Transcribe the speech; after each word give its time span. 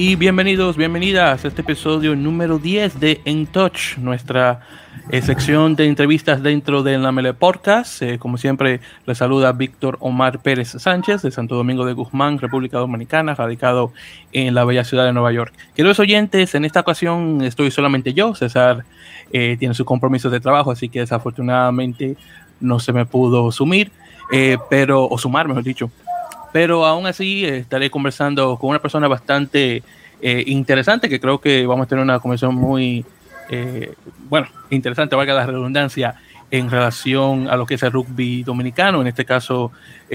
y 0.00 0.14
bienvenidos, 0.14 0.76
bienvenidas 0.76 1.44
a 1.44 1.48
este 1.48 1.62
episodio 1.62 2.14
número 2.14 2.60
10 2.60 3.00
de 3.00 3.20
En 3.24 3.48
Touch, 3.48 3.98
nuestra 3.98 4.60
eh, 5.10 5.20
sección 5.22 5.74
de 5.74 5.86
entrevistas 5.86 6.40
dentro 6.40 6.84
del 6.84 7.02
Namele 7.02 7.34
Podcast. 7.34 8.00
Eh, 8.02 8.16
como 8.16 8.38
siempre, 8.38 8.80
les 9.06 9.18
saluda 9.18 9.50
Víctor 9.50 9.96
Omar 9.98 10.38
Pérez 10.38 10.68
Sánchez 10.68 11.22
de 11.22 11.32
Santo 11.32 11.56
Domingo 11.56 11.84
de 11.84 11.94
Guzmán, 11.94 12.38
República 12.38 12.78
Dominicana, 12.78 13.34
radicado 13.34 13.92
en 14.30 14.54
la 14.54 14.64
bella 14.64 14.84
ciudad 14.84 15.04
de 15.04 15.12
Nueva 15.12 15.32
York. 15.32 15.52
Queridos 15.74 15.98
oyentes, 15.98 16.54
en 16.54 16.64
esta 16.64 16.78
ocasión 16.78 17.42
estoy 17.42 17.72
solamente 17.72 18.14
yo. 18.14 18.36
César 18.36 18.84
eh, 19.32 19.56
tiene 19.58 19.74
sus 19.74 19.84
compromisos 19.84 20.30
de 20.30 20.38
trabajo, 20.38 20.70
así 20.70 20.88
que 20.88 21.00
desafortunadamente 21.00 22.16
no 22.60 22.78
se 22.78 22.92
me 22.92 23.04
pudo 23.04 23.50
sumir, 23.50 23.90
pero, 24.70 25.08
o 25.08 25.18
sumar, 25.18 25.48
mejor 25.48 25.64
dicho 25.64 25.90
pero 26.52 26.86
aún 26.86 27.06
así 27.06 27.44
estaré 27.44 27.90
conversando 27.90 28.56
con 28.56 28.70
una 28.70 28.78
persona 28.80 29.08
bastante 29.08 29.82
eh, 30.20 30.44
interesante 30.46 31.08
que 31.08 31.20
creo 31.20 31.40
que 31.40 31.66
vamos 31.66 31.86
a 31.86 31.88
tener 31.88 32.02
una 32.02 32.18
conversación 32.18 32.54
muy, 32.54 33.04
eh, 33.50 33.94
bueno, 34.28 34.48
interesante, 34.70 35.14
valga 35.14 35.34
la 35.34 35.46
redundancia, 35.46 36.16
en 36.50 36.70
relación 36.70 37.48
a 37.48 37.56
lo 37.56 37.66
que 37.66 37.74
es 37.74 37.82
el 37.82 37.92
rugby 37.92 38.42
dominicano. 38.42 39.00
En 39.00 39.06
este 39.06 39.24
caso, 39.24 39.70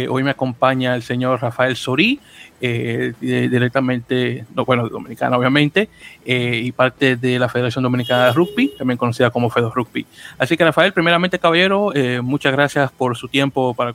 hoy 0.09 0.23
me 0.23 0.31
acompaña 0.31 0.95
el 0.95 1.03
señor 1.03 1.41
Rafael 1.41 1.75
Sorí, 1.75 2.19
directamente, 2.59 4.45
no, 4.55 4.65
bueno, 4.65 4.87
dominicano 4.87 5.37
obviamente, 5.37 5.89
y 6.25 6.71
parte 6.71 7.17
de 7.17 7.37
la 7.37 7.49
Federación 7.49 7.83
Dominicana 7.83 8.27
de 8.27 8.33
Rugby, 8.33 8.73
también 8.77 8.97
conocida 8.97 9.29
como 9.29 9.49
Fedo 9.49 9.69
Rugby. 9.69 10.05
Así 10.37 10.57
que 10.57 10.63
Rafael, 10.63 10.93
primeramente 10.93 11.37
caballero, 11.37 11.91
muchas 12.23 12.51
gracias 12.53 12.91
por 12.91 13.15
su 13.17 13.27
tiempo 13.27 13.73
para, 13.73 13.93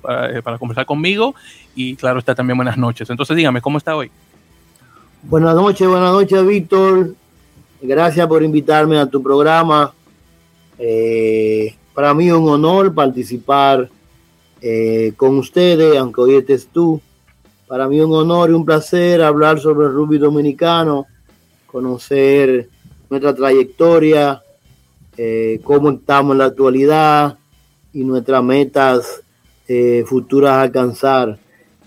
para, 0.00 0.40
para 0.42 0.58
conversar 0.58 0.86
conmigo 0.86 1.34
y 1.74 1.96
claro 1.96 2.18
está 2.18 2.34
también 2.34 2.56
buenas 2.56 2.78
noches. 2.78 3.10
Entonces 3.10 3.36
dígame, 3.36 3.60
¿cómo 3.60 3.78
está 3.78 3.94
hoy? 3.96 4.10
Buenas 5.24 5.54
noches, 5.54 5.86
buenas 5.88 6.12
noches 6.12 6.46
Víctor. 6.46 7.14
Gracias 7.82 8.26
por 8.26 8.42
invitarme 8.42 8.98
a 8.98 9.06
tu 9.06 9.22
programa. 9.22 9.92
Eh, 10.78 11.74
para 11.94 12.14
mí 12.14 12.30
un 12.30 12.48
honor 12.48 12.94
participar 12.94 13.88
eh, 14.60 15.12
con 15.16 15.38
ustedes, 15.38 15.96
aunque 15.96 16.20
hoy 16.20 16.34
estés 16.36 16.66
tú. 16.66 17.00
Para 17.66 17.88
mí 17.88 18.00
un 18.00 18.12
honor 18.12 18.50
y 18.50 18.52
un 18.52 18.64
placer 18.64 19.22
hablar 19.22 19.60
sobre 19.60 19.86
el 19.86 19.92
rugby 19.92 20.18
dominicano, 20.18 21.06
conocer 21.66 22.68
nuestra 23.08 23.34
trayectoria, 23.34 24.42
eh, 25.16 25.60
cómo 25.62 25.90
estamos 25.90 26.32
en 26.32 26.38
la 26.38 26.46
actualidad 26.46 27.38
y 27.92 28.04
nuestras 28.04 28.42
metas 28.42 29.20
futuras 30.04 30.52
a 30.52 30.62
alcanzar. 30.62 31.38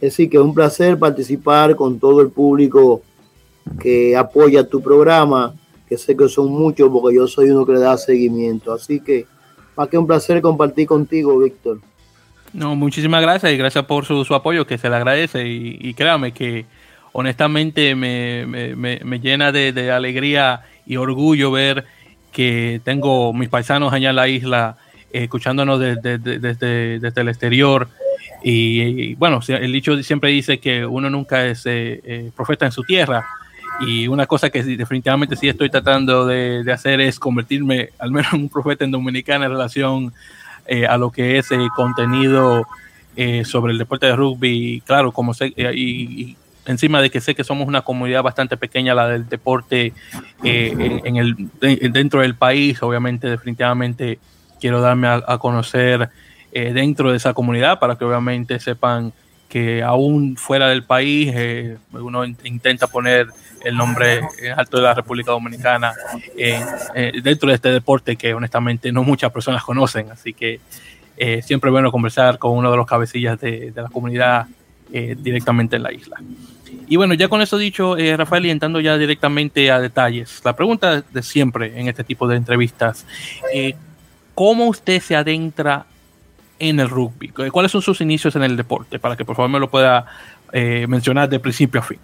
Decir, 0.02 0.30
que 0.30 0.38
es 0.38 0.44
un 0.44 0.54
placer 0.54 0.98
participar 0.98 1.76
con 1.76 2.00
todo 2.00 2.22
el 2.22 2.30
público 2.30 3.04
que 3.80 4.16
apoya 4.16 4.68
tu 4.68 4.82
programa, 4.82 5.54
que 5.88 5.98
sé 5.98 6.16
que 6.16 6.28
son 6.28 6.52
muchos 6.52 6.90
porque 6.90 7.16
yo 7.16 7.28
soy 7.28 7.50
uno 7.50 7.66
que 7.66 7.74
le 7.74 7.80
da 7.80 7.98
seguimiento. 7.98 8.74
Así 8.74 9.00
que 9.00 9.26
más 9.76 9.88
que 9.88 9.98
un 9.98 10.08
placer 10.08 10.42
compartir 10.42 10.88
contigo, 10.88 11.38
Víctor. 11.40 11.80
No, 12.54 12.76
muchísimas 12.76 13.22
gracias 13.22 13.52
y 13.52 13.58
gracias 13.58 13.86
por 13.86 14.06
su, 14.06 14.34
apoyo, 14.34 14.66
que 14.66 14.78
se 14.78 14.90
le 14.90 14.96
agradece. 14.96 15.48
Y, 15.48 15.94
créame 15.94 16.32
que 16.32 16.66
honestamente 17.12 17.96
me, 17.96 19.20
llena 19.22 19.52
de, 19.52 19.92
alegría 19.92 20.62
y 20.86 20.98
orgullo 20.98 21.52
ver 21.52 21.86
que 22.32 22.82
tengo 22.84 23.34
mis 23.34 23.50
paisanos 23.50 23.94
allá 23.94 24.12
en 24.12 24.16
la 24.16 24.28
isla 24.28 24.78
eh, 25.12 25.24
escuchándonos 25.24 25.80
desde, 25.80 26.18
desde 26.20 27.22
el 27.22 27.30
exterior 27.30 27.88
y, 28.44 29.16
bueno, 29.16 29.40
el 29.48 29.72
dicho 29.72 30.02
siempre 30.04 30.30
dice 30.30 30.60
que 30.60 30.86
uno 30.86 31.10
nunca 31.10 31.46
es 31.46 31.66
eh, 31.66 32.02
eh, 32.04 32.32
profeta 32.36 32.66
en 32.66 32.72
su 32.72 32.84
tierra. 32.84 33.26
Y 33.80 34.08
una 34.08 34.26
cosa 34.26 34.50
que 34.50 34.64
definitivamente 34.64 35.36
sí 35.36 35.48
estoy 35.48 35.70
tratando 35.70 36.26
de, 36.26 36.64
hacer 36.72 37.00
es 37.02 37.20
convertirme 37.20 37.90
al 38.00 38.12
menos 38.12 38.34
en 38.34 38.42
un 38.42 38.50
profeta 38.50 38.86
en 38.86 38.92
Dominicana 38.92 39.46
en 39.46 39.52
relación 39.52 40.14
eh, 40.66 40.86
a 40.86 40.98
lo 40.98 41.12
que 41.12 41.38
es 41.38 41.52
el 41.52 41.70
contenido 41.70 42.66
sobre 43.46 43.72
el 43.72 43.80
deporte 43.80 44.06
de 44.06 44.16
rugby. 44.16 44.84
Claro, 44.86 45.12
como 45.12 45.34
sé, 45.34 45.48
y, 45.48 46.38
encima 46.68 47.02
de 47.02 47.10
que 47.10 47.20
sé 47.20 47.34
que 47.34 47.44
somos 47.44 47.68
una 47.68 47.82
comunidad 47.82 48.22
bastante 48.22 48.58
pequeña, 48.58 48.94
la 48.94 49.08
del 49.08 49.28
deporte 49.28 49.94
en, 50.44 51.18
el, 51.18 51.50
dentro 51.92 52.22
del 52.22 52.36
país, 52.36 52.84
obviamente, 52.84 53.28
definitivamente 53.28 54.20
quiero 54.60 54.82
darme 54.82 55.08
a 55.08 55.38
conocer 55.40 56.12
eh, 56.60 56.72
dentro 56.74 57.12
de 57.12 57.18
esa 57.18 57.36
comunidad 57.36 57.78
para 57.78 57.98
que 57.98 58.06
obviamente 58.06 58.60
sepan 58.60 59.14
que 59.48 59.82
aún 59.84 60.36
fuera 60.36 60.70
del 60.70 60.84
país 60.84 61.32
eh, 61.34 61.78
uno 61.94 62.26
intenta 62.26 62.88
poner 62.88 63.28
el 63.64 63.76
nombre 63.76 64.22
alto 64.56 64.78
de 64.78 64.84
la 64.84 64.94
República 64.94 65.32
Dominicana 65.32 65.94
eh, 66.38 66.62
dentro 67.24 67.50
de 67.50 67.56
este 67.56 67.72
deporte 67.72 68.16
que 68.16 68.34
honestamente 68.34 68.92
no 68.92 69.04
muchas 69.04 69.32
personas 69.32 69.64
conocen. 69.64 70.12
Así 70.12 70.34
que 70.34 70.60
siempre 71.42 71.70
es 71.70 71.72
bueno 71.72 71.92
conversar 71.92 72.38
con 72.38 72.52
uno 72.52 72.70
de 72.70 72.78
los 72.78 72.86
cabecillas 72.86 73.40
de, 73.42 73.74
la 73.76 73.90
comunidad 73.90 74.46
directamente 74.90 75.76
en 75.76 75.84
la 75.84 75.92
isla. 75.92 76.18
Y 76.88 76.96
bueno, 76.96 77.16
ya 77.16 77.28
con 77.28 77.42
eso 77.42 77.58
dicho, 77.58 77.96
Rafael, 78.16 78.46
y 78.46 78.52
entrando 78.52 78.80
ya 78.80 78.98
directamente 78.98 79.72
a 79.72 79.80
detalles, 79.80 80.42
la 80.46 80.56
pregunta 80.56 81.02
de 81.02 81.24
siempre 81.24 81.78
en 81.80 81.88
este 81.88 82.04
tipo 82.04 82.28
de 82.28 82.38
entrevistas, 82.38 83.06
¿cómo 84.36 84.68
usted 84.68 85.02
se 85.02 85.16
adentra 85.16 85.88
en 86.60 86.80
el 86.80 86.90
rugby? 86.90 87.30
¿Cuáles 87.30 87.72
son 87.72 87.82
sus 87.82 88.02
inicios 88.02 88.36
en 88.36 88.44
el 88.44 88.58
deporte? 88.58 89.00
Para 89.00 89.16
que 89.16 89.26
por 89.26 89.36
favor 89.36 89.52
me 89.52 89.60
lo 89.60 89.70
pueda 89.70 90.06
eh, 90.52 90.86
mencionar 90.88 91.30
de 91.30 91.40
principio 91.40 91.82
a 91.82 91.84
fin. 91.84 92.00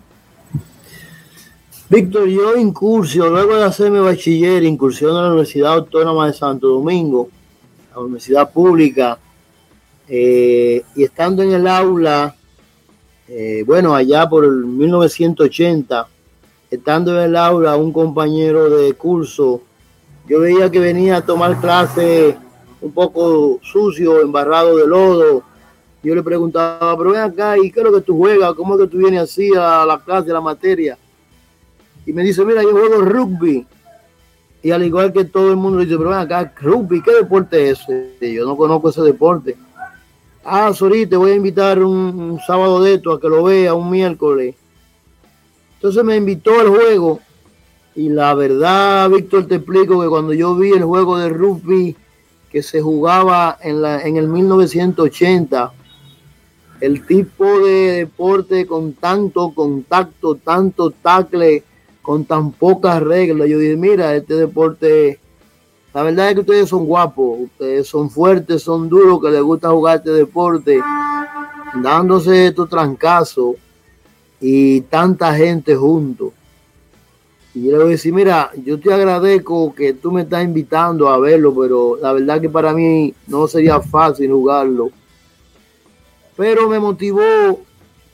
Víctor, 1.90 2.28
yo 2.28 2.58
incursión, 2.58 3.30
luego 3.30 3.56
de 3.56 3.66
hacerme 3.66 4.00
bachiller, 4.00 4.64
incursión 4.64 5.12
en 5.12 5.22
la 5.22 5.28
Universidad 5.28 5.74
Autónoma 5.74 6.28
de 6.28 6.34
Santo 6.34 6.68
Domingo, 6.68 7.30
la 7.94 8.02
universidad 8.02 8.52
pública, 8.52 9.20
eh, 10.08 10.84
y 10.96 11.04
estando 11.04 11.44
en 11.44 11.52
el 11.52 11.68
aula, 11.68 12.36
eh, 13.28 13.64
bueno, 13.66 13.94
allá 13.94 14.28
por 14.28 14.44
el 14.44 14.66
1980, 14.66 16.08
estando 16.72 17.16
en 17.18 17.30
el 17.30 17.36
aula, 17.36 17.76
un 17.76 17.94
compañero 17.94 18.70
de 18.70 18.94
curso, 18.94 19.62
yo 20.28 20.40
veía 20.40 20.72
que 20.72 20.80
venía 20.80 21.18
a 21.18 21.26
tomar 21.26 21.60
clase 21.60 22.38
un 22.84 22.92
poco 22.92 23.60
sucio, 23.64 24.22
embarrado 24.22 24.76
de 24.76 24.86
lodo. 24.86 25.44
Yo 26.04 26.14
le 26.14 26.22
preguntaba, 26.22 26.98
pero 26.98 27.12
ven 27.12 27.22
acá, 27.22 27.58
¿y 27.58 27.72
qué 27.72 27.80
es 27.80 27.86
lo 27.86 27.94
que 27.94 28.02
tú 28.02 28.18
juegas? 28.18 28.54
¿Cómo 28.54 28.76
es 28.76 28.82
que 28.82 28.88
tú 28.88 28.98
vienes 28.98 29.22
así 29.22 29.52
a 29.56 29.86
la 29.86 30.00
clase, 30.04 30.30
a 30.30 30.34
la 30.34 30.42
materia? 30.42 30.98
Y 32.06 32.12
me 32.12 32.24
dice, 32.24 32.44
mira, 32.44 32.62
yo 32.62 32.72
juego 32.72 33.02
rugby. 33.02 33.66
Y 34.62 34.72
al 34.72 34.84
igual 34.84 35.14
que 35.14 35.24
todo 35.24 35.50
el 35.50 35.56
mundo 35.56 35.80
dice, 35.80 35.98
pero 35.98 36.10
ven 36.10 36.20
acá, 36.20 36.54
rugby, 36.62 37.02
¿qué 37.02 37.14
deporte 37.14 37.70
es? 37.70 37.80
Yo 38.20 38.46
no 38.46 38.58
conozco 38.58 38.90
ese 38.90 39.02
deporte. 39.02 39.56
Ah, 40.44 40.74
Sori, 40.74 41.06
te 41.06 41.16
voy 41.16 41.32
a 41.32 41.36
invitar 41.36 41.82
un, 41.82 42.38
sábado 42.46 42.84
de 42.84 42.96
esto 42.96 43.14
a 43.14 43.22
que 43.22 43.30
lo 43.30 43.46
vea, 43.46 43.74
un 43.74 43.90
miércoles. 43.90 44.56
Entonces 45.76 46.04
me 46.04 46.18
invitó 46.18 46.60
al 46.60 46.68
juego. 46.68 47.22
Y 47.96 48.10
la 48.10 48.34
verdad, 48.34 49.10
Víctor, 49.10 49.46
te 49.48 49.56
explico 49.56 50.02
que 50.02 50.10
cuando 50.10 50.34
yo 50.34 50.54
vi 50.56 50.72
el 50.72 50.84
juego 50.84 51.18
de 51.18 51.30
rugby, 51.30 51.96
que 52.54 52.62
se 52.62 52.82
jugaba 52.82 53.58
en, 53.62 53.82
la, 53.82 54.04
en 54.04 54.16
el 54.16 54.28
1980, 54.28 55.74
el 56.82 57.04
tipo 57.08 57.60
de 57.62 57.94
deporte 57.94 58.68
con 58.68 58.94
tanto 58.94 59.52
contacto, 59.56 60.36
tanto 60.36 60.92
tackle, 60.92 61.64
con 62.04 62.26
tan 62.26 62.52
pocas 62.52 63.02
reglas. 63.02 63.50
Yo 63.50 63.58
dije, 63.58 63.76
mira, 63.76 64.16
este 64.16 64.36
deporte, 64.36 65.20
la 65.96 66.04
verdad 66.04 66.28
es 66.28 66.34
que 66.36 66.42
ustedes 66.42 66.70
son 66.70 66.86
guapos, 66.86 67.40
ustedes 67.40 67.88
son 67.88 68.12
fuertes, 68.12 68.62
son 68.62 68.88
duros, 68.88 69.20
que 69.20 69.32
les 69.32 69.42
gusta 69.42 69.72
jugar 69.72 69.98
este 69.98 70.12
deporte, 70.12 70.80
dándose 71.82 72.48
estos 72.48 72.70
trancazos 72.70 73.56
y 74.40 74.82
tanta 74.82 75.34
gente 75.34 75.76
juntos. 75.76 76.34
Y 77.56 77.66
yo 77.66 77.72
le 77.72 77.78
voy 77.78 77.88
a 77.88 77.90
decir, 77.92 78.14
mira, 78.14 78.52
yo 78.66 78.80
te 78.80 78.92
agradezco 78.92 79.76
que 79.76 79.94
tú 79.94 80.12
me 80.12 80.24
estás 80.24 80.44
invitando 80.44 81.08
a 81.10 81.20
verlo, 81.20 81.54
pero 81.54 81.98
la 82.02 82.12
verdad 82.12 82.42
que 82.42 82.50
para 82.50 82.74
mí 82.74 83.14
no 83.28 83.48
sería 83.48 83.80
fácil 83.80 84.32
jugarlo. 84.32 84.90
Pero 86.36 86.68
me 86.68 86.80
motivó 86.80 87.62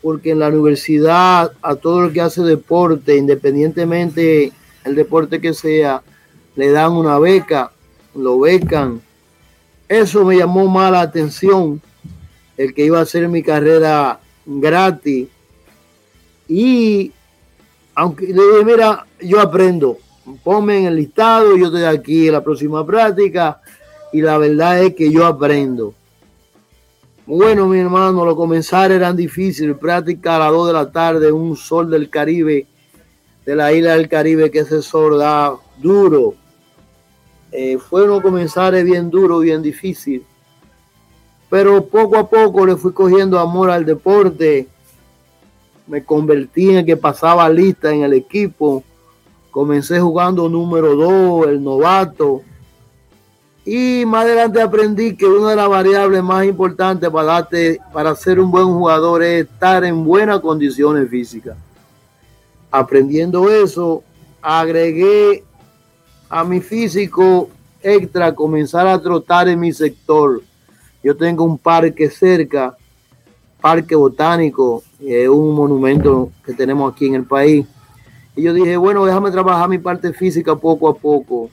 porque 0.01 0.31
en 0.31 0.39
la 0.39 0.50
universidad 0.50 1.53
a 1.62 1.75
todo 1.75 2.06
el 2.06 2.13
que 2.13 2.21
hace 2.21 2.41
deporte, 2.41 3.15
independientemente 3.15 4.51
el 4.83 4.95
deporte 4.95 5.39
que 5.39 5.53
sea, 5.53 6.01
le 6.56 6.71
dan 6.71 6.92
una 6.92 7.18
beca, 7.18 7.71
lo 8.15 8.39
becan. 8.39 9.01
Eso 9.88 10.25
me 10.25 10.38
llamó 10.38 10.68
más 10.68 10.92
la 10.92 11.01
atención, 11.01 11.81
el 12.57 12.74
que 12.74 12.85
iba 12.85 13.00
a 13.00 13.03
hacer 13.03 13.27
mi 13.30 13.42
carrera 13.42 14.19
gratis. 14.45 15.27
Y 16.47 17.12
aunque 17.95 18.27
le 18.27 18.33
dije, 18.33 18.65
mira, 18.65 19.06
yo 19.21 19.39
aprendo, 19.39 19.98
ponme 20.44 20.80
en 20.80 20.86
el 20.86 20.95
listado, 20.95 21.57
yo 21.57 21.68
estoy 21.68 21.83
aquí 21.83 22.27
en 22.27 22.33
la 22.33 22.44
próxima 22.44 22.86
práctica 22.86 23.62
y 24.12 24.21
la 24.21 24.38
verdad 24.38 24.83
es 24.83 24.95
que 24.95 25.12
yo 25.12 25.25
aprendo. 25.25 25.94
Bueno, 27.25 27.68
mi 27.68 27.80
hermano, 27.80 28.25
lo 28.25 28.36
comenzar 28.36 28.92
eran 28.92 29.16
difícil, 29.16 29.75
práctica 29.75 30.36
a 30.36 30.39
las 30.39 30.51
2 30.51 30.68
de 30.68 30.74
la 30.74 30.92
tarde, 30.92 31.31
un 31.31 31.56
sol 31.56 31.89
del 31.89 32.10
Caribe 32.10 32.68
de 33.50 33.56
la 33.56 33.74
isla 33.74 33.95
del 33.95 34.07
Caribe 34.07 34.51
que 34.51 34.60
ese 34.60 34.83
sol 34.83 35.18
da 35.18 35.56
duro. 35.77 36.36
Eh, 37.51 37.80
fue 37.80 38.04
uno 38.04 38.21
comenzar 38.21 38.75
bien 38.83 39.10
duro, 39.10 39.39
bien 39.39 39.63
difícil. 39.63 40.24
Pero 41.50 41.83
poco 41.86 42.18
a 42.18 42.30
poco 42.30 42.63
le 42.66 42.75
fui 42.75 42.94
cogiendo 42.94 43.39
amor 43.39 43.71
al 43.71 43.86
deporte. 43.86 44.68
Me 45.88 46.04
convertí 46.04 46.75
en 46.75 46.86
que 46.86 46.95
pasaba 46.95 47.50
lista 47.50 47.92
en 47.92 48.04
el 48.04 48.13
equipo. 48.13 48.83
Comencé 49.51 49.99
jugando 49.99 50.47
número 50.47 50.95
2, 50.95 51.47
el 51.47 51.63
novato. 51.63 52.41
Y 53.65 54.03
más 54.05 54.25
adelante 54.25 54.61
aprendí 54.61 55.15
que 55.15 55.25
una 55.25 55.51
de 55.51 55.55
las 55.55 55.69
variables 55.69 56.23
más 56.23 56.45
importantes 56.45 57.09
para, 57.09 57.25
darte, 57.25 57.79
para 57.93 58.15
ser 58.15 58.39
un 58.39 58.51
buen 58.51 58.65
jugador 58.65 59.23
es 59.23 59.45
estar 59.45 59.83
en 59.83 60.03
buenas 60.03 60.39
condiciones 60.39 61.09
físicas. 61.09 61.57
Aprendiendo 62.71 63.49
eso, 63.49 64.03
agregué 64.41 65.43
a 66.29 66.43
mi 66.43 66.61
físico 66.61 67.49
extra 67.81 68.33
comenzar 68.33 68.87
a 68.87 69.01
trotar 69.01 69.47
en 69.49 69.59
mi 69.59 69.73
sector. 69.73 70.41
Yo 71.03 71.15
tengo 71.15 71.43
un 71.43 71.57
parque 71.57 72.09
cerca, 72.09 72.75
Parque 73.59 73.95
Botánico, 73.95 74.83
es 74.99 75.27
un 75.27 75.53
monumento 75.53 76.31
que 76.45 76.53
tenemos 76.53 76.93
aquí 76.93 77.07
en 77.07 77.15
el 77.15 77.25
país. 77.25 77.65
Y 78.35 78.43
yo 78.43 78.53
dije, 78.53 78.77
bueno, 78.77 79.05
déjame 79.05 79.31
trabajar 79.31 79.67
mi 79.69 79.77
parte 79.77 80.13
física 80.13 80.55
poco 80.55 80.89
a 80.89 80.95
poco. 80.95 81.49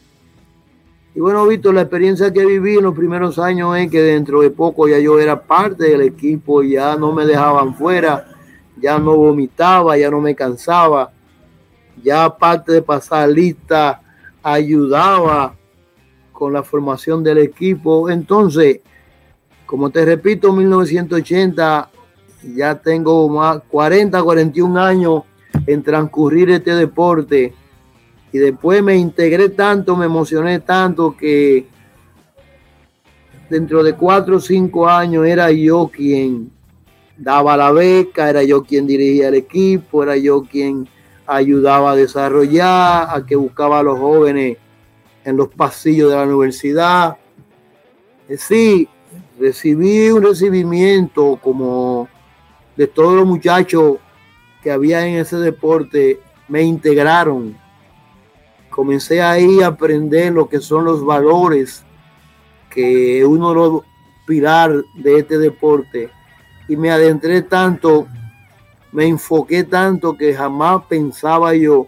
Y 1.15 1.21
bueno, 1.21 1.47
Víctor, 1.47 1.75
la 1.75 1.81
experiencia 1.81 2.31
que 2.33 2.45
viví 2.45 2.77
en 2.77 2.85
los 2.85 2.95
primeros 2.95 3.39
años 3.39 3.77
es 3.79 3.91
que 3.91 4.03
dentro 4.03 4.43
de 4.43 4.51
poco 4.51 4.87
ya 4.87 4.99
yo 4.99 5.19
era 5.19 5.43
parte 5.43 5.85
del 5.85 6.03
equipo, 6.03 6.63
ya 6.63 6.95
no 6.97 7.13
me 7.13 7.25
dejaban 7.25 7.75
fuera, 7.75 8.27
ya 8.79 8.99
no 8.99 9.17
vomitaba, 9.17 9.97
ya 9.97 10.11
no 10.11 10.21
me 10.21 10.35
cansaba, 10.35 11.11
ya 12.03 12.25
aparte 12.25 12.73
de 12.73 12.83
pasar 12.83 13.31
lista, 13.31 14.03
ayudaba 14.43 15.55
con 16.33 16.53
la 16.53 16.63
formación 16.63 17.25
del 17.25 17.39
equipo. 17.39 18.11
Entonces, 18.11 18.81
como 19.65 19.89
te 19.89 20.05
repito, 20.05 20.53
1980, 20.53 21.91
ya 22.55 22.75
tengo 22.75 23.27
más 23.31 23.63
40, 23.71 24.23
41 24.23 24.81
años 24.81 25.23
en 25.67 25.83
transcurrir 25.83 26.51
este 26.51 26.75
deporte 26.75 27.53
y 28.33 28.39
después 28.39 28.83
me 28.83 28.97
integré 28.97 29.49
tanto, 29.49 29.97
me 29.97 30.07
emocioné 30.07 30.61
tanto 30.61 31.17
que 31.17 31.67
dentro 33.49 33.83
de 33.83 33.95
cuatro 33.95 34.37
o 34.37 34.41
cinco 34.41 34.89
años 34.89 35.27
era 35.27 35.51
yo 35.51 35.91
quien 35.93 36.51
daba 37.17 37.57
la 37.57 37.73
beca, 37.73 38.29
era 38.29 38.43
yo 38.43 38.63
quien 38.63 38.87
dirigía 38.87 39.29
el 39.29 39.35
equipo, 39.35 40.03
era 40.03 40.17
yo 40.17 40.43
quien 40.43 40.89
ayudaba 41.27 41.93
a 41.93 41.97
desarrollar, 41.97 43.09
a 43.11 43.25
que 43.25 43.37
buscaba 43.37 43.81
a 43.81 43.83
los 43.83 43.99
jóvenes 43.99 44.59
en 45.25 45.37
los 45.37 45.49
pasillos 45.49 46.11
de 46.11 46.17
la 46.17 46.25
universidad. 46.25 47.17
Sí, 48.37 48.89
recibí 49.39 50.11
un 50.11 50.23
recibimiento 50.23 51.39
como 51.43 52.09
de 52.77 52.87
todos 52.87 53.15
los 53.15 53.27
muchachos 53.27 53.97
que 54.67 54.73
había 54.73 55.07
en 55.07 55.19
ese 55.19 55.37
deporte, 55.37 56.19
me 56.49 56.61
integraron. 56.61 57.57
Comencé 58.69 59.23
ahí 59.23 59.63
a 59.63 59.69
aprender 59.69 60.33
lo 60.33 60.49
que 60.49 60.59
son 60.59 60.85
los 60.85 61.05
valores 61.05 61.85
que 62.69 63.25
uno 63.25 63.55
lo 63.55 63.85
pilar 64.27 64.83
de 64.97 65.21
este 65.21 65.39
deporte. 65.39 66.11
Y 66.67 66.77
me 66.77 66.91
adentré 66.91 67.43
tanto, 67.43 68.09
me 68.91 69.07
enfoqué 69.07 69.63
tanto 69.63 70.17
que 70.17 70.35
jamás 70.35 70.83
pensaba 70.89 71.55
yo 71.55 71.87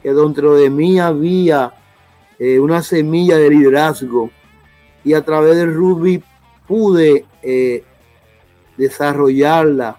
que 0.00 0.12
dentro 0.12 0.54
de 0.54 0.70
mí 0.70 1.00
había 1.00 1.74
eh, 2.38 2.60
una 2.60 2.84
semilla 2.84 3.36
de 3.36 3.50
liderazgo. 3.50 4.30
Y 5.02 5.12
a 5.14 5.24
través 5.24 5.56
del 5.56 5.74
rugby 5.74 6.22
pude 6.68 7.24
eh, 7.42 7.82
desarrollarla, 8.76 9.96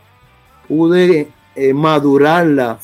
pude 0.69 1.33
eh, 1.59 1.73
madurarla 1.73 2.77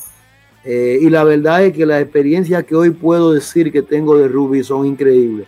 eh, 0.64 0.98
y 1.00 1.08
la 1.08 1.22
verdad 1.22 1.62
es 1.62 1.72
que 1.72 1.86
las 1.86 2.02
experiencias 2.02 2.64
que 2.64 2.74
hoy 2.74 2.90
puedo 2.90 3.32
decir 3.32 3.70
que 3.70 3.82
tengo 3.82 4.18
de 4.18 4.26
rugby 4.26 4.64
son 4.64 4.84
increíbles. 4.84 5.46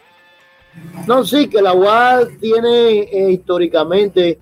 No, 1.08 1.24
sí, 1.24 1.48
que 1.48 1.60
la 1.60 1.74
UAS 1.74 2.28
tiene 2.40 3.00
eh, 3.00 3.32
históricamente 3.32 4.38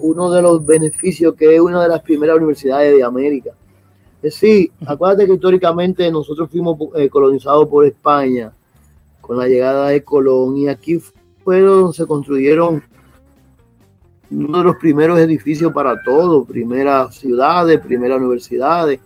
uno 0.00 0.30
de 0.30 0.42
los 0.42 0.66
beneficios 0.66 1.34
que 1.34 1.54
es 1.54 1.60
una 1.62 1.82
de 1.82 1.88
las 1.88 2.02
primeras 2.02 2.36
universidades 2.36 2.94
de 2.94 3.02
América. 3.02 3.52
sí, 4.28 4.70
acuérdate 4.84 5.24
que 5.24 5.32
históricamente 5.32 6.10
nosotros 6.10 6.50
fuimos 6.50 6.76
colonizados 7.10 7.66
por 7.66 7.86
España 7.86 8.52
con 9.22 9.38
la 9.38 9.48
llegada 9.48 9.88
de 9.88 10.04
Colón 10.04 10.58
y 10.58 10.68
aquí 10.68 11.00
fue 11.42 11.62
donde 11.62 11.94
se 11.94 12.04
construyeron 12.04 12.82
uno 14.30 14.58
de 14.58 14.64
los 14.64 14.76
primeros 14.76 15.18
edificios 15.18 15.72
para 15.72 16.02
todo, 16.02 16.44
primeras 16.44 17.14
ciudades, 17.16 17.80
primeras 17.80 18.18
universidades 18.18 19.00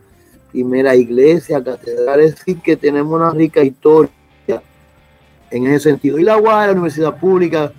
primera 0.50 0.96
iglesia, 0.96 1.62
catedral, 1.62 2.20
es 2.20 2.36
que 2.62 2.76
tenemos 2.76 3.12
una 3.12 3.30
rica 3.30 3.62
historia 3.62 4.10
en 5.50 5.66
ese 5.66 5.90
sentido. 5.90 6.18
Y 6.18 6.24
la 6.24 6.36
UAS, 6.36 6.66
la 6.66 6.72
universidad 6.72 7.18
pública, 7.18 7.72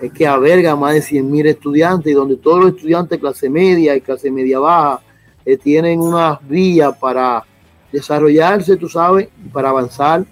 es 0.00 0.12
que 0.12 0.26
alberga 0.26 0.76
más 0.76 0.94
de 0.94 1.02
100 1.02 1.30
mil 1.30 1.46
estudiantes 1.46 2.10
y 2.10 2.14
donde 2.14 2.36
todos 2.36 2.60
los 2.60 2.74
estudiantes 2.74 3.18
clase 3.18 3.50
media 3.50 3.94
y 3.94 4.00
clase 4.00 4.30
media 4.30 4.58
baja 4.58 5.02
eh, 5.44 5.56
tienen 5.56 6.00
una 6.00 6.40
vía 6.48 6.92
para 6.92 7.44
desarrollarse, 7.92 8.76
tú 8.76 8.88
sabes, 8.88 9.28
para 9.52 9.70
avanzar. 9.70 10.24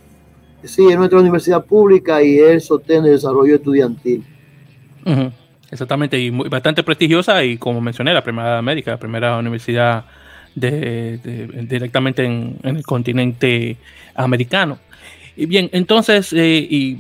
Sí, 0.65 0.87
es 0.89 0.97
nuestra 0.97 1.21
universidad 1.21 1.65
pública 1.65 2.23
y 2.23 2.39
es 2.39 2.67
sostén 2.67 3.05
de 3.05 3.11
desarrollo 3.11 3.57
estudiantil. 3.57 4.25
Exactamente, 5.71 6.19
y 6.19 6.31
muy, 6.31 6.49
bastante 6.49 6.83
prestigiosa 6.83 7.45
y 7.45 7.59
como 7.59 7.81
mencioné, 7.81 8.15
la 8.15 8.23
primera 8.23 8.53
de 8.53 8.59
América, 8.59 8.93
la 8.93 8.99
primera 8.99 9.37
universidad 9.37 10.05
de, 10.55 11.19
directamente 11.69 12.25
en, 12.25 12.59
el 12.63 12.83
continente 12.83 13.77
americano. 14.15 14.79
Y 15.37 15.47
bien, 15.47 15.69
entonces, 15.73 16.33
eh, 16.33 16.67
y 16.69 16.99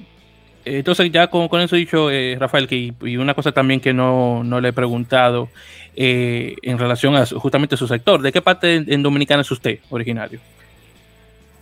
entonces 0.64 1.10
ya 1.10 1.28
con, 1.28 1.48
eso 1.60 1.76
dicho, 1.76 2.10
eh, 2.10 2.36
Rafael, 2.38 2.68
que 2.68 2.92
y 3.00 3.16
una 3.16 3.34
cosa 3.34 3.52
también 3.52 3.80
que 3.80 3.92
no, 3.94 4.42
le 4.60 4.68
he 4.68 4.72
preguntado 4.72 5.48
eh, 5.96 6.54
en 6.62 6.78
relación 6.78 7.16
a 7.16 7.24
justamente 7.26 7.76
su 7.76 7.88
sector, 7.88 8.20
¿de 8.20 8.32
qué 8.32 8.42
parte 8.42 8.84
en, 8.86 9.02
Dominicana 9.02 9.42
es 9.42 9.50
usted 9.50 9.78
originario? 9.90 10.40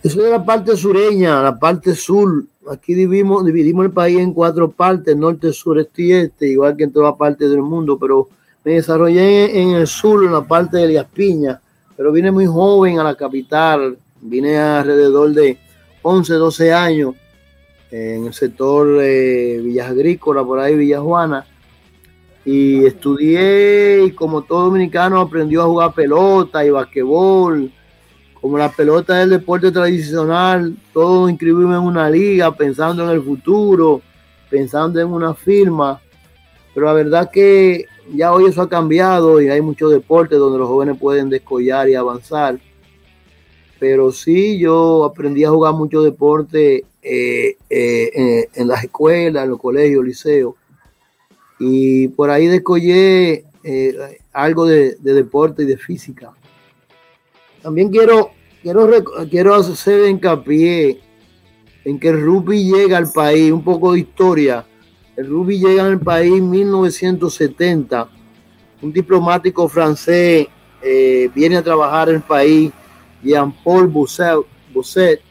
Eso 0.07 0.23
es 0.23 0.31
la 0.31 0.45
parte 0.45 0.77
sureña, 0.77 1.43
la 1.43 1.59
parte 1.59 1.93
sur. 1.93 2.45
Aquí 2.71 2.93
dividimos, 2.93 3.43
dividimos 3.43 3.87
el 3.87 3.91
país 3.91 4.17
en 4.19 4.31
cuatro 4.31 4.71
partes, 4.71 5.17
norte, 5.17 5.51
sur, 5.51 5.77
este 5.79 6.01
y 6.01 6.11
este, 6.13 6.47
igual 6.47 6.77
que 6.77 6.85
en 6.85 6.93
todas 6.93 7.13
partes 7.17 7.49
del 7.49 7.61
mundo, 7.61 7.99
pero 7.99 8.29
me 8.63 8.75
desarrollé 8.75 9.61
en 9.61 9.71
el 9.71 9.85
sur, 9.85 10.23
en 10.23 10.31
la 10.31 10.47
parte 10.47 10.77
de 10.77 10.85
Elías 10.85 11.07
Piña, 11.13 11.59
pero 11.97 12.13
vine 12.13 12.31
muy 12.31 12.45
joven 12.45 12.99
a 12.99 13.03
la 13.03 13.15
capital, 13.15 13.97
vine 14.21 14.57
alrededor 14.57 15.33
de 15.33 15.57
11, 16.03 16.33
12 16.35 16.73
años 16.73 17.13
en 17.91 18.27
el 18.27 18.33
sector 18.33 18.99
de 18.99 19.59
Villas 19.61 19.89
Agrícolas, 19.89 20.45
por 20.45 20.59
ahí 20.59 20.77
Villa 20.77 21.01
Juana, 21.01 21.45
y 22.45 22.85
estudié 22.85 24.05
y 24.05 24.11
como 24.11 24.43
todo 24.43 24.67
dominicano 24.67 25.19
aprendió 25.19 25.63
a 25.63 25.65
jugar 25.65 25.93
pelota 25.93 26.63
y 26.63 26.69
basquetbol, 26.69 27.73
como 28.47 28.57
la 28.57 28.71
pelota 28.71 29.19
es 29.19 29.25
el 29.25 29.31
deporte 29.31 29.73
tradicional, 29.73 30.73
todo 30.93 31.27
inscribirme 31.27 31.75
en 31.75 31.81
una 31.81 32.09
liga, 32.09 32.55
pensando 32.55 33.03
en 33.03 33.09
el 33.09 33.21
futuro, 33.21 34.01
pensando 34.49 35.01
en 35.01 35.07
una 35.07 35.33
firma, 35.33 36.01
pero 36.73 36.85
la 36.85 36.93
verdad 36.93 37.29
que 37.29 37.87
ya 38.13 38.31
hoy 38.31 38.45
eso 38.45 38.61
ha 38.61 38.69
cambiado 38.69 39.41
y 39.41 39.49
hay 39.49 39.59
muchos 39.59 39.91
deportes 39.91 40.39
donde 40.39 40.59
los 40.59 40.69
jóvenes 40.69 40.97
pueden 40.97 41.29
descollar 41.29 41.89
y 41.89 41.95
avanzar. 41.95 42.57
Pero 43.79 44.13
sí, 44.13 44.57
yo 44.57 45.03
aprendí 45.03 45.43
a 45.43 45.49
jugar 45.49 45.73
mucho 45.73 46.01
deporte 46.01 46.85
eh, 47.01 47.57
eh, 47.69 48.47
en, 48.53 48.67
las 48.69 48.85
escuelas, 48.85 49.43
en 49.43 49.49
los 49.49 49.59
colegios, 49.59 50.05
liceos. 50.05 50.55
Y 51.59 52.07
por 52.07 52.29
ahí 52.29 52.47
descollé 52.47 53.43
eh, 53.63 54.19
algo 54.31 54.65
de, 54.65 54.95
deporte 55.01 55.63
y 55.63 55.65
de 55.65 55.77
física. 55.77 56.31
También 57.61 57.89
quiero, 57.89 58.31
quiero, 59.29 59.55
hacer 59.55 60.09
hincapié 60.09 60.99
en 61.85 61.99
que 61.99 62.09
el 62.09 62.21
rugby 62.21 62.71
llega 62.71 62.97
al 62.97 63.11
país, 63.11 63.51
un 63.51 63.63
poco 63.63 63.93
de 63.93 63.99
historia 63.99 64.65
el 65.17 65.27
rugby 65.27 65.57
llega 65.57 65.83
al 65.83 65.99
país 65.99 66.31
en 66.31 66.47
1970. 66.47 68.07
Un 68.83 68.93
diplomático 68.93 69.67
francés 69.67 70.47
eh, 70.83 71.29
viene 71.33 71.57
a 71.57 71.63
trabajar 71.63 72.09
en 72.09 72.15
el 72.17 72.21
país, 72.21 72.71
Jean-Paul 73.23 73.87
Bosset, 73.87 75.21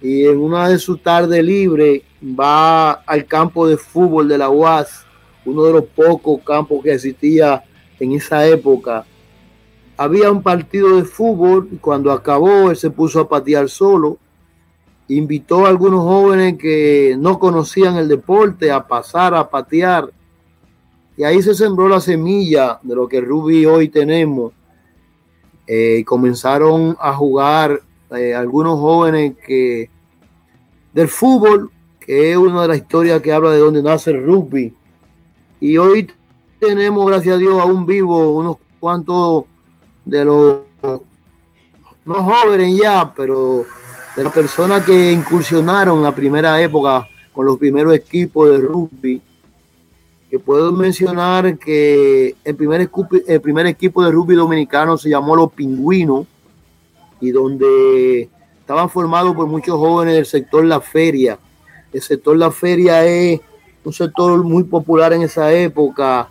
y 0.00 0.24
en 0.24 0.38
una 0.38 0.70
de 0.70 0.78
sus 0.78 1.02
tardes 1.02 1.44
libres 1.44 2.00
va 2.22 2.92
al 2.92 3.26
campo 3.26 3.68
de 3.68 3.76
fútbol 3.76 4.26
de 4.26 4.38
la 4.38 4.48
UAS, 4.48 5.04
uno 5.44 5.64
de 5.64 5.72
los 5.74 5.84
pocos 5.84 6.40
campos 6.42 6.82
que 6.82 6.94
existía 6.94 7.62
en 8.00 8.12
esa 8.12 8.46
época. 8.46 9.04
Había 9.98 10.30
un 10.30 10.42
partido 10.42 10.96
de 10.96 11.04
fútbol 11.04 11.68
y 11.72 11.76
cuando 11.76 12.12
acabó 12.12 12.70
él 12.70 12.76
se 12.76 12.88
puso 12.88 13.20
a 13.20 13.28
patear 13.28 13.68
solo. 13.68 14.16
Invitó 15.08 15.66
a 15.66 15.70
algunos 15.70 16.02
jóvenes 16.02 16.56
que 16.56 17.16
no 17.18 17.40
conocían 17.40 17.96
el 17.96 18.06
deporte 18.06 18.70
a 18.70 18.86
pasar 18.86 19.34
a 19.34 19.50
patear. 19.50 20.10
Y 21.16 21.24
ahí 21.24 21.42
se 21.42 21.52
sembró 21.52 21.88
la 21.88 22.00
semilla 22.00 22.78
de 22.82 22.94
lo 22.94 23.08
que 23.08 23.20
Ruby 23.20 23.66
hoy 23.66 23.88
tenemos. 23.88 24.52
Eh, 25.66 26.04
comenzaron 26.06 26.96
a 27.00 27.12
jugar 27.12 27.82
eh, 28.16 28.34
algunos 28.36 28.78
jóvenes 28.78 29.34
que 29.44 29.90
del 30.92 31.08
fútbol, 31.08 31.72
que 31.98 32.30
es 32.30 32.36
una 32.36 32.62
de 32.62 32.68
las 32.68 32.76
historias 32.78 33.20
que 33.20 33.32
habla 33.32 33.50
de 33.50 33.58
donde 33.58 33.82
nace 33.82 34.12
el 34.12 34.24
rugby. 34.24 34.72
Y 35.58 35.76
hoy 35.76 36.08
tenemos, 36.60 37.04
gracias 37.04 37.34
a 37.34 37.38
Dios, 37.38 37.60
aún 37.60 37.84
vivo 37.84 38.30
unos 38.30 38.58
cuantos 38.78 39.44
de 40.08 40.24
los, 40.24 40.56
no 42.06 42.14
jóvenes 42.14 42.80
ya, 42.82 43.12
pero 43.14 43.66
de 44.16 44.24
las 44.24 44.32
personas 44.32 44.82
que 44.84 45.12
incursionaron 45.12 46.02
la 46.02 46.14
primera 46.14 46.60
época 46.62 47.06
con 47.32 47.44
los 47.44 47.58
primeros 47.58 47.94
equipos 47.94 48.48
de 48.48 48.56
rugby, 48.56 49.20
que 50.30 50.38
puedo 50.38 50.72
mencionar 50.72 51.58
que 51.58 52.34
el 52.42 52.56
primer, 52.56 52.90
el 53.26 53.40
primer 53.42 53.66
equipo 53.66 54.02
de 54.02 54.10
rugby 54.10 54.34
dominicano 54.34 54.96
se 54.96 55.10
llamó 55.10 55.36
Los 55.36 55.52
Pingüinos 55.52 56.26
y 57.20 57.30
donde 57.30 58.30
estaban 58.60 58.88
formados 58.88 59.36
por 59.36 59.46
muchos 59.46 59.76
jóvenes 59.76 60.14
del 60.14 60.26
sector 60.26 60.64
La 60.64 60.80
Feria. 60.80 61.38
El 61.92 62.00
sector 62.00 62.34
La 62.36 62.50
Feria 62.50 63.04
es 63.04 63.40
un 63.84 63.92
sector 63.92 64.42
muy 64.42 64.64
popular 64.64 65.12
en 65.12 65.22
esa 65.22 65.52
época, 65.52 66.28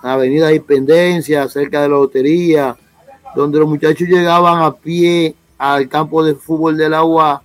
Avenida 0.00 0.52
Independencia, 0.52 1.48
cerca 1.48 1.82
de 1.82 1.88
la 1.88 1.96
lotería, 1.96 2.76
donde 3.36 3.58
los 3.58 3.68
muchachos 3.68 4.08
llegaban 4.08 4.62
a 4.62 4.72
pie 4.72 5.34
al 5.58 5.88
campo 5.88 6.24
de 6.24 6.34
fútbol 6.34 6.76
del 6.76 6.94
agua 6.94 7.42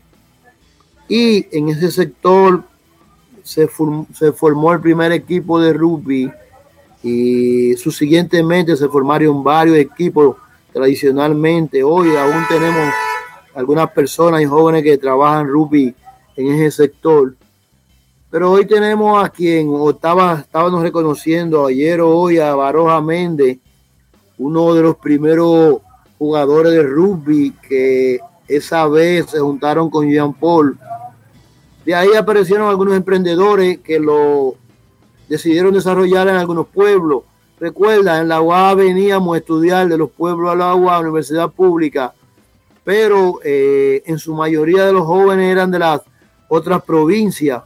y 1.08 1.46
en 1.56 1.70
ese 1.70 1.92
sector 1.92 2.64
se, 3.44 3.68
formó 3.68 4.72
el 4.72 4.80
primer 4.80 5.12
equipo 5.12 5.60
de 5.60 5.74
rugby 5.74 6.32
y 7.04 7.76
subsiguientemente 7.76 8.78
se 8.78 8.88
formaron 8.88 9.44
varios 9.44 9.78
equipos 9.78 10.38
tradicionalmente. 10.72 11.84
Hoy 11.84 12.16
aún 12.16 12.46
tenemos 12.48 12.94
algunas 13.54 13.92
personas 13.92 14.42
y 14.42 14.46
jóvenes 14.46 14.84
que 14.84 14.98
trabajan 14.98 15.48
rugby 15.48 15.94
en 16.38 16.54
ese 16.54 16.84
sector. 16.84 17.36
Pero 18.30 18.52
hoy 18.52 18.66
tenemos 18.66 19.22
a 19.22 19.28
quien 19.28 19.70
estaba, 19.90 20.40
estábamos 20.40 20.82
reconociendo 20.84 21.66
ayer 21.66 22.00
o 22.00 22.18
hoy 22.18 22.38
a 22.38 22.56
Baroja 22.56 23.02
Méndez, 23.02 23.58
uno 24.42 24.74
de 24.74 24.82
los 24.82 24.98
primeros 24.98 25.78
jugadores 26.18 26.74
de 26.74 26.82
rugby 26.82 27.54
que 27.68 28.20
esa 28.48 28.88
vez 28.88 29.28
se 29.30 29.40
juntaron 29.40 29.92
con 29.92 30.10
Jean 30.10 30.34
Paul. 30.34 30.80
De 31.86 31.94
ahí 31.94 32.16
aparecieron 32.18 32.68
algunos 32.68 32.96
emprendedores 32.96 33.80
que 33.80 34.00
lo 34.00 34.56
decidieron 35.30 35.76
desarrollar 35.76 36.28
en 36.28 36.36
algunos 36.38 36.68
pueblos. 36.68 37.22
Recuerda, 37.60 38.20
en 38.20 38.30
la 38.30 38.42
UA 38.42 38.74
veníamos 38.74 39.36
a 39.36 39.38
estudiar 39.38 39.88
de 39.88 39.98
los 39.98 40.10
pueblos 40.10 40.52
a 40.52 40.56
la 40.56 40.74
UA, 40.74 41.00
universidad 41.02 41.52
pública, 41.52 42.12
pero 42.84 43.40
eh, 43.44 44.02
en 44.08 44.18
su 44.18 44.34
mayoría 44.34 44.88
de 44.88 44.94
los 44.94 45.06
jóvenes 45.06 45.52
eran 45.52 45.70
de 45.70 45.78
las 45.78 46.02
otras 46.48 46.82
provincias. 46.82 47.62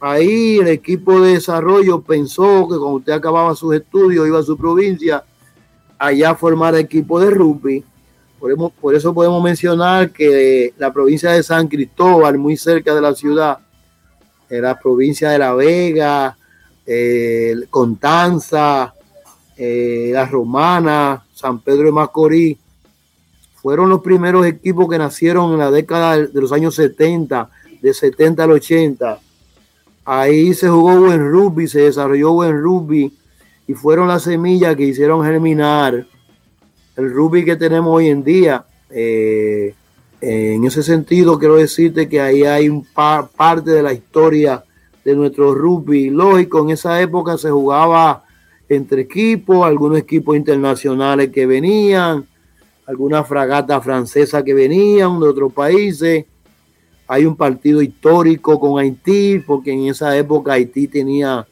Ahí 0.00 0.56
el 0.58 0.68
equipo 0.68 1.20
de 1.20 1.34
desarrollo 1.34 2.00
pensó 2.00 2.66
que 2.66 2.78
cuando 2.78 2.96
usted 2.96 3.12
acababa 3.12 3.54
sus 3.54 3.74
estudios, 3.74 4.26
iba 4.26 4.38
a 4.38 4.42
su 4.42 4.56
provincia 4.56 5.22
allá 5.98 6.34
formar 6.34 6.74
equipo 6.76 7.20
de 7.20 7.30
rugby. 7.30 7.84
Por, 8.80 8.94
eso 8.94 9.12
podemos 9.12 9.42
mencionar 9.42 10.12
que 10.12 10.72
la 10.78 10.92
provincia 10.92 11.32
de 11.32 11.42
San 11.42 11.66
Cristóbal, 11.66 12.38
muy 12.38 12.56
cerca 12.56 12.94
de 12.94 13.00
la 13.00 13.14
ciudad, 13.14 13.58
la 14.48 14.78
provincia 14.78 15.30
de 15.30 15.38
La 15.38 15.54
Vega, 15.54 16.36
eh, 16.86 17.56
Contanza, 17.68 18.94
eh, 19.56 20.10
La 20.12 20.24
Romana, 20.24 21.24
San 21.34 21.60
Pedro 21.60 21.86
de 21.86 21.92
Macorís, 21.92 22.56
fueron 23.56 23.88
los 23.88 24.02
primeros 24.02 24.46
equipos 24.46 24.88
que 24.88 24.98
nacieron 24.98 25.52
en 25.52 25.58
la 25.58 25.72
década 25.72 26.16
de 26.16 26.40
los 26.40 26.52
años 26.52 26.76
70, 26.76 27.50
de 27.82 27.92
70 27.92 28.44
al 28.44 28.52
80. 28.52 29.18
Ahí 30.04 30.54
se 30.54 30.68
jugó 30.68 30.96
buen 31.00 31.28
rugby, 31.28 31.66
se 31.66 31.80
desarrolló 31.80 32.32
buen 32.34 32.62
rugby 32.62 33.12
y 33.68 33.74
fueron 33.74 34.08
las 34.08 34.22
semillas 34.22 34.74
que 34.74 34.84
hicieron 34.84 35.22
germinar 35.22 36.06
el 36.96 37.12
rugby 37.12 37.44
que 37.44 37.54
tenemos 37.54 37.94
hoy 37.94 38.08
en 38.08 38.24
día. 38.24 38.64
Eh, 38.90 39.74
en 40.22 40.64
ese 40.64 40.82
sentido, 40.82 41.38
quiero 41.38 41.56
decirte 41.56 42.08
que 42.08 42.20
ahí 42.20 42.42
hay 42.44 42.70
un 42.70 42.84
parte 42.92 43.70
de 43.70 43.82
la 43.82 43.92
historia 43.92 44.64
de 45.04 45.14
nuestro 45.14 45.54
rugby. 45.54 46.08
Lógico, 46.08 46.60
en 46.60 46.70
esa 46.70 47.00
época 47.00 47.36
se 47.36 47.50
jugaba 47.50 48.24
entre 48.70 49.02
equipos, 49.02 49.66
algunos 49.66 49.98
equipos 49.98 50.34
internacionales 50.34 51.30
que 51.30 51.44
venían, 51.46 52.26
algunas 52.86 53.28
fragatas 53.28 53.84
francesas 53.84 54.42
que 54.42 54.54
venían 54.54 55.20
de 55.20 55.28
otros 55.28 55.52
países. 55.52 56.24
Hay 57.06 57.26
un 57.26 57.36
partido 57.36 57.82
histórico 57.82 58.58
con 58.58 58.80
Haití, 58.80 59.40
porque 59.46 59.72
en 59.72 59.88
esa 59.88 60.16
época 60.16 60.54
Haití 60.54 60.88
tenía 60.88 61.46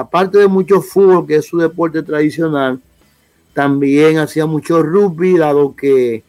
aparte 0.00 0.38
de 0.38 0.48
mucho 0.48 0.80
fútbol, 0.80 1.26
que 1.26 1.36
es 1.36 1.46
su 1.46 1.58
deporte 1.58 2.02
tradicional, 2.02 2.80
también 3.52 4.18
hacía 4.18 4.46
mucho 4.46 4.82
rugby, 4.82 5.36
dado 5.36 5.76
que, 5.76 6.24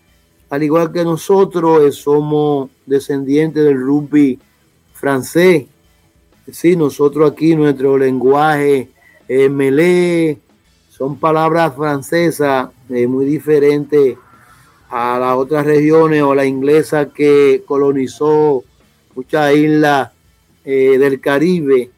al 0.49 0.63
igual 0.63 0.91
que 0.91 1.03
nosotros, 1.03 1.81
eh, 1.83 1.91
somos 1.91 2.69
descendientes 2.85 3.63
del 3.63 3.79
rugby 3.79 4.39
francés. 4.93 5.65
Sí, 6.51 6.75
nosotros 6.75 7.31
aquí, 7.31 7.55
nuestro 7.55 7.97
lenguaje 7.97 8.89
es 9.27 9.49
melé, 9.49 10.37
son 10.89 11.17
palabras 11.17 11.73
francesas 11.73 12.69
eh, 12.89 13.07
muy 13.07 13.25
diferentes 13.25 14.17
a 14.89 15.17
las 15.17 15.37
otras 15.37 15.65
regiones 15.65 16.21
o 16.23 16.35
la 16.35 16.45
inglesa 16.45 17.05
que 17.13 17.63
colonizó 17.65 18.65
muchas 19.15 19.55
islas 19.55 20.11
eh, 20.65 20.97
del 20.97 21.21
Caribe 21.21 21.89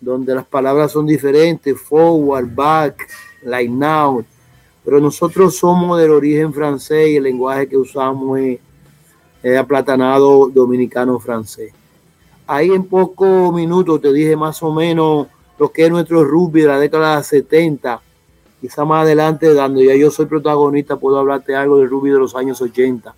donde 0.00 0.34
las 0.34 0.46
palabras 0.46 0.92
son 0.92 1.06
diferentes, 1.06 1.80
forward, 1.80 2.48
back, 2.54 3.08
line 3.42 3.84
out, 3.84 4.26
pero 4.84 5.00
nosotros 5.00 5.56
somos 5.56 6.00
del 6.00 6.10
origen 6.10 6.52
francés 6.52 7.10
y 7.10 7.16
el 7.16 7.24
lenguaje 7.24 7.68
que 7.68 7.76
usamos 7.76 8.38
es, 8.38 8.60
aplatanado 9.58 10.48
dominicano 10.48 11.18
francés. 11.18 11.72
Ahí 12.46 12.70
en 12.70 12.84
pocos 12.84 13.52
minutos 13.52 14.00
te 14.00 14.12
dije 14.12 14.36
más 14.36 14.62
o 14.62 14.72
menos 14.72 15.28
lo 15.58 15.70
que 15.70 15.84
es 15.84 15.90
nuestro 15.90 16.24
rugby 16.24 16.62
de 16.62 16.68
la 16.68 16.78
década 16.78 17.18
de 17.18 17.24
70. 17.24 18.00
Quizá 18.60 18.84
más 18.84 19.02
adelante, 19.02 19.54
dando 19.54 19.80
ya 19.80 19.94
yo 19.94 20.10
soy 20.10 20.26
protagonista, 20.26 20.96
puedo 20.96 21.18
hablarte 21.18 21.54
algo 21.54 21.78
del 21.78 21.88
rugby 21.88 22.10
de 22.10 22.18
los 22.18 22.34
años 22.34 22.60
80. 22.60 23.14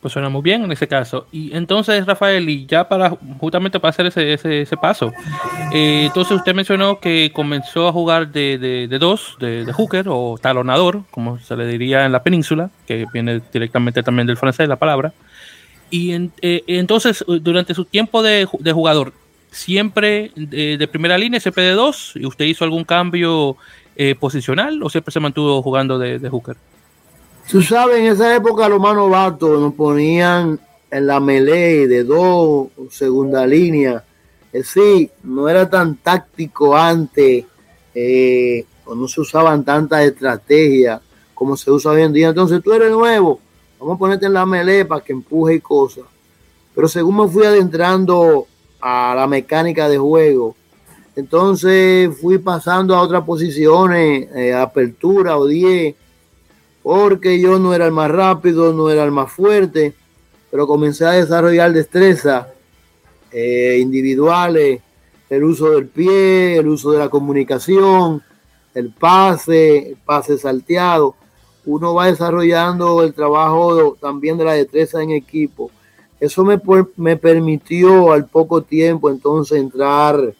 Pues 0.00 0.14
suena 0.14 0.30
muy 0.30 0.40
bien 0.40 0.64
en 0.64 0.72
ese 0.72 0.88
caso. 0.88 1.26
Y 1.30 1.54
entonces, 1.54 2.06
Rafael, 2.06 2.48
y 2.48 2.64
ya 2.64 2.88
para 2.88 3.10
justamente 3.38 3.78
para 3.78 3.90
hacer 3.90 4.06
ese, 4.06 4.32
ese, 4.62 4.76
paso, 4.78 5.12
eh, 5.74 6.04
entonces 6.06 6.38
usted 6.38 6.54
mencionó 6.54 7.00
que 7.00 7.30
comenzó 7.34 7.86
a 7.86 7.92
jugar 7.92 8.32
de, 8.32 8.56
de, 8.56 8.88
de 8.88 8.98
dos, 8.98 9.36
de, 9.40 9.66
de, 9.66 9.72
hooker 9.74 10.06
o 10.08 10.38
talonador, 10.40 11.02
como 11.10 11.38
se 11.38 11.54
le 11.54 11.66
diría 11.66 12.06
en 12.06 12.12
la 12.12 12.22
península, 12.22 12.70
que 12.86 13.04
viene 13.12 13.42
directamente 13.52 14.02
también 14.02 14.26
del 14.26 14.38
francés 14.38 14.68
la 14.68 14.76
palabra. 14.76 15.12
Y 15.90 16.12
eh, 16.40 16.64
entonces, 16.66 17.22
durante 17.26 17.74
su 17.74 17.84
tiempo 17.84 18.22
de, 18.22 18.46
jugador, 18.46 19.12
siempre 19.50 20.30
de, 20.34 20.88
primera 20.90 21.18
línea, 21.18 21.40
CPD2, 21.40 22.22
¿y 22.22 22.26
usted 22.26 22.46
hizo 22.46 22.64
algún 22.64 22.84
cambio 22.84 23.58
eh, 23.96 24.14
posicional 24.14 24.82
o 24.82 24.88
siempre 24.88 25.12
se 25.12 25.20
mantuvo 25.20 25.60
jugando 25.62 25.98
de 25.98 26.26
hooker? 26.30 26.56
Tú 27.50 27.60
sabes, 27.62 27.98
en 27.98 28.06
esa 28.06 28.36
época 28.36 28.68
los 28.68 28.78
más 28.78 28.94
novatos 28.94 29.60
nos 29.60 29.74
ponían 29.74 30.60
en 30.88 31.06
la 31.08 31.18
melee 31.18 31.88
de 31.88 32.04
dos, 32.04 32.68
segunda 32.92 33.44
línea. 33.44 34.04
Es 34.52 34.68
sí, 34.68 35.10
no 35.24 35.48
era 35.48 35.68
tan 35.68 35.96
táctico 35.96 36.76
antes, 36.76 37.44
eh, 37.92 38.64
o 38.84 38.94
no 38.94 39.08
se 39.08 39.20
usaban 39.20 39.64
tantas 39.64 40.02
estrategias 40.02 41.00
como 41.34 41.56
se 41.56 41.72
usa 41.72 41.90
hoy 41.90 42.02
en 42.02 42.12
día. 42.12 42.28
Entonces 42.28 42.62
tú 42.62 42.72
eres 42.72 42.92
nuevo, 42.92 43.40
vamos 43.80 43.96
a 43.96 43.98
ponerte 43.98 44.26
en 44.26 44.34
la 44.34 44.46
melee 44.46 44.84
para 44.84 45.02
que 45.02 45.12
empuje 45.12 45.54
y 45.54 45.60
cosas. 45.60 46.04
Pero 46.72 46.86
según 46.86 47.16
me 47.16 47.26
fui 47.26 47.44
adentrando 47.44 48.46
a 48.80 49.12
la 49.16 49.26
mecánica 49.26 49.88
de 49.88 49.98
juego, 49.98 50.54
entonces 51.16 52.16
fui 52.20 52.38
pasando 52.38 52.94
a 52.94 53.00
otras 53.00 53.24
posiciones, 53.24 54.28
eh, 54.36 54.54
apertura 54.54 55.36
o 55.36 55.46
10 55.46 55.96
porque 56.82 57.40
yo 57.40 57.58
no 57.58 57.74
era 57.74 57.86
el 57.86 57.92
más 57.92 58.10
rápido, 58.10 58.72
no 58.72 58.90
era 58.90 59.04
el 59.04 59.10
más 59.10 59.30
fuerte, 59.30 59.94
pero 60.50 60.66
comencé 60.66 61.04
a 61.04 61.12
desarrollar 61.12 61.72
destreza 61.72 62.48
eh, 63.30 63.78
individuales, 63.80 64.80
el 65.28 65.44
uso 65.44 65.70
del 65.70 65.86
pie, 65.86 66.56
el 66.56 66.68
uso 66.68 66.90
de 66.90 66.98
la 66.98 67.08
comunicación, 67.08 68.22
el 68.74 68.90
pase, 68.90 69.90
el 69.90 69.96
pase 69.96 70.38
salteado. 70.38 71.14
uno 71.66 71.94
va 71.94 72.06
desarrollando 72.06 73.02
el 73.02 73.14
trabajo 73.14 73.96
también 74.00 74.38
de 74.38 74.44
la 74.44 74.54
destreza 74.54 75.02
en 75.02 75.10
equipo. 75.10 75.70
Eso 76.18 76.44
me, 76.44 76.60
me 76.96 77.16
permitió 77.16 78.12
al 78.12 78.26
poco 78.26 78.62
tiempo 78.62 79.08
entonces 79.08 79.58
entrar 79.58 80.34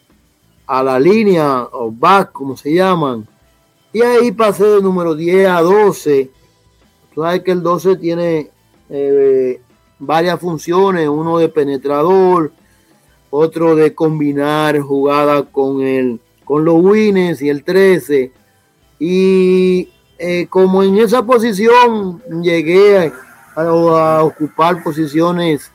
a 0.67 0.83
la 0.83 0.99
línea 0.99 1.67
o 1.71 1.91
back, 1.91 2.31
como 2.31 2.57
se 2.57 2.73
llaman. 2.73 3.27
Y 3.93 4.01
ahí 4.01 4.31
pasé 4.31 4.63
de 4.63 4.81
número 4.81 5.15
10 5.15 5.47
a 5.49 5.61
12. 5.61 6.29
Tú 7.13 7.21
sabes 7.21 7.41
que 7.41 7.51
el 7.51 7.61
12 7.61 7.97
tiene 7.97 8.49
eh, 8.89 9.61
varias 9.99 10.39
funciones, 10.39 11.09
uno 11.09 11.37
de 11.37 11.49
penetrador, 11.49 12.51
otro 13.29 13.75
de 13.75 13.93
combinar 13.93 14.79
jugadas 14.79 15.45
con, 15.51 15.81
el, 15.81 16.19
con 16.45 16.63
los 16.63 16.75
winners 16.75 17.41
y 17.41 17.49
el 17.49 17.63
13. 17.63 18.31
Y 18.99 19.89
eh, 20.17 20.47
como 20.47 20.83
en 20.83 20.97
esa 20.97 21.25
posición 21.25 22.21
llegué 22.41 23.11
a, 23.55 24.23
ocupar 24.23 24.81
posiciones 24.81 25.71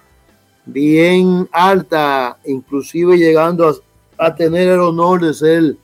bien 0.65 1.47
altas, 1.53 2.37
inclusive 2.47 3.19
llegando 3.19 3.83
a 4.17 4.35
tener 4.35 4.69
el 4.69 4.81
honor 4.81 5.21
de 5.21 5.35
ser 5.35 5.77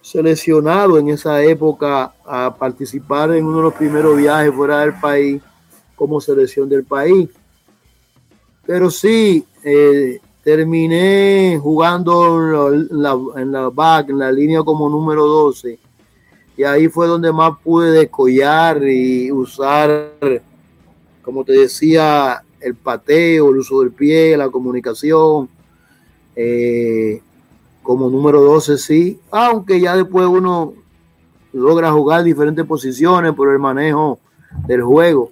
seleccionado 0.00 0.98
en 0.98 1.08
esa 1.08 1.42
época 1.42 2.14
a 2.24 2.54
participar 2.54 3.32
en 3.32 3.44
uno 3.44 3.58
de 3.58 3.62
los 3.64 3.74
primeros 3.74 4.16
viajes 4.16 4.54
fuera 4.54 4.80
del 4.80 4.94
país 4.94 5.42
como 5.94 6.20
selección 6.20 6.68
del 6.68 6.84
país. 6.84 7.28
Pero 8.66 8.90
sí, 8.90 9.44
eh, 9.62 10.20
terminé 10.42 11.58
jugando 11.60 12.72
en 12.72 12.88
la, 12.90 13.18
en 13.36 13.74
back, 13.74 14.10
en 14.10 14.18
la 14.18 14.32
línea 14.32 14.62
como 14.62 14.88
número 14.88 15.26
12. 15.26 15.78
Y 16.56 16.62
ahí 16.64 16.88
fue 16.88 17.06
donde 17.06 17.32
más 17.32 17.58
pude 17.62 17.90
descollar 17.90 18.82
y 18.82 19.30
usar, 19.32 20.12
como 21.22 21.44
te 21.44 21.52
decía, 21.52 22.42
el 22.60 22.74
pateo, 22.74 23.50
el 23.50 23.58
uso 23.58 23.80
del 23.80 23.92
pie, 23.92 24.36
la 24.36 24.50
comunicación. 24.50 25.48
Eh, 26.36 27.20
como 27.82 28.10
número 28.10 28.40
12 28.40 28.78
sí, 28.78 29.20
aunque 29.30 29.80
ya 29.80 29.96
después 29.96 30.26
uno 30.26 30.74
logra 31.52 31.90
jugar 31.92 32.22
diferentes 32.22 32.64
posiciones 32.66 33.32
por 33.32 33.50
el 33.52 33.58
manejo 33.58 34.18
del 34.66 34.82
juego. 34.82 35.30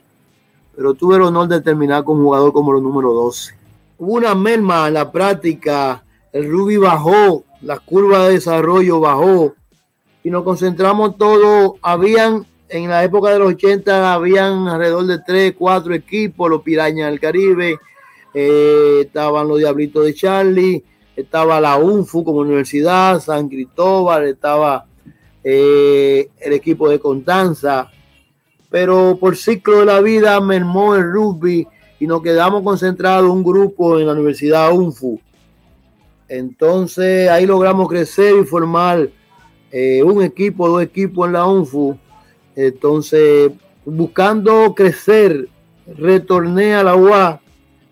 Pero 0.74 0.94
tuve 0.94 1.16
el 1.16 1.22
honor 1.22 1.48
de 1.48 1.60
terminar 1.60 2.04
con 2.04 2.18
un 2.18 2.24
jugador 2.24 2.52
como 2.52 2.76
el 2.76 2.82
número 2.82 3.12
12. 3.12 3.54
Hubo 3.98 4.14
una 4.14 4.34
merma 4.34 4.88
en 4.88 4.94
la 4.94 5.10
práctica, 5.10 6.04
el 6.32 6.50
Ruby 6.50 6.76
bajó, 6.76 7.44
la 7.62 7.78
curva 7.78 8.26
de 8.26 8.34
desarrollo 8.34 9.00
bajó 9.00 9.54
y 10.22 10.30
nos 10.30 10.44
concentramos 10.44 11.16
todos. 11.16 11.72
Habían, 11.82 12.46
en 12.68 12.88
la 12.88 13.02
época 13.02 13.30
de 13.30 13.40
los 13.40 13.48
80, 13.54 14.12
habían 14.12 14.68
alrededor 14.68 15.06
de 15.06 15.18
3, 15.18 15.54
4 15.58 15.94
equipos, 15.94 16.48
los 16.48 16.62
Pirañas 16.62 17.10
del 17.10 17.20
Caribe, 17.20 17.78
eh, 18.34 19.00
estaban 19.00 19.48
los 19.48 19.58
Diablitos 19.58 20.04
de 20.04 20.14
Charlie, 20.14 20.84
estaba 21.18 21.60
la 21.60 21.76
UNFU 21.76 22.22
como 22.22 22.38
universidad, 22.38 23.20
San 23.20 23.48
Cristóbal, 23.48 24.28
estaba 24.28 24.86
eh, 25.42 26.28
el 26.38 26.52
equipo 26.52 26.88
de 26.88 27.00
Contanza, 27.00 27.90
pero 28.70 29.18
por 29.18 29.36
ciclo 29.36 29.80
de 29.80 29.86
la 29.86 30.00
vida 30.00 30.40
mermó 30.40 30.94
el 30.94 31.10
rugby 31.10 31.66
y 31.98 32.06
nos 32.06 32.22
quedamos 32.22 32.62
concentrados 32.62 33.28
un 33.28 33.42
grupo 33.42 33.98
en 33.98 34.06
la 34.06 34.12
Universidad 34.12 34.72
UNFU. 34.72 35.20
Entonces 36.28 37.28
ahí 37.28 37.46
logramos 37.46 37.88
crecer 37.88 38.34
y 38.40 38.44
formar 38.44 39.10
eh, 39.72 40.04
un 40.04 40.22
equipo, 40.22 40.68
dos 40.68 40.82
equipos 40.84 41.26
en 41.26 41.32
la 41.32 41.46
UNFU. 41.46 41.98
Entonces, 42.54 43.50
buscando 43.84 44.72
crecer, 44.72 45.48
retorné 45.96 46.76
a 46.76 46.84
la 46.84 46.94
UA 46.94 47.40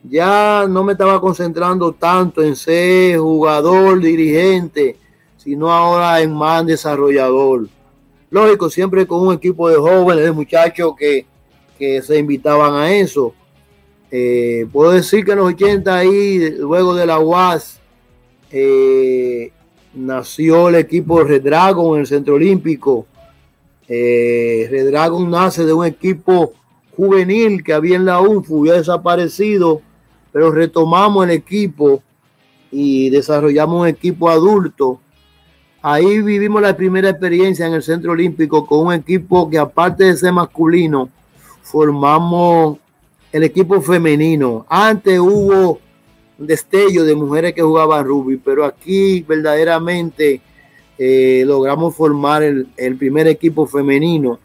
ya 0.09 0.67
no 0.69 0.85
me 0.85 0.93
estaba 0.93 1.21
concentrando 1.21 1.93
tanto 1.93 2.43
en 2.43 2.55
ser 2.55 3.19
jugador, 3.19 4.01
dirigente, 4.01 4.97
sino 5.37 5.71
ahora 5.71 6.21
en 6.21 6.33
más 6.33 6.65
desarrollador. 6.67 7.69
Lógico, 8.31 8.71
siempre 8.71 9.07
con 9.07 9.27
un 9.27 9.35
equipo 9.35 9.69
de 9.69 9.77
jóvenes, 9.77 10.25
de 10.25 10.33
muchachos 10.33 10.95
que, 10.97 11.27
se 11.79 12.19
invitaban 12.19 12.75
a 12.75 12.93
eso. 12.93 13.35
Eh, 14.11 14.67
puedo 14.73 14.93
decir 14.93 15.25
que 15.25 15.33
en 15.33 15.39
los 15.39 15.49
80 15.49 15.95
ahí, 15.95 16.55
luego 16.59 16.95
de 16.95 17.07
la 17.07 17.19
UAS, 17.19 17.81
eh, 18.51 19.53
nació 19.95 20.69
el 20.69 20.77
equipo 20.77 21.23
Red 21.23 21.43
Dragon 21.43 21.95
en 21.95 22.01
el 22.01 22.07
Centro 22.07 22.35
Olímpico. 22.35 23.07
Eh, 23.89 24.67
Red 24.71 24.91
Dragon 24.91 25.31
nace 25.31 25.67
de 25.67 25.73
un 25.73 25.85
equipo 25.85 26.55
juvenil 26.97 27.63
que 27.63 27.75
había 27.75 27.97
en 27.97 28.07
la 28.07 28.21
UNFU, 28.21 28.61
había 28.61 28.75
desaparecido 28.75 29.83
pero 30.37 30.51
retomamos 30.51 31.25
el 31.25 31.31
equipo 31.31 32.03
y 32.71 33.09
desarrollamos 33.09 33.81
un 33.81 33.89
equipo 33.89 34.29
adulto. 34.29 35.01
Ahí 35.81 36.21
vivimos 36.21 36.61
la 36.61 36.77
primera 36.77 37.09
experiencia 37.09 37.67
en 37.67 37.73
el 37.73 37.83
Centro 37.83 38.13
Olímpico 38.13 38.67
con 38.67 38.89
un 38.89 38.93
equipo 38.93 39.49
que 39.49 39.57
aparte 39.57 40.05
de 40.05 40.15
ser 40.15 40.35
masculino, 40.35 41.09
formamos 41.63 42.77
el 43.33 43.45
equipo 43.45 43.81
femenino. 43.81 44.67
Antes 44.69 45.19
hubo 45.19 45.81
destello 46.37 47.05
de 47.05 47.15
mujeres 47.15 47.55
que 47.55 47.63
jugaban 47.63 48.05
rugby, 48.05 48.37
pero 48.37 48.67
aquí 48.67 49.23
verdaderamente 49.27 50.43
eh, 50.99 51.45
logramos 51.47 51.97
formar 51.97 52.43
el, 52.43 52.69
el 52.77 52.99
primer 52.99 53.27
equipo 53.27 53.67
femenino 53.67 54.39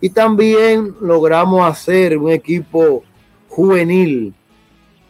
y 0.00 0.10
también 0.10 0.92
logramos 1.00 1.64
hacer 1.64 2.18
un 2.18 2.32
equipo 2.32 3.04
juvenil 3.48 4.34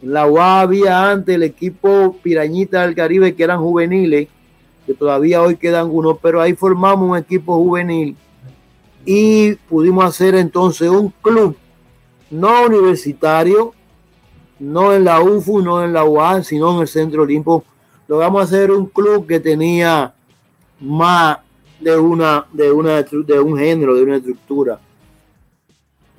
la 0.01 0.27
UA 0.27 0.61
había 0.61 1.11
antes 1.11 1.35
el 1.35 1.43
equipo 1.43 2.15
Pirañita 2.23 2.81
del 2.81 2.95
Caribe 2.95 3.35
que 3.35 3.43
eran 3.43 3.59
juveniles, 3.59 4.27
que 4.85 4.93
todavía 4.93 5.41
hoy 5.41 5.57
quedan 5.57 5.89
unos, 5.91 6.17
pero 6.21 6.41
ahí 6.41 6.53
formamos 6.53 7.09
un 7.09 7.17
equipo 7.17 7.55
juvenil 7.57 8.15
y 9.05 9.53
pudimos 9.55 10.05
hacer 10.05 10.35
entonces 10.35 10.89
un 10.89 11.13
club 11.21 11.55
no 12.31 12.65
universitario, 12.65 13.73
no 14.59 14.93
en 14.93 15.03
la 15.03 15.21
UFU, 15.21 15.61
no 15.61 15.83
en 15.83 15.93
la 15.93 16.03
UA, 16.03 16.43
sino 16.43 16.73
en 16.75 16.81
el 16.81 16.87
Centro 16.87 17.23
Olimpo. 17.23 17.63
Logramos 18.07 18.43
hacer 18.43 18.71
un 18.71 18.87
club 18.87 19.27
que 19.27 19.39
tenía 19.39 20.13
más 20.79 21.39
de 21.79 21.97
una, 21.97 22.45
de 22.53 22.71
una, 22.71 23.03
de 23.03 23.39
un 23.39 23.57
género, 23.57 23.95
de 23.95 24.03
una 24.03 24.17
estructura. 24.17 24.79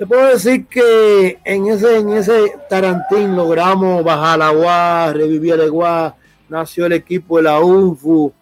Puedo 0.09 0.29
decir 0.29 0.67
que 0.67 1.39
en 1.45 1.67
ese, 1.67 1.99
en 1.99 2.11
ese 2.11 2.55
Tarantín 2.69 3.37
logramos 3.37 4.03
bajar 4.03 4.39
la 4.39 4.51
UA, 4.51 5.13
revivir 5.13 5.55
el 5.55 5.71
UA, 5.71 6.17
nació 6.49 6.87
el 6.87 6.93
equipo 6.95 7.37
de 7.37 7.45
la 7.45 7.61
UNFU 7.61 8.33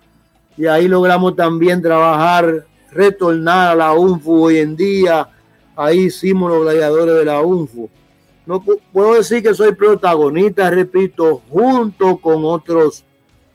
y 0.57 0.67
ahí 0.67 0.89
logramos 0.89 1.37
también 1.37 1.83
trabajar, 1.83 2.67
retornar 2.93 3.73
a 3.73 3.75
la 3.75 3.93
UNFU 3.93 4.45
hoy 4.45 4.59
en 4.59 4.77
día. 4.77 5.29
Ahí 5.77 6.07
hicimos 6.07 6.51
los 6.51 6.63
gladiadores 6.63 7.17
de 7.17 7.25
la 7.25 7.41
UNFU. 7.41 7.91
No 8.47 8.63
puedo 8.93 9.15
decir 9.15 9.43
que 9.43 9.55
soy 9.55 9.75
protagonista, 9.75 10.71
repito, 10.71 11.43
junto 11.51 12.17
con 12.19 12.45
otros 12.45 13.05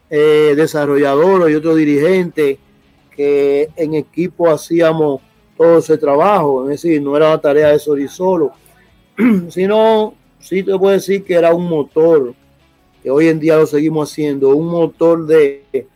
eh, 0.09 0.53
desarrolladores 0.55 1.51
y 1.51 1.55
otros 1.55 1.75
dirigentes 1.75 2.57
que 3.15 3.69
en 3.75 3.95
equipo 3.95 4.49
hacíamos 4.49 5.21
todo 5.57 5.79
ese 5.79 5.97
trabajo. 5.97 6.63
Es 6.69 6.81
decir, 6.81 7.01
no 7.01 7.15
era 7.15 7.27
una 7.29 7.41
tarea 7.41 7.69
de 7.69 7.79
Sori 7.79 8.07
solo, 8.07 8.53
sino 9.49 10.13
sí 10.39 10.63
te 10.63 10.77
puedo 10.77 10.93
decir 10.93 11.23
que 11.23 11.33
era 11.35 11.53
un 11.53 11.67
motor, 11.67 12.33
que 13.01 13.09
hoy 13.09 13.27
en 13.27 13.39
día 13.39 13.57
lo 13.57 13.65
seguimos 13.65 14.11
haciendo, 14.11 14.49
un 14.49 14.67
motor 14.67 15.25
de, 15.25 15.87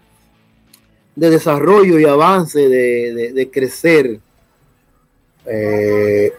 de 1.15 1.29
desarrollo 1.29 1.99
y 1.99 2.05
avance, 2.05 2.67
de, 2.69 3.49
crecer. 3.51 4.19
Eh, 5.45 6.31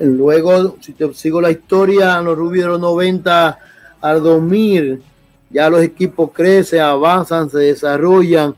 luego, 0.00 0.76
si 0.80 0.92
te 0.92 1.12
sigo 1.14 1.40
la 1.40 1.50
historia, 1.50 2.18
en 2.18 2.24
los 2.24 2.36
rubios 2.36 2.64
de 2.64 2.70
los 2.72 2.80
90 2.80 3.58
al 4.00 4.22
2000, 4.22 5.02
ya 5.50 5.70
los 5.70 5.82
equipos 5.82 6.30
crecen, 6.32 6.80
avanzan, 6.80 7.48
se 7.50 7.58
desarrollan 7.58 8.54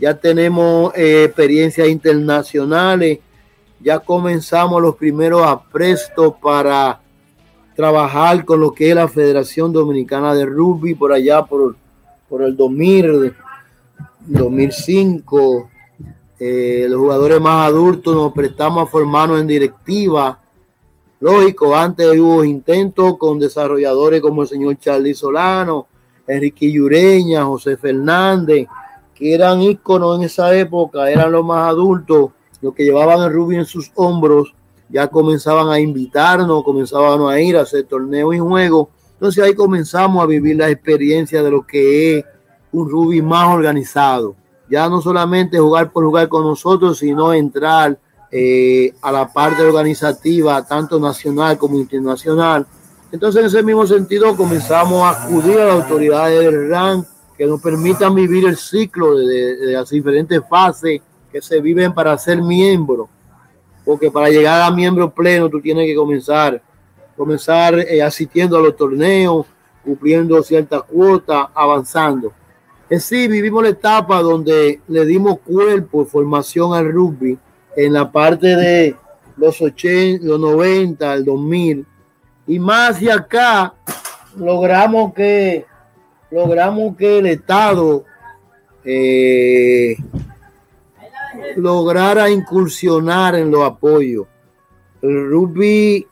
ya 0.00 0.14
tenemos 0.14 0.94
eh, 0.96 1.24
experiencias 1.24 1.86
internacionales, 1.88 3.18
ya 3.80 3.98
comenzamos 3.98 4.80
los 4.80 4.96
primeros 4.96 5.46
aprestos 5.46 6.34
para 6.42 7.00
trabajar 7.76 8.44
con 8.44 8.60
lo 8.60 8.72
que 8.72 8.90
es 8.90 8.94
la 8.94 9.08
Federación 9.08 9.72
Dominicana 9.72 10.34
de 10.34 10.46
Rugby 10.46 10.94
por 10.94 11.12
allá 11.12 11.44
por, 11.44 11.76
por 12.28 12.42
el 12.42 12.56
2000, 12.56 13.34
2005. 14.26 15.70
Eh, 16.38 16.86
los 16.88 16.98
jugadores 16.98 17.40
más 17.40 17.68
adultos 17.68 18.14
nos 18.14 18.32
prestamos 18.32 18.88
a 18.88 18.90
formarnos 18.90 19.40
en 19.40 19.46
directiva. 19.46 20.38
Lógico, 21.20 21.76
antes 21.76 22.06
hubo 22.18 22.42
intentos 22.42 23.18
con 23.18 23.38
desarrolladores 23.38 24.22
como 24.22 24.42
el 24.42 24.48
señor 24.48 24.78
Charlie 24.78 25.12
Solano, 25.12 25.86
Enrique 26.26 26.72
Yureña, 26.72 27.44
José 27.44 27.76
Fernández, 27.76 28.66
que 29.20 29.34
eran 29.34 29.60
íconos 29.60 30.16
en 30.16 30.24
esa 30.24 30.52
época, 30.56 31.10
eran 31.10 31.30
los 31.30 31.44
más 31.44 31.68
adultos, 31.68 32.30
los 32.62 32.74
que 32.74 32.84
llevaban 32.84 33.20
el 33.20 33.32
rugby 33.32 33.56
en 33.56 33.66
sus 33.66 33.92
hombros 33.94 34.54
ya 34.90 35.06
comenzaban 35.08 35.68
a 35.68 35.78
invitarnos, 35.78 36.64
comenzaban 36.64 37.22
a 37.28 37.40
ir 37.40 37.56
a 37.56 37.62
hacer 37.62 37.84
torneos 37.84 38.34
y 38.34 38.38
juegos. 38.38 38.88
Entonces 39.12 39.44
ahí 39.44 39.54
comenzamos 39.54 40.22
a 40.22 40.26
vivir 40.26 40.56
la 40.56 40.68
experiencia 40.68 41.42
de 41.42 41.50
lo 41.50 41.66
que 41.66 42.18
es 42.18 42.24
un 42.72 42.90
rugby 42.90 43.22
más 43.22 43.54
organizado. 43.54 44.34
Ya 44.68 44.88
no 44.88 45.00
solamente 45.00 45.58
jugar 45.58 45.92
por 45.92 46.04
jugar 46.04 46.28
con 46.28 46.44
nosotros, 46.44 46.98
sino 46.98 47.32
entrar 47.32 47.98
eh, 48.30 48.94
a 49.02 49.12
la 49.12 49.32
parte 49.32 49.62
organizativa, 49.62 50.64
tanto 50.64 50.98
nacional 50.98 51.58
como 51.58 51.76
internacional. 51.76 52.66
Entonces, 53.12 53.40
en 53.40 53.46
ese 53.48 53.62
mismo 53.62 53.86
sentido, 53.86 54.36
comenzamos 54.36 55.02
a 55.02 55.24
acudir 55.24 55.58
a 55.58 55.66
las 55.66 55.82
autoridades 55.82 56.40
del 56.40 56.70
RAN 56.70 57.04
que 57.40 57.46
nos 57.46 57.62
permitan 57.62 58.14
vivir 58.14 58.44
el 58.44 58.58
ciclo 58.58 59.16
de, 59.16 59.56
de 59.56 59.72
las 59.72 59.88
diferentes 59.88 60.42
fases 60.46 61.00
que 61.32 61.40
se 61.40 61.58
viven 61.58 61.94
para 61.94 62.18
ser 62.18 62.42
miembro. 62.42 63.08
Porque 63.82 64.10
para 64.10 64.28
llegar 64.28 64.60
a 64.60 64.70
miembro 64.70 65.08
pleno, 65.08 65.48
tú 65.48 65.58
tienes 65.58 65.86
que 65.86 65.94
comenzar, 65.94 66.60
comenzar 67.16 67.78
eh, 67.78 68.02
asistiendo 68.02 68.58
a 68.58 68.60
los 68.60 68.76
torneos, 68.76 69.46
cumpliendo 69.82 70.42
ciertas 70.42 70.82
cuotas, 70.82 71.46
avanzando. 71.54 72.30
En 72.90 73.00
sí, 73.00 73.26
vivimos 73.26 73.62
la 73.62 73.70
etapa 73.70 74.20
donde 74.20 74.82
le 74.86 75.06
dimos 75.06 75.38
cuerpo, 75.38 76.04
formación 76.04 76.74
al 76.74 76.92
rugby 76.92 77.38
en 77.74 77.94
la 77.94 78.12
parte 78.12 78.54
de 78.54 78.94
los 79.38 79.62
80, 79.62 80.26
los 80.26 80.38
90, 80.38 81.14
el 81.14 81.24
2000 81.24 81.86
y 82.48 82.58
más 82.58 82.96
hacia 82.96 83.14
acá 83.14 83.72
logramos 84.36 85.14
que 85.14 85.69
logramos 86.30 86.96
que 86.96 87.18
el 87.18 87.26
Estado 87.26 88.04
eh, 88.84 89.96
lograra 91.56 92.30
incursionar 92.30 93.34
en 93.34 93.50
los 93.50 93.62
apoyos. 93.64 94.26
El 95.02 95.30
rugby, 95.30 96.06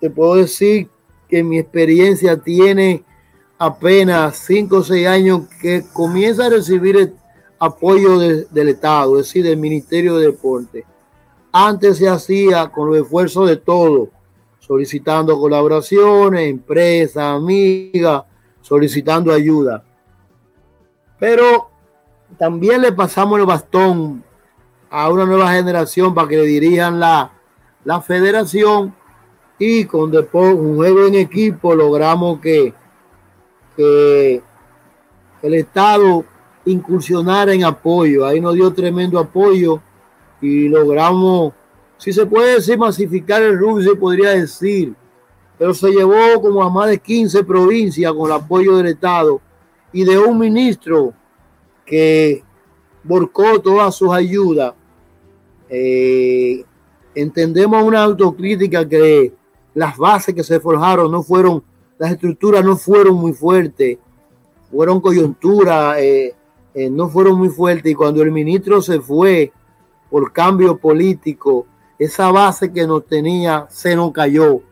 te 0.00 0.10
puedo 0.10 0.36
decir 0.36 0.88
que 1.28 1.42
mi 1.42 1.58
experiencia 1.58 2.36
tiene 2.36 3.04
apenas 3.58 4.36
5 4.46 4.76
o 4.76 4.82
6 4.82 5.06
años 5.06 5.42
que 5.60 5.84
comienza 5.92 6.46
a 6.46 6.50
recibir 6.50 7.14
apoyo 7.58 8.18
del 8.18 8.68
Estado, 8.68 9.18
es 9.18 9.26
decir, 9.26 9.44
del 9.44 9.56
Ministerio 9.56 10.16
de 10.16 10.26
Deporte. 10.26 10.84
Antes 11.50 11.98
se 11.98 12.08
hacía 12.08 12.68
con 12.68 12.88
los 12.88 12.98
esfuerzos 12.98 13.48
de 13.48 13.56
todos, 13.56 14.10
solicitando 14.60 15.38
colaboraciones, 15.38 16.48
empresas, 16.48 17.24
amigas, 17.24 18.22
solicitando 18.60 19.32
ayuda. 19.32 19.82
Pero 21.18 21.70
también 22.38 22.82
le 22.82 22.92
pasamos 22.92 23.38
el 23.38 23.46
bastón 23.46 24.22
a 24.90 25.08
una 25.10 25.26
nueva 25.26 25.52
generación 25.52 26.14
para 26.14 26.28
que 26.28 26.36
le 26.36 26.44
dirijan 26.44 27.00
la, 27.00 27.30
la 27.84 28.00
federación 28.00 28.94
y 29.58 29.84
con 29.84 30.10
después 30.10 30.54
un 30.54 30.76
juego 30.76 31.06
en 31.06 31.16
equipo 31.16 31.74
logramos 31.74 32.40
que, 32.40 32.72
que 33.76 34.42
el 35.42 35.54
Estado 35.54 36.24
incursionara 36.64 37.52
en 37.52 37.64
apoyo. 37.64 38.24
Ahí 38.26 38.40
nos 38.40 38.54
dio 38.54 38.72
tremendo 38.72 39.18
apoyo 39.18 39.80
y 40.40 40.68
logramos, 40.68 41.52
si 41.96 42.12
se 42.12 42.26
puede 42.26 42.54
decir, 42.54 42.78
masificar 42.78 43.42
el 43.42 43.58
rugby, 43.58 43.94
podría 43.96 44.30
decir, 44.30 44.94
pero 45.58 45.74
se 45.74 45.90
llevó 45.90 46.40
como 46.40 46.62
a 46.62 46.70
más 46.70 46.88
de 46.88 46.98
15 46.98 47.44
provincias 47.44 48.12
con 48.12 48.30
el 48.30 48.36
apoyo 48.36 48.76
del 48.76 48.86
Estado 48.86 49.40
y 49.92 50.04
de 50.04 50.18
un 50.18 50.38
ministro 50.38 51.12
que 51.84 52.44
borcó 53.02 53.60
todas 53.60 53.94
sus 53.94 54.12
ayudas. 54.12 54.74
Eh, 55.68 56.64
entendemos 57.14 57.82
una 57.82 58.04
autocrítica 58.04 58.88
que 58.88 59.32
las 59.74 59.96
bases 59.96 60.34
que 60.34 60.44
se 60.44 60.60
forjaron 60.60 61.10
no 61.10 61.22
fueron, 61.22 61.62
las 61.98 62.12
estructuras 62.12 62.64
no 62.64 62.76
fueron 62.76 63.16
muy 63.16 63.32
fuertes, 63.32 63.98
fueron 64.70 65.00
coyunturas, 65.00 65.98
eh, 65.98 66.34
eh, 66.74 66.90
no 66.90 67.08
fueron 67.08 67.38
muy 67.38 67.48
fuertes 67.48 67.90
y 67.90 67.94
cuando 67.94 68.22
el 68.22 68.30
ministro 68.30 68.80
se 68.80 69.00
fue, 69.00 69.52
por 70.10 70.32
cambio 70.32 70.76
político, 70.76 71.66
esa 71.98 72.30
base 72.30 72.72
que 72.72 72.86
nos 72.86 73.06
tenía 73.06 73.66
se 73.68 73.96
nos 73.96 74.12
cayó. 74.12 74.62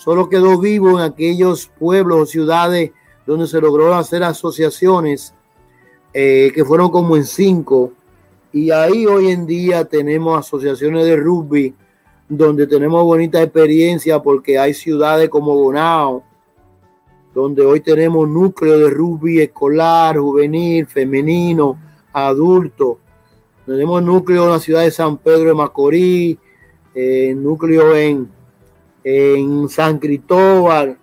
Solo 0.00 0.30
quedó 0.30 0.58
vivo 0.58 0.92
en 0.92 1.00
aquellos 1.00 1.70
pueblos 1.78 2.20
o 2.20 2.24
ciudades 2.24 2.90
donde 3.26 3.46
se 3.46 3.60
logró 3.60 3.94
hacer 3.94 4.22
asociaciones 4.22 5.34
eh, 6.14 6.50
que 6.54 6.64
fueron 6.64 6.88
como 6.88 7.18
en 7.18 7.26
cinco. 7.26 7.92
Y 8.50 8.70
ahí 8.70 9.04
hoy 9.04 9.28
en 9.28 9.44
día 9.44 9.84
tenemos 9.84 10.38
asociaciones 10.38 11.04
de 11.04 11.16
rugby 11.16 11.74
donde 12.30 12.66
tenemos 12.66 13.04
bonita 13.04 13.42
experiencia 13.42 14.22
porque 14.22 14.58
hay 14.58 14.72
ciudades 14.72 15.28
como 15.28 15.54
Bonao, 15.54 16.24
donde 17.34 17.60
hoy 17.60 17.80
tenemos 17.80 18.26
núcleo 18.26 18.78
de 18.78 18.88
rugby 18.88 19.40
escolar, 19.40 20.16
juvenil, 20.16 20.86
femenino, 20.86 21.78
adulto, 22.14 23.00
tenemos 23.66 24.02
núcleo 24.02 24.44
en 24.44 24.50
la 24.50 24.60
ciudad 24.60 24.80
de 24.80 24.92
San 24.92 25.18
Pedro 25.18 25.50
de 25.50 25.54
Macorís, 25.54 26.38
eh, 26.94 27.34
núcleo 27.36 27.94
en, 27.94 28.39
en 29.04 29.68
San 29.68 29.98
Cristóbal. 29.98 30.98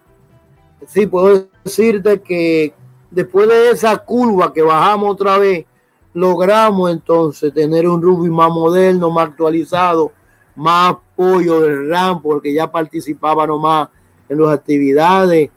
Sí, 0.87 1.07
puedo 1.07 1.47
decirte 1.63 2.21
que 2.21 2.73
después 3.11 3.47
de 3.47 3.71
esa 3.71 3.97
curva 3.97 4.53
que 4.53 4.61
bajamos 4.61 5.11
otra 5.11 5.37
vez, 5.37 5.65
logramos 6.13 6.91
entonces 6.91 7.53
tener 7.53 7.87
un 7.87 8.01
rugby 8.01 8.29
más 8.29 8.49
moderno, 8.49 9.11
más 9.11 9.29
actualizado, 9.29 10.11
más 10.55 10.93
apoyo 10.93 11.61
del 11.61 11.89
RAM, 11.89 12.21
porque 12.21 12.53
ya 12.53 12.71
participaba 12.71 13.45
nomás 13.45 13.89
en 14.29 14.41
las 14.41 14.49
actividades. 14.49 15.49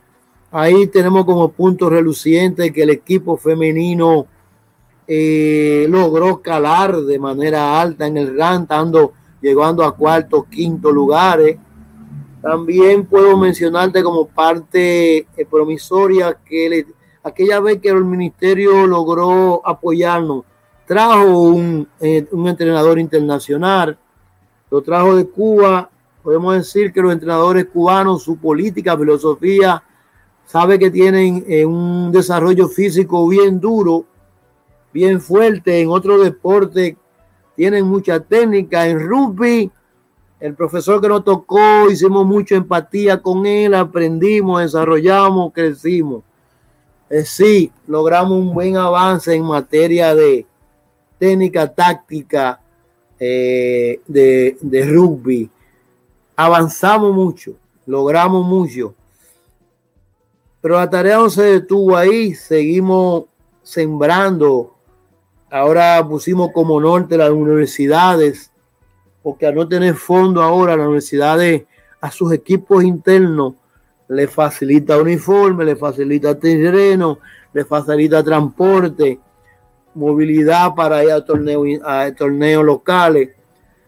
Ahí 0.50 0.86
tenemos 0.88 1.24
como 1.24 1.50
punto 1.50 1.88
reluciente 1.88 2.72
que 2.72 2.82
el 2.82 2.90
equipo 2.90 3.36
femenino 3.36 4.26
eh, 5.06 5.86
logró 5.88 6.40
calar 6.40 6.96
de 6.96 7.18
manera 7.18 7.80
alta 7.80 8.06
en 8.06 8.16
el 8.16 8.36
RAN, 8.36 8.66
llegando 9.40 9.84
a 9.84 9.96
cuarto, 9.96 10.46
quinto 10.48 10.92
lugares. 10.92 11.56
También 12.42 13.06
puedo 13.06 13.36
mencionarte 13.36 14.02
como 14.02 14.26
parte 14.26 15.18
eh, 15.18 15.46
promisoria 15.50 16.36
que 16.44 16.86
aquella 17.22 17.60
vez 17.60 17.80
que 17.80 17.90
el 17.90 18.04
ministerio 18.04 18.86
logró 18.86 19.60
apoyarnos, 19.64 20.44
trajo 20.86 21.24
un, 21.24 21.86
eh, 22.00 22.26
un, 22.32 22.48
entrenador 22.48 22.98
internacional, 22.98 23.98
lo 24.70 24.82
trajo 24.82 25.16
de 25.16 25.28
Cuba. 25.28 25.90
Podemos 26.22 26.54
decir 26.54 26.92
que 26.92 27.02
los 27.02 27.12
entrenadores 27.12 27.66
cubanos, 27.66 28.22
su 28.22 28.36
política, 28.36 28.96
filosofía, 28.96 29.82
sabe 30.46 30.78
que 30.78 30.90
tienen 30.90 31.44
un 31.66 32.10
desarrollo 32.12 32.68
físico 32.68 33.26
bien 33.28 33.60
duro 33.60 34.06
bien 34.92 35.20
fuerte. 35.20 35.80
En 35.80 35.88
otro 35.88 36.18
deporte 36.18 36.96
tienen 37.56 37.86
mucha 37.86 38.20
técnica. 38.20 38.86
En 38.86 39.00
rugby, 39.00 39.70
el 40.40 40.54
profesor 40.54 41.00
que 41.00 41.08
nos 41.08 41.24
tocó, 41.24 41.90
hicimos 41.90 42.26
mucha 42.26 42.56
empatía 42.56 43.20
con 43.20 43.46
él, 43.46 43.74
aprendimos, 43.74 44.62
desarrollamos, 44.62 45.52
crecimos. 45.52 46.22
Eh, 47.08 47.24
sí, 47.24 47.70
logramos 47.86 48.32
un 48.32 48.54
buen 48.54 48.76
avance 48.76 49.34
en 49.34 49.44
materia 49.44 50.14
de 50.14 50.46
técnica 51.18 51.72
táctica 51.72 52.60
eh, 53.18 54.00
de, 54.06 54.56
de 54.60 54.86
rugby. 54.86 55.50
Avanzamos 56.36 57.14
mucho, 57.14 57.54
logramos 57.86 58.46
mucho. 58.46 58.94
Pero 60.62 60.76
la 60.76 60.88
tarea 60.88 61.18
no 61.18 61.28
se 61.28 61.42
detuvo 61.42 61.96
ahí, 61.96 62.34
seguimos 62.34 63.24
sembrando 63.62 64.74
Ahora 65.50 66.06
pusimos 66.08 66.52
como 66.52 66.80
norte 66.80 67.16
las 67.16 67.30
universidades, 67.30 68.49
porque 69.22 69.46
al 69.46 69.54
no 69.54 69.68
tener 69.68 69.94
fondo 69.94 70.42
ahora, 70.42 70.76
las 70.76 70.86
universidades 70.86 71.64
a 72.00 72.10
sus 72.10 72.32
equipos 72.32 72.82
internos 72.84 73.54
le 74.08 74.26
facilita 74.26 74.98
uniforme, 74.98 75.64
le 75.64 75.76
facilita 75.76 76.38
terreno, 76.38 77.18
le 77.52 77.64
facilita 77.64 78.22
transporte, 78.24 79.20
movilidad 79.94 80.74
para 80.74 81.04
ir 81.04 81.12
a 81.12 81.24
torneos, 81.24 81.66
a 81.84 82.10
torneos 82.12 82.64
locales. 82.64 83.30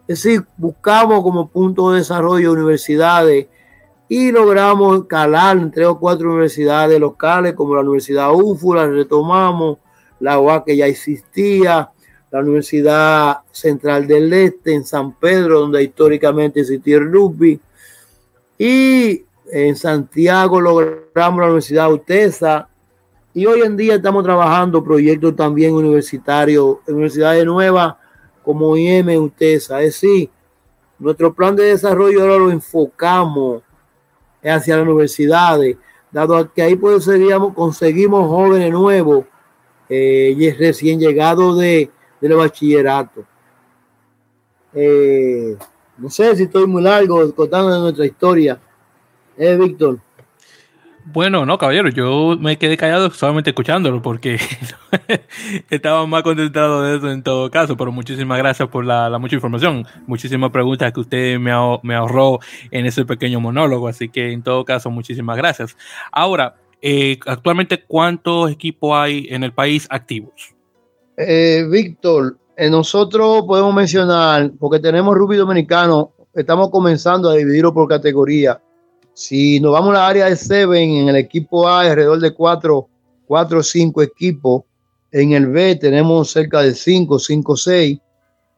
Es 0.07 0.23
decir, 0.23 0.45
buscamos 0.57 1.23
como 1.23 1.49
punto 1.49 1.90
de 1.90 1.99
desarrollo 1.99 2.53
universidades 2.53 3.47
y 4.09 4.31
logramos 4.31 5.07
calar 5.07 5.57
en 5.57 5.71
tres 5.71 5.87
o 5.87 5.99
cuatro 5.99 6.29
universidades 6.29 7.01
locales, 7.01 7.55
como 7.55 7.75
la 7.75 7.81
Universidad 7.81 8.33
UFU, 8.33 8.75
retomamos, 8.75 9.79
la 10.21 10.38
UA 10.38 10.64
que 10.64 10.77
ya 10.77 10.87
existía, 10.87 11.90
la 12.33 12.40
Universidad 12.40 13.38
Central 13.53 14.07
del 14.07 14.33
Este 14.33 14.75
en 14.75 14.85
San 14.85 15.12
Pedro, 15.12 15.61
donde 15.61 15.83
históricamente 15.83 16.61
existía 16.61 16.97
el 16.97 17.12
rugby, 17.12 17.61
y 18.59 19.25
en 19.51 19.77
Santiago 19.77 20.61
logramos 20.61 21.40
la 21.40 21.47
Universidad 21.47 21.92
UTESA, 21.92 22.68
y 23.35 23.47
hoy 23.47 23.61
en 23.61 23.77
día 23.77 23.97
estamos 23.97 24.25
trabajando 24.25 24.83
proyectos 24.83 25.37
también 25.37 25.75
universitarios, 25.75 26.79
universidades 26.88 27.45
nuevas 27.45 27.95
como 28.42 28.77
IM 28.77 29.09
UTESA, 29.16 29.83
es 29.83 30.01
decir, 30.01 30.31
Nuestro 31.03 31.35
plan 31.35 31.57
de 31.57 31.64
desarrollo 31.64 32.21
ahora 32.21 32.37
lo 32.37 32.53
enfocamos 32.53 33.61
hacia 34.40 34.77
las 34.77 34.87
universidades, 34.87 35.77
dado 36.12 36.53
que 36.53 36.62
ahí 36.62 36.77
pues 36.77 37.05
conseguimos 37.57 38.29
jóvenes 38.29 38.71
nuevos 38.71 39.25
eh, 39.88 40.55
recién 40.57 41.01
llegados 41.01 41.59
de, 41.59 41.90
del 42.22 42.37
bachillerato. 42.37 43.24
Eh, 44.72 45.56
no 45.98 46.08
sé 46.08 46.35
si 46.37 46.44
estoy 46.44 46.66
muy 46.66 46.82
largo 46.82 47.35
contando 47.35 47.78
nuestra 47.80 48.06
historia. 48.06 48.58
Eh, 49.37 49.56
Víctor. 49.56 49.98
Bueno, 51.04 51.44
no, 51.44 51.58
caballero, 51.58 51.88
yo 51.88 52.37
me 52.38 52.56
quedé 52.58 52.76
callado 52.76 53.11
solamente 53.11 53.50
escuchándolo 53.50 54.00
porque 54.00 54.38
estaba 55.70 56.06
más 56.06 56.22
concentrado 56.22 56.82
de 56.82 56.96
eso 56.96 57.11
en 57.11 57.24
todo 57.24 57.50
caso, 57.50 57.76
pero 57.76 57.90
muchísimas 57.90 58.38
gracias 58.38 58.68
por 58.68 58.85
la, 58.85 59.18
mucha 59.18 59.35
información, 59.35 59.85
muchísimas 60.06 60.52
preguntas 60.52 60.92
que 60.92 61.00
usted 61.00 61.40
me, 61.40 61.50
me, 61.82 61.96
ahorró 61.96 62.38
en 62.70 62.87
ese 62.87 63.04
pequeño 63.04 63.40
monólogo, 63.40 63.88
así 63.88 64.11
que 64.11 64.30
en 64.30 64.44
todo 64.44 64.64
caso, 64.64 64.90
muchísimas 64.90 65.37
gracias. 65.37 65.76
Ahora, 66.12 66.54
eh, 66.80 67.18
actualmente, 67.26 67.82
¿cuántos 67.82 68.52
equipos 68.52 68.96
hay 68.96 69.26
en 69.28 69.42
el 69.42 69.52
país 69.52 69.88
activos? 69.90 70.54
Eh, 71.16 71.66
Víctor, 71.68 72.38
eh, 72.57 72.70
nosotros 72.70 73.44
podemos 73.46 73.75
mencionar, 73.75 74.51
porque 74.59 74.79
tenemos 74.79 75.16
rugby 75.16 75.37
dominicano, 75.37 76.12
estamos 76.35 76.70
comenzando 76.70 77.29
a 77.29 77.35
dividirlo 77.35 77.75
por 77.75 77.88
categoría 77.88 78.61
si 79.14 79.61
nos 79.61 79.72
vamos 79.72 79.90
a 79.90 79.98
la 79.98 80.09
área 80.09 80.27
de 80.27 80.37
Seven, 80.37 80.90
en 80.90 81.09
el 81.09 81.16
equipo 81.16 81.68
A, 81.68 81.83
alrededor 81.83 82.20
de 82.20 82.33
cuatro, 82.33 82.88
o 83.29 83.62
cinco 83.62 84.03
equipos. 84.03 84.62
En 85.11 85.33
el 85.33 85.46
B 85.46 85.77
tenemos 85.77 86.31
cerca 86.31 86.62
de 86.62 86.75
cinco, 86.75 87.18
cinco, 87.18 87.57
seis. 87.57 87.98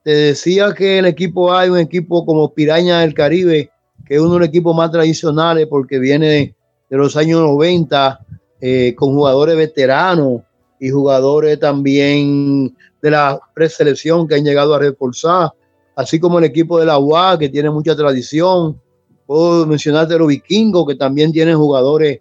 Te 0.04 0.10
decía 0.10 0.72
que 0.74 0.98
el 0.98 1.06
equipo 1.06 1.52
A 1.52 1.64
es 1.64 1.70
un 1.70 1.78
equipo 1.78 2.24
como 2.24 2.52
Piraña 2.52 3.00
del 3.00 3.14
Caribe, 3.14 3.70
que 4.06 4.14
es 4.14 4.20
uno 4.20 4.34
de 4.34 4.40
los 4.40 4.48
equipos 4.48 4.76
más 4.76 4.90
tradicionales 4.90 5.66
porque 5.66 5.98
viene 5.98 6.54
de 6.88 6.96
los 6.96 7.16
años 7.16 7.40
90 7.40 8.20
eh, 8.60 8.94
con 8.94 9.14
jugadores 9.14 9.56
veteranos 9.56 10.42
y 10.84 10.90
jugadores 10.90 11.58
también 11.58 12.76
de 13.00 13.10
la 13.10 13.40
preselección 13.54 14.28
que 14.28 14.34
han 14.34 14.44
llegado 14.44 14.74
a 14.74 14.78
reforzar, 14.78 15.52
así 15.96 16.18
como 16.20 16.38
el 16.38 16.44
equipo 16.44 16.78
de 16.78 16.86
la 16.86 16.98
UA 16.98 17.38
que 17.38 17.48
tiene 17.48 17.70
mucha 17.70 17.94
tradición 17.94 18.80
Puedo 19.26 19.66
mencionarte 19.66 20.18
los 20.18 20.28
vikingos, 20.28 20.86
que 20.86 20.96
también 20.96 21.32
tienen 21.32 21.56
jugadores, 21.56 22.20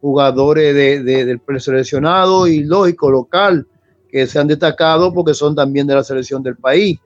jugadores 0.00 0.74
de, 0.74 1.02
del 1.02 1.40
preseleccionado 1.40 2.46
y 2.46 2.64
lógico 2.64 3.10
local, 3.10 3.66
que 4.10 4.26
se 4.26 4.38
han 4.38 4.48
destacado 4.48 5.12
porque 5.14 5.32
son 5.32 5.54
también 5.54 5.86
de 5.86 5.94
la 5.94 6.04
selección 6.04 6.42
del 6.42 6.56
país. 6.56 6.98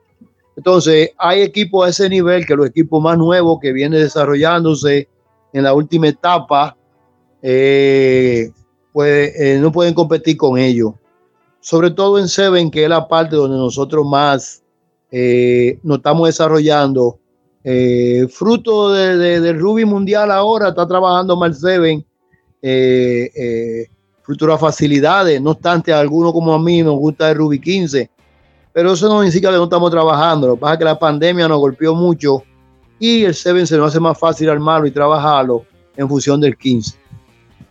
Entonces, 0.57 1.11
hay 1.17 1.41
equipos 1.41 1.85
a 1.85 1.89
ese 1.89 2.09
nivel, 2.09 2.45
que 2.45 2.55
los 2.55 2.67
equipos 2.67 3.01
más 3.01 3.17
nuevos 3.17 3.59
que 3.61 3.71
vienen 3.71 4.01
desarrollándose 4.01 5.07
en 5.53 5.63
la 5.63 5.73
última 5.73 6.09
etapa, 6.09 6.75
eh, 7.41 8.51
eh, 9.05 9.57
no 9.59 9.71
pueden 9.71 9.93
competir 9.93 10.37
con 10.37 10.57
ellos. 10.57 10.93
Sobre 11.59 11.91
todo 11.91 12.19
en 12.19 12.27
Seven, 12.27 12.71
que 12.71 12.83
es 12.83 12.89
la 12.89 13.07
parte 13.07 13.35
donde 13.35 13.57
nosotros 13.57 14.05
más 14.05 14.63
eh, 15.11 15.79
nos 15.83 15.97
estamos 15.97 16.27
desarrollando 16.27 17.19
eh, 17.69 18.29
fruto 18.29 18.93
de, 18.93 19.41
del 19.41 19.59
Ruby 19.59 19.83
Mundial 19.83 20.31
ahora 20.31 20.69
está 20.69 20.87
trabajando 20.87 21.35
Marceven, 21.35 22.05
eh, 22.61 23.29
eh, 23.35 23.87
fruto 24.21 24.57
facilidades, 24.57 25.41
no 25.41 25.51
obstante 25.51 25.91
a 25.91 25.99
algunos 25.99 26.31
como 26.31 26.53
a 26.53 26.59
mí 26.59 26.81
nos 26.81 26.95
gusta 26.95 27.29
el 27.29 27.35
Ruby 27.35 27.59
15, 27.59 28.09
pero 28.71 28.93
eso 28.93 29.09
no 29.09 29.19
significa 29.21 29.49
que 29.49 29.57
no 29.57 29.65
estamos 29.65 29.91
trabajando, 29.91 30.47
lo 30.47 30.55
que 30.55 30.61
pasa 30.61 30.73
es 30.75 30.79
que 30.79 30.85
la 30.85 30.97
pandemia 30.97 31.45
nos 31.49 31.59
golpeó 31.59 31.93
mucho 31.93 32.41
y 32.99 33.25
el 33.25 33.35
Seven 33.35 33.67
se 33.67 33.75
nos 33.75 33.89
hace 33.89 33.99
más 33.99 34.17
fácil 34.17 34.49
armarlo 34.49 34.87
y 34.87 34.91
trabajarlo 34.91 35.65
en 35.97 36.07
función 36.07 36.39
del 36.39 36.55
15. 36.55 36.97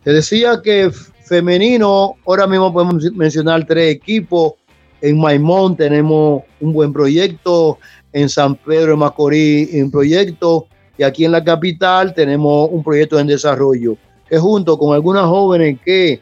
Te 0.03 0.13
decía 0.13 0.61
que 0.63 0.91
femenino, 1.27 2.15
ahora 2.25 2.47
mismo 2.47 2.71
podemos 2.71 3.11
mencionar 3.13 3.65
tres 3.65 3.95
equipos, 3.95 4.53
en 5.01 5.19
Maimón 5.19 5.75
tenemos 5.75 6.43
un 6.59 6.73
buen 6.73 6.91
proyecto, 6.91 7.77
en 8.13 8.29
San 8.29 8.55
Pedro 8.55 8.91
de 8.91 8.97
Macorís 8.97 9.73
en 9.73 9.91
proyecto. 9.91 10.67
Y 10.97 11.03
aquí 11.03 11.25
en 11.25 11.31
la 11.31 11.43
capital 11.43 12.13
tenemos 12.13 12.69
un 12.71 12.83
proyecto 12.83 13.19
en 13.19 13.27
desarrollo 13.27 13.97
que 14.27 14.37
junto 14.37 14.77
con 14.77 14.93
algunas 14.93 15.25
jóvenes 15.25 15.79
que 15.85 16.19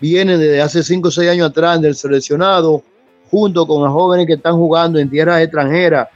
vienen 0.00 0.38
desde 0.38 0.62
hace 0.62 0.82
5 0.82 1.08
o 1.08 1.10
6 1.10 1.30
años 1.30 1.50
atrás 1.50 1.80
del 1.80 1.94
seleccionado, 1.94 2.82
junto 3.30 3.66
con 3.66 3.82
las 3.82 3.92
jóvenes 3.92 4.26
que 4.26 4.34
están 4.34 4.56
jugando 4.56 4.98
en 4.98 5.10
tierras 5.10 5.42
extranjeras, 5.42 6.08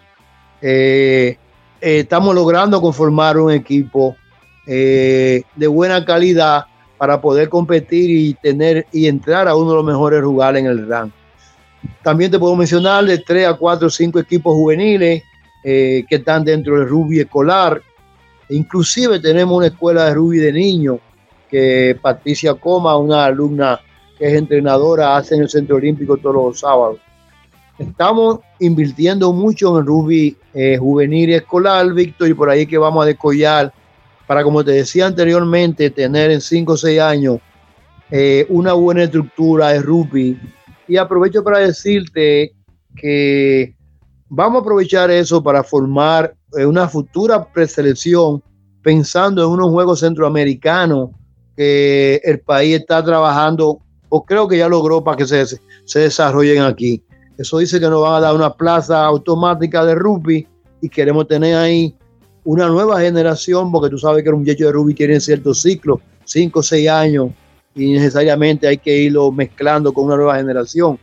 eh, 0.62 1.37
eh, 1.81 1.99
estamos 1.99 2.35
logrando 2.35 2.81
conformar 2.81 3.38
un 3.38 3.53
equipo 3.53 4.16
eh, 4.66 5.42
de 5.55 5.66
buena 5.66 6.05
calidad 6.05 6.64
para 6.98 7.20
poder 7.20 7.48
competir 7.48 8.11
y 8.11 8.35
tener 8.35 8.87
y 8.92 9.06
entrar 9.06 9.48
a 9.48 9.56
uno 9.56 9.70
de 9.70 9.76
los 9.76 9.85
mejores 9.85 10.20
lugares 10.20 10.61
en 10.61 10.66
el 10.66 10.88
ranking. 10.88 11.12
También 12.02 12.30
te 12.30 12.38
puedo 12.38 12.56
mencionar 12.56 13.04
de 13.04 13.18
3 13.18 13.48
a 13.48 13.54
4 13.54 13.87
o 13.87 13.90
5 13.90 14.18
equipos 14.18 14.54
juveniles 14.54 15.22
eh, 15.62 16.04
que 16.09 16.16
están 16.16 16.44
dentro 16.44 16.78
del 16.78 16.88
rugby 16.88 17.20
escolar. 17.20 17.80
Inclusive 18.48 19.20
tenemos 19.20 19.56
una 19.56 19.66
escuela 19.66 20.06
de 20.06 20.14
rugby 20.14 20.38
de 20.38 20.52
niños 20.52 20.98
que 21.50 21.98
Patricia 22.00 22.54
Coma, 22.54 22.96
una 22.96 23.24
alumna 23.24 23.80
que 24.18 24.26
es 24.28 24.35
entrenadora, 24.35 25.16
hace 25.16 25.35
en 25.35 25.42
el 25.42 25.48
Centro 25.48 25.76
Olímpico 25.76 26.16
todos 26.16 26.35
los 26.35 26.61
sábados. 26.61 26.98
Estamos 27.78 28.40
invirtiendo 28.59 29.32
mucho 29.32 29.74
en 29.74 29.80
el 29.80 29.87
rugby 29.87 30.37
eh, 30.54 30.78
juvenil 30.78 31.30
y 31.30 31.35
escolar, 31.35 31.92
Víctor, 31.92 32.28
y 32.28 32.35
por 32.35 32.48
ahí 32.48 32.66
que 32.66 32.78
vamos 32.78 33.02
a 33.02 33.06
descollar 33.06 33.72
para, 34.26 34.42
como 34.42 34.64
te 34.64 34.72
decía 34.72 35.06
anteriormente, 35.06 35.90
tener 35.90 36.30
en 36.30 36.40
5 36.40 36.72
o 36.72 36.76
6 36.76 37.00
años 37.00 37.38
eh, 38.10 38.46
una 38.48 38.72
buena 38.72 39.04
estructura 39.04 39.68
de 39.68 39.82
rugby 39.82 40.38
y 40.88 40.96
aprovecho 40.96 41.42
para 41.42 41.58
decirte 41.58 42.52
que 42.96 43.74
vamos 44.28 44.60
a 44.60 44.60
aprovechar 44.62 45.10
eso 45.10 45.42
para 45.42 45.64
formar 45.64 46.34
eh, 46.56 46.64
una 46.64 46.88
futura 46.88 47.44
preselección 47.52 48.42
pensando 48.82 49.44
en 49.44 49.50
unos 49.50 49.70
juegos 49.70 50.00
centroamericanos 50.00 51.10
que 51.56 52.20
el 52.22 52.40
país 52.40 52.76
está 52.76 53.02
trabajando 53.04 53.80
o 54.08 54.24
creo 54.24 54.46
que 54.46 54.58
ya 54.58 54.68
logró 54.68 55.02
para 55.02 55.16
que 55.16 55.26
se, 55.26 55.44
se 55.84 55.98
desarrollen 55.98 56.62
aquí. 56.62 57.02
Eso 57.38 57.58
dice 57.58 57.80
que 57.80 57.88
nos 57.88 58.02
van 58.02 58.14
a 58.14 58.20
dar 58.20 58.34
una 58.34 58.54
plaza 58.54 59.04
automática 59.04 59.84
de 59.84 59.94
rugby 59.94 60.46
y 60.80 60.88
queremos 60.88 61.26
tener 61.26 61.56
ahí 61.56 61.96
una 62.46 62.68
nueva 62.68 63.00
generación, 63.00 63.72
porque 63.72 63.90
tú 63.90 63.98
sabes 63.98 64.22
que 64.22 64.30
un 64.30 64.38
muchacho 64.38 64.66
de 64.66 64.72
rugby 64.72 64.94
quiere 64.94 65.20
cierto 65.20 65.52
ciclo, 65.52 66.00
cinco 66.24 66.61
o 66.61 66.62
seis 66.62 66.88
años, 66.88 67.30
y 67.74 67.92
necesariamente 67.92 68.68
hay 68.68 68.78
que 68.78 68.96
irlo 68.96 69.32
mezclando 69.32 69.92
con 69.92 70.04
una 70.04 70.16
nueva 70.16 70.37
generación. 70.37 70.96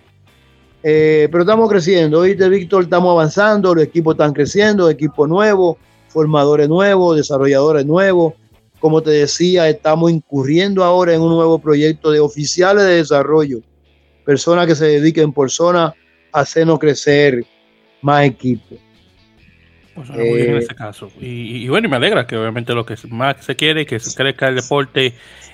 Eh, 0.82 1.28
pero 1.30 1.44
estamos 1.44 1.70
creciendo, 1.70 2.20
oíste 2.20 2.48
Víctor, 2.48 2.84
estamos 2.84 3.12
avanzando, 3.12 3.76
los 3.76 3.84
equipos 3.84 4.14
están 4.16 4.32
creciendo, 4.32 4.90
equipos 4.90 5.28
nuevos, 5.28 5.78
formadores 6.08 6.70
nuevos, 6.70 7.18
desarrolladores 7.18 7.86
nuevos. 7.86 8.34
Como 8.80 9.02
te 9.02 9.12
decía, 9.12 9.68
estamos 9.70 10.12
incurriendo 10.12 10.84
ahora 10.84 11.14
en 11.14 11.22
un 11.22 11.30
nuevo 11.30 11.60
proyecto 11.60 12.10
de 12.10 12.22
oficiales 12.22 12.84
de 12.86 12.96
desarrollo, 12.96 13.60
personas 14.26 14.66
que 14.66 14.76
se 14.76 14.86
dediquen 14.86 15.34
por 15.34 15.52
zona 15.52 15.94
a 16.32 16.40
hacernos 16.40 16.80
crecer 16.80 17.46
más 18.02 18.26
equipos. 18.26 18.78
Pues 19.96 20.10
muy 20.10 20.24
bien 20.24 20.50
en 20.50 20.56
eh, 20.56 20.60
ese 20.60 20.76
caso. 20.76 21.12
Y, 21.20 21.64
y, 21.64 21.68
bueno, 21.68 21.88
y 21.88 21.90
me 21.90 21.98
alegra 21.98 22.26
que 22.26 22.38
obviamente 22.38 22.74
lo 22.74 22.86
que 22.86 22.96
más 23.10 23.38
se 23.46 23.56
quiere, 23.56 23.86
que 23.86 24.00
se 24.00 24.16
crezca 24.16 24.48
el 24.48 24.56
deporte 24.56 25.14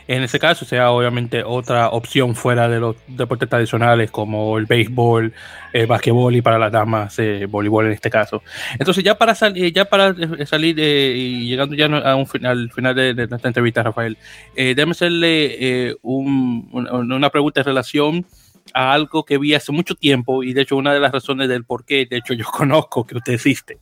en 0.09 0.23
ese 0.23 0.39
caso 0.39 0.65
sea 0.65 0.89
obviamente 0.89 1.43
otra 1.43 1.89
opción 1.89 2.35
fuera 2.35 2.67
de 2.67 2.79
los 2.79 2.95
deportes 3.07 3.47
tradicionales 3.47 4.09
como 4.09 4.57
el 4.57 4.65
béisbol, 4.65 5.31
el 5.71 5.85
basquetbol 5.85 6.35
y 6.35 6.41
para 6.41 6.57
las 6.57 6.71
damas 6.71 7.19
eh, 7.19 7.45
voleibol 7.47 7.85
en 7.85 7.91
este 7.91 8.09
caso. 8.09 8.41
Entonces 8.79 9.03
ya 9.03 9.19
para 9.19 9.35
salir, 9.35 9.71
ya 9.71 9.85
para 9.85 10.15
salir 10.47 10.79
y 10.79 11.47
llegando 11.47 11.75
ya 11.75 11.85
a 11.85 12.15
un 12.15 12.25
al 12.43 12.71
final 12.71 12.95
de, 12.95 13.13
nuestra 13.13 13.49
entrevista, 13.49 13.83
Rafael, 13.83 14.17
eh, 14.55 14.73
déjame 14.73 14.93
hacerle 14.93 15.89
eh, 15.89 15.95
una 16.01 17.29
pregunta 17.29 17.61
en 17.61 17.65
relación 17.67 18.25
a 18.73 18.93
algo 18.93 19.23
que 19.25 19.37
vi 19.37 19.53
hace 19.53 19.71
mucho 19.71 19.93
tiempo 19.93 20.43
y 20.43 20.53
de 20.53 20.61
hecho 20.61 20.75
una 20.75 20.91
de 20.91 21.01
las 21.01 21.11
razones 21.11 21.49
del 21.49 21.65
por 21.65 21.85
qué, 21.85 22.07
de 22.09 22.17
hecho 22.17 22.33
yo 22.33 22.45
conozco 22.51 23.05
que 23.05 23.15
usted 23.15 23.33
existe, 23.33 23.77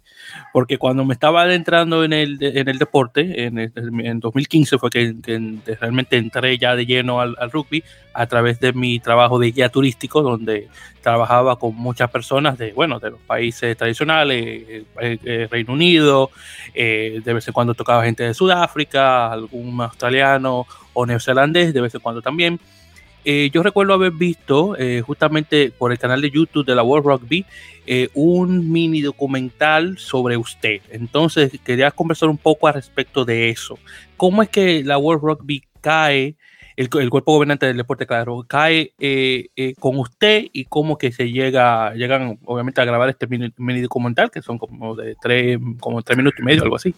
porque 0.54 0.78
cuando 0.78 1.06
me 1.06 1.14
estaba 1.14 1.44
adentrando 1.44 2.04
en 2.04 2.14
el, 2.14 2.38
en 2.42 2.68
el 2.68 2.78
deporte, 2.78 3.46
en, 3.46 3.60
en 3.60 4.20
2015 4.20 4.78
fue 4.78 4.90
que, 4.90 5.16
realmente 5.80 6.18
entré 6.18 6.58
ya 6.58 6.76
de 6.76 6.86
lleno 6.86 7.22
al, 7.22 7.36
rugby 7.52 7.84
a 8.14 8.26
través 8.26 8.60
de 8.60 8.74
mi 8.74 9.00
trabajo 9.00 9.40
de 9.40 9.52
guía 9.52 9.70
turístico, 9.70 10.22
donde 10.22 10.68
trabajaba 11.02 11.58
con 11.58 11.76
muchas 11.76 12.10
personas 12.10 12.58
de, 12.58 12.74
bueno, 12.74 13.00
de 13.00 13.12
los 13.12 13.20
países 13.22 13.78
tradicionales, 13.78 14.44
eh, 14.46 14.86
eh, 15.00 15.48
Reino 15.50 15.74
Unido, 15.74 16.32
eh, 16.74 17.22
de 17.24 17.34
vez 17.34 17.48
en 17.48 17.54
cuando 17.54 17.74
tocaba 17.74 18.04
gente 18.04 18.24
de 18.24 18.34
Sudáfrica, 18.34 19.32
algún 19.32 19.80
australiano 19.82 20.66
o 20.94 21.06
neozelandés, 21.06 21.74
de 21.74 21.82
vez 21.82 21.94
en 21.94 22.02
cuando 22.02 22.22
también 22.22 22.60
eh, 23.28 23.50
yo 23.52 23.62
recuerdo 23.62 23.94
haber 23.94 24.14
visto 24.14 24.76
eh, 24.78 25.04
justamente 25.06 25.72
por 25.78 25.92
el 25.92 26.00
canal 26.00 26.22
de 26.22 26.32
YouTube 26.32 26.66
de 26.66 26.74
la 26.74 26.84
World 26.84 27.06
Rugby 27.06 27.46
un 28.14 28.72
mini 28.72 29.02
documental 29.02 29.98
sobre 29.98 30.36
usted. 30.36 30.82
Entonces, 30.90 31.52
quería 31.64 31.92
conversar 31.92 32.28
un 32.28 32.38
poco 32.38 32.68
al 32.68 32.74
respecto 32.74 33.24
de 33.24 33.50
eso. 33.50 33.80
¿Cómo 34.18 34.44
es 34.44 34.50
que 34.50 34.84
la 34.84 34.98
World 34.98 35.24
Rugby 35.24 35.64
cae 35.80 36.36
el, 36.78 37.10
cuerpo 37.10 37.34
gobernante 37.34 37.66
del 37.66 37.76
deporte, 37.76 38.06
claro, 38.06 38.46
cae 38.48 38.94
eh, 39.00 39.48
eh, 39.56 39.74
con 39.80 39.98
usted 39.98 40.46
y 40.54 40.66
cómo 40.66 40.98
que 41.00 41.12
se 41.12 41.32
llega, 41.32 41.94
llegan 41.96 42.38
obviamente 42.46 42.80
a 42.80 42.86
grabar 42.86 43.10
este 43.10 43.26
mini, 43.26 43.82
documental, 43.82 44.30
que 44.30 44.44
son 44.44 44.60
como 44.60 44.96
de 44.96 45.16
tres, 45.20 45.58
como 45.80 46.04
tres 46.04 46.16
minutos 46.18 46.40
y 46.40 46.44
medio, 46.44 46.62
algo 46.62 46.76
así. 46.76 46.94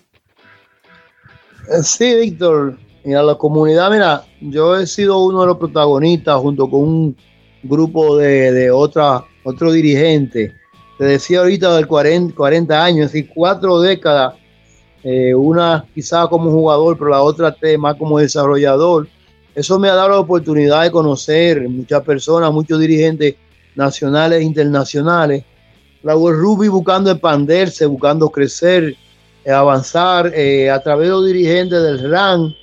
Eh, 1.71 1.81
sí, 1.81 2.13
Víctor. 2.13 2.77
Mira, 3.03 3.23
la 3.23 3.35
comunidad, 3.35 3.89
mira, 3.91 4.23
yo 4.41 4.77
he 4.77 4.85
sido 4.85 5.23
uno 5.23 5.41
de 5.41 5.47
los 5.47 5.57
protagonistas 5.57 6.37
junto 6.37 6.69
con 6.69 6.81
un 6.81 7.17
grupo 7.63 8.17
de, 8.17 8.51
de 8.51 8.71
otra, 8.71 9.25
otro 9.43 9.71
dirigente. 9.71 10.53
Te 10.97 11.05
decía 11.05 11.39
ahorita 11.39 11.75
del 11.75 11.87
40, 11.87 12.35
40 12.35 12.83
años, 12.83 13.05
es 13.05 13.13
decir, 13.13 13.31
cuatro 13.33 13.79
décadas, 13.79 14.35
una 15.35 15.85
quizá 15.95 16.27
como 16.27 16.51
jugador, 16.51 16.97
pero 16.97 17.11
la 17.11 17.21
otra 17.21 17.55
más 17.77 17.95
como 17.95 18.19
desarrollador 18.19 19.07
eso 19.59 19.77
me 19.77 19.89
ha 19.89 19.95
dado 19.95 20.09
la 20.09 20.19
oportunidad 20.19 20.83
de 20.83 20.91
conocer 20.91 21.67
muchas 21.67 22.01
personas, 22.03 22.49
muchos 22.53 22.79
dirigentes 22.79 23.35
nacionales 23.75 24.39
e 24.39 24.43
internacionales. 24.43 25.43
La 26.01 26.15
World 26.15 26.39
Rugby 26.39 26.67
buscando 26.69 27.11
expandirse, 27.11 27.85
buscando 27.85 28.29
crecer, 28.29 28.95
eh, 29.43 29.51
avanzar 29.51 30.31
eh, 30.33 30.69
a 30.69 30.81
través 30.81 31.07
de 31.07 31.11
los 31.11 31.25
dirigentes 31.25 31.81
del 31.81 32.09
RAN. 32.09 32.55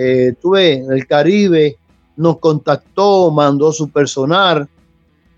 Eh, 0.00 0.34
tuve 0.40 0.74
en 0.74 0.92
el 0.92 1.06
Caribe, 1.06 1.76
nos 2.16 2.38
contactó, 2.38 3.32
mandó 3.32 3.72
su 3.72 3.90
personal 3.90 4.68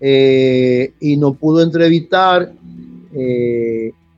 y 0.03 1.17
nos 1.17 1.37
pudo 1.37 1.61
entrevistar 1.61 2.51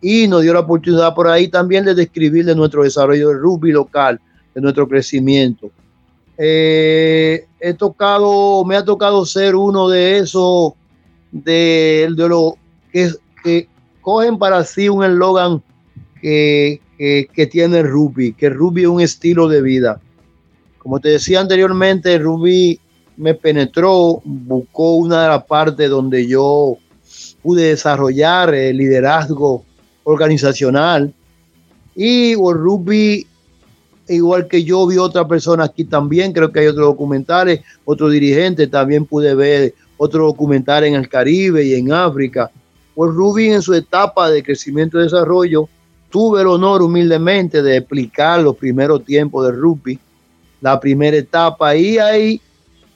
y 0.04 0.28
nos 0.28 0.42
dio 0.42 0.54
la 0.54 0.60
oportunidad 0.60 1.16
por 1.16 1.28
ahí 1.28 1.48
también 1.48 1.86
de 1.86 1.96
describir 1.96 2.46
de 2.46 2.56
nuestro 2.56 2.84
desarrollo 2.84 3.30
del 3.30 3.40
rugby 3.40 3.72
local, 3.72 4.20
de 4.54 4.62
nuestro 4.62 4.88
crecimiento. 4.88 5.72
Eh, 6.38 7.46
he 7.60 7.74
tocado, 7.74 8.66
me 8.66 8.76
ha 8.76 8.84
tocado 8.84 9.26
ser 9.26 9.56
uno 9.56 9.88
de 9.88 10.18
esos 10.18 10.74
de, 11.32 12.10
de 12.16 12.28
los 12.28 12.54
que, 12.92 13.12
que, 13.44 13.68
cogen 14.02 14.38
para 14.38 14.64
sí 14.66 14.90
un 14.90 15.04
eslogan 15.06 15.64
que, 16.22 16.82
que, 16.98 17.48
tiene 17.48 17.80
el 17.80 17.88
rugby, 17.88 18.34
que 18.34 18.50
rugby 18.50 18.82
es 18.82 18.88
un 18.88 19.00
estilo 19.00 19.48
de 19.48 19.62
vida. 19.62 20.02
Como 20.84 21.00
te 21.00 21.10
decía 21.10 21.40
anteriormente, 21.40 22.18
rugby 22.20 22.80
me 23.16 23.34
penetró, 23.34 24.22
buscó 24.24 24.96
una 24.98 25.24
de 25.24 25.30
las 25.30 25.44
partes 25.46 25.90
donde 25.90 26.28
yo 26.28 26.78
pude 27.42 27.70
desarrollar 27.70 28.54
el 28.54 28.78
liderazgo 28.78 29.64
organizacional 30.04 31.14
y 31.96 32.36
rugby 32.36 33.26
igual 34.10 34.48
que 34.48 34.64
yo 34.64 34.86
vi 34.86 34.98
otra 34.98 35.28
persona 35.28 35.66
aquí 35.66 35.86
también, 35.86 36.34
creo 36.34 36.52
que 36.52 36.60
hay 36.60 36.68
otros 36.68 36.88
documentales, 36.88 37.62
otros 37.86 38.12
dirigentes, 38.12 38.70
también 38.70 39.06
pude 39.06 39.34
ver 39.36 39.74
otro 39.98 40.26
documental 40.26 40.84
en 40.84 40.96
el 40.96 41.08
Caribe 41.08 41.64
y 41.64 41.76
en 41.76 41.94
África. 41.94 42.52
Pues 42.96 43.14
Rubin 43.14 43.54
en 43.54 43.62
su 43.62 43.74
etapa 43.74 44.30
de 44.30 44.44
crecimiento 44.44 45.00
y 45.00 45.04
desarrollo, 45.04 45.70
tuve 46.10 46.42
el 46.42 46.48
honor 46.48 46.82
humildemente 46.82 47.64
de 47.64 47.78
explicar 47.78 48.42
los 48.42 48.56
primeros 48.58 49.04
tiempos 49.06 49.46
del 49.46 49.56
rugby, 49.56 50.00
la 50.64 50.80
primera 50.80 51.18
etapa 51.18 51.76
y 51.76 51.98
ahí 51.98 52.42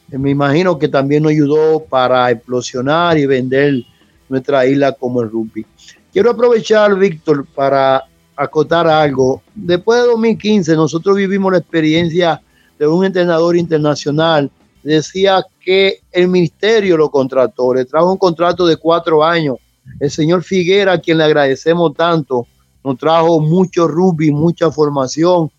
me 0.07 0.29
imagino 0.29 0.79
que 0.79 0.87
también 0.87 1.23
nos 1.23 1.33
ayudó 1.33 1.83
para 1.83 2.31
explosionar 2.31 3.17
y 3.17 3.25
vender 3.25 3.83
nuestra 4.29 4.65
isla 4.65 4.93
como 4.93 5.21
el 5.21 5.29
rugby. 5.29 5.65
Quiero 6.13 6.31
aprovechar, 6.31 6.95
Víctor, 6.97 7.45
para 7.53 8.05
acotar 8.37 8.87
algo. 8.87 9.41
Después 9.53 9.99
de 9.99 10.07
2015, 10.07 10.75
nosotros 10.75 11.17
vivimos 11.17 11.51
la 11.51 11.57
experiencia 11.57 12.41
de 12.79 12.87
un 12.87 13.03
entrenador 13.03 13.57
internacional. 13.57 14.49
Decía 14.81 15.43
que 15.59 15.99
el 16.13 16.29
ministerio 16.29 16.95
lo 16.95 17.11
contrató, 17.11 17.73
le 17.73 17.83
trajo 17.83 18.09
un 18.09 18.17
contrato 18.17 18.65
de 18.65 18.77
cuatro 18.77 19.25
años. 19.25 19.57
El 19.99 20.09
señor 20.09 20.41
Figuera, 20.41 20.93
a 20.93 21.01
quien 21.01 21.17
le 21.17 21.25
agradecemos 21.25 21.93
tanto, 21.95 22.47
nos 22.81 22.97
trajo 22.97 23.41
mucho 23.41 23.89
rugby, 23.89 24.31
mucha 24.31 24.71
formación, 24.71 25.51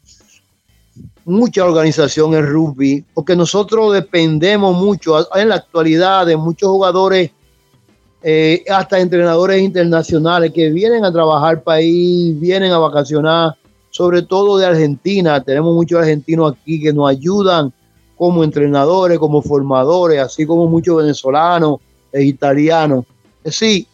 mucha 1.25 1.65
organización 1.65 2.35
en 2.35 2.47
rugby, 2.47 3.05
porque 3.15 3.37
nosotros 3.37 3.93
dependemos 3.93 4.77
mucho 4.77 5.19
en 5.37 5.51
la 5.51 5.57
actualidad 5.57 6.27
de 6.27 6.37
muchos 6.37 6.71
jugadores 6.71 7.31
eh, 8.23 8.65
hasta 8.69 8.99
entrenadores 8.99 9.63
internacionales 9.63 10.53
que 10.53 10.71
vienen 10.71 11.05
a 11.05 11.13
trabajar 11.13 11.63
país, 11.63 12.39
vienen 12.41 12.73
a 12.73 12.79
vacacionar, 12.79 13.57
sobre 13.91 14.23
todo 14.23 14.59
de 14.59 14.67
Argentina. 14.67 15.43
Tenemos 15.43 15.75
muchos 15.75 16.01
argentinos 16.01 16.53
aquí 16.53 16.81
que 16.81 16.93
nos 16.93 17.11
ayudan 17.11 17.73
como 18.17 18.43
entrenadores, 18.43 19.19
como 19.19 19.41
formadores, 19.41 20.21
así 20.21 20.45
como 20.45 20.67
muchos 20.67 20.97
venezolanos 20.97 21.79
e 22.13 22.25
italianos. 22.25 23.05
Sí, 23.45 23.87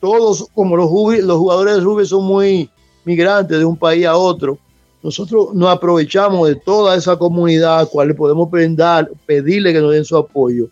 todos 0.00 0.46
como 0.54 0.76
los, 0.76 0.90
los 1.22 1.38
jugadores 1.38 1.76
de 1.76 1.80
rugby 1.80 2.06
son 2.06 2.24
muy 2.24 2.68
migrantes 3.04 3.58
de 3.58 3.64
un 3.64 3.76
país 3.76 4.06
a 4.06 4.16
otro. 4.16 4.58
Nosotros 5.02 5.54
nos 5.54 5.70
aprovechamos 5.70 6.48
de 6.48 6.56
toda 6.56 6.96
esa 6.96 7.16
comunidad 7.16 7.88
cual 7.88 8.14
podemos 8.14 8.50
brindar, 8.50 9.08
pedirle 9.26 9.72
que 9.72 9.80
nos 9.80 9.92
den 9.92 10.04
su 10.04 10.16
apoyo 10.16 10.68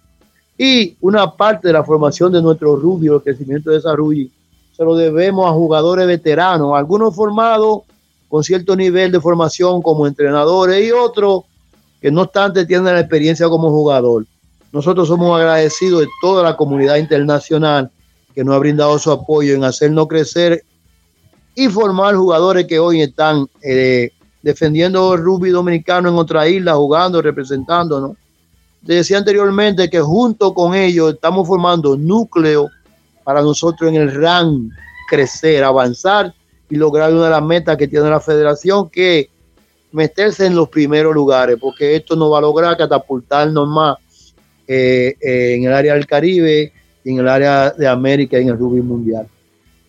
y 0.58 0.96
una 1.00 1.30
parte 1.36 1.68
de 1.68 1.74
la 1.74 1.84
formación 1.84 2.32
de 2.32 2.40
nuestro 2.40 2.76
rubio, 2.76 3.16
el 3.16 3.22
crecimiento 3.22 3.70
de 3.70 3.76
desarrollo, 3.76 4.28
se 4.74 4.84
lo 4.84 4.94
debemos 4.94 5.46
a 5.46 5.52
jugadores 5.52 6.06
veteranos, 6.06 6.76
algunos 6.76 7.14
formados 7.14 7.82
con 8.28 8.42
cierto 8.42 8.74
nivel 8.74 9.12
de 9.12 9.20
formación 9.20 9.82
como 9.82 10.06
entrenadores 10.06 10.86
y 10.86 10.92
otros 10.92 11.44
que 12.00 12.10
no 12.10 12.22
obstante 12.22 12.66
tienen 12.66 12.94
la 12.94 13.00
experiencia 13.00 13.48
como 13.48 13.70
jugador. 13.70 14.26
Nosotros 14.72 15.08
somos 15.08 15.38
agradecidos 15.38 16.02
de 16.02 16.08
toda 16.20 16.42
la 16.42 16.56
comunidad 16.56 16.96
internacional 16.96 17.90
que 18.34 18.44
nos 18.44 18.54
ha 18.54 18.58
brindado 18.58 18.98
su 18.98 19.10
apoyo 19.10 19.54
en 19.54 19.64
hacernos 19.64 20.08
crecer 20.08 20.62
y 21.54 21.68
formar 21.68 22.14
jugadores 22.14 22.66
que 22.66 22.78
hoy 22.78 23.00
están 23.00 23.46
eh, 23.62 24.10
defendiendo 24.46 25.14
el 25.14 25.22
rugby 25.22 25.50
dominicano 25.50 26.08
en 26.08 26.14
otra 26.14 26.46
isla, 26.48 26.74
jugando, 26.74 27.20
representándonos 27.20 28.16
decía 28.94 29.18
anteriormente 29.18 29.90
que 29.90 30.00
junto 30.00 30.54
con 30.54 30.74
ellos 30.74 31.14
estamos 31.14 31.46
formando 31.46 31.96
núcleo 31.96 32.70
para 33.24 33.42
nosotros 33.42 33.90
en 33.90 33.96
el 33.96 34.14
RAN 34.14 34.70
crecer, 35.08 35.64
avanzar 35.64 36.32
y 36.70 36.76
lograr 36.76 37.12
una 37.12 37.24
de 37.24 37.30
las 37.30 37.42
metas 37.42 37.76
que 37.76 37.88
tiene 37.88 38.08
la 38.08 38.20
federación, 38.20 38.88
que 38.88 39.28
meterse 39.92 40.46
en 40.46 40.54
los 40.54 40.68
primeros 40.68 41.14
lugares, 41.14 41.56
porque 41.60 41.96
esto 41.96 42.14
nos 42.16 42.32
va 42.32 42.38
a 42.38 42.42
lograr 42.42 42.76
catapultarnos 42.76 43.68
más 43.68 43.96
eh, 44.66 45.16
eh, 45.20 45.54
en 45.54 45.64
el 45.64 45.72
área 45.72 45.94
del 45.94 46.06
Caribe, 46.06 46.72
en 47.04 47.18
el 47.18 47.28
área 47.28 47.70
de 47.70 47.86
América 47.86 48.38
y 48.38 48.42
en 48.42 48.48
el 48.50 48.58
rugby 48.58 48.82
mundial. 48.82 49.28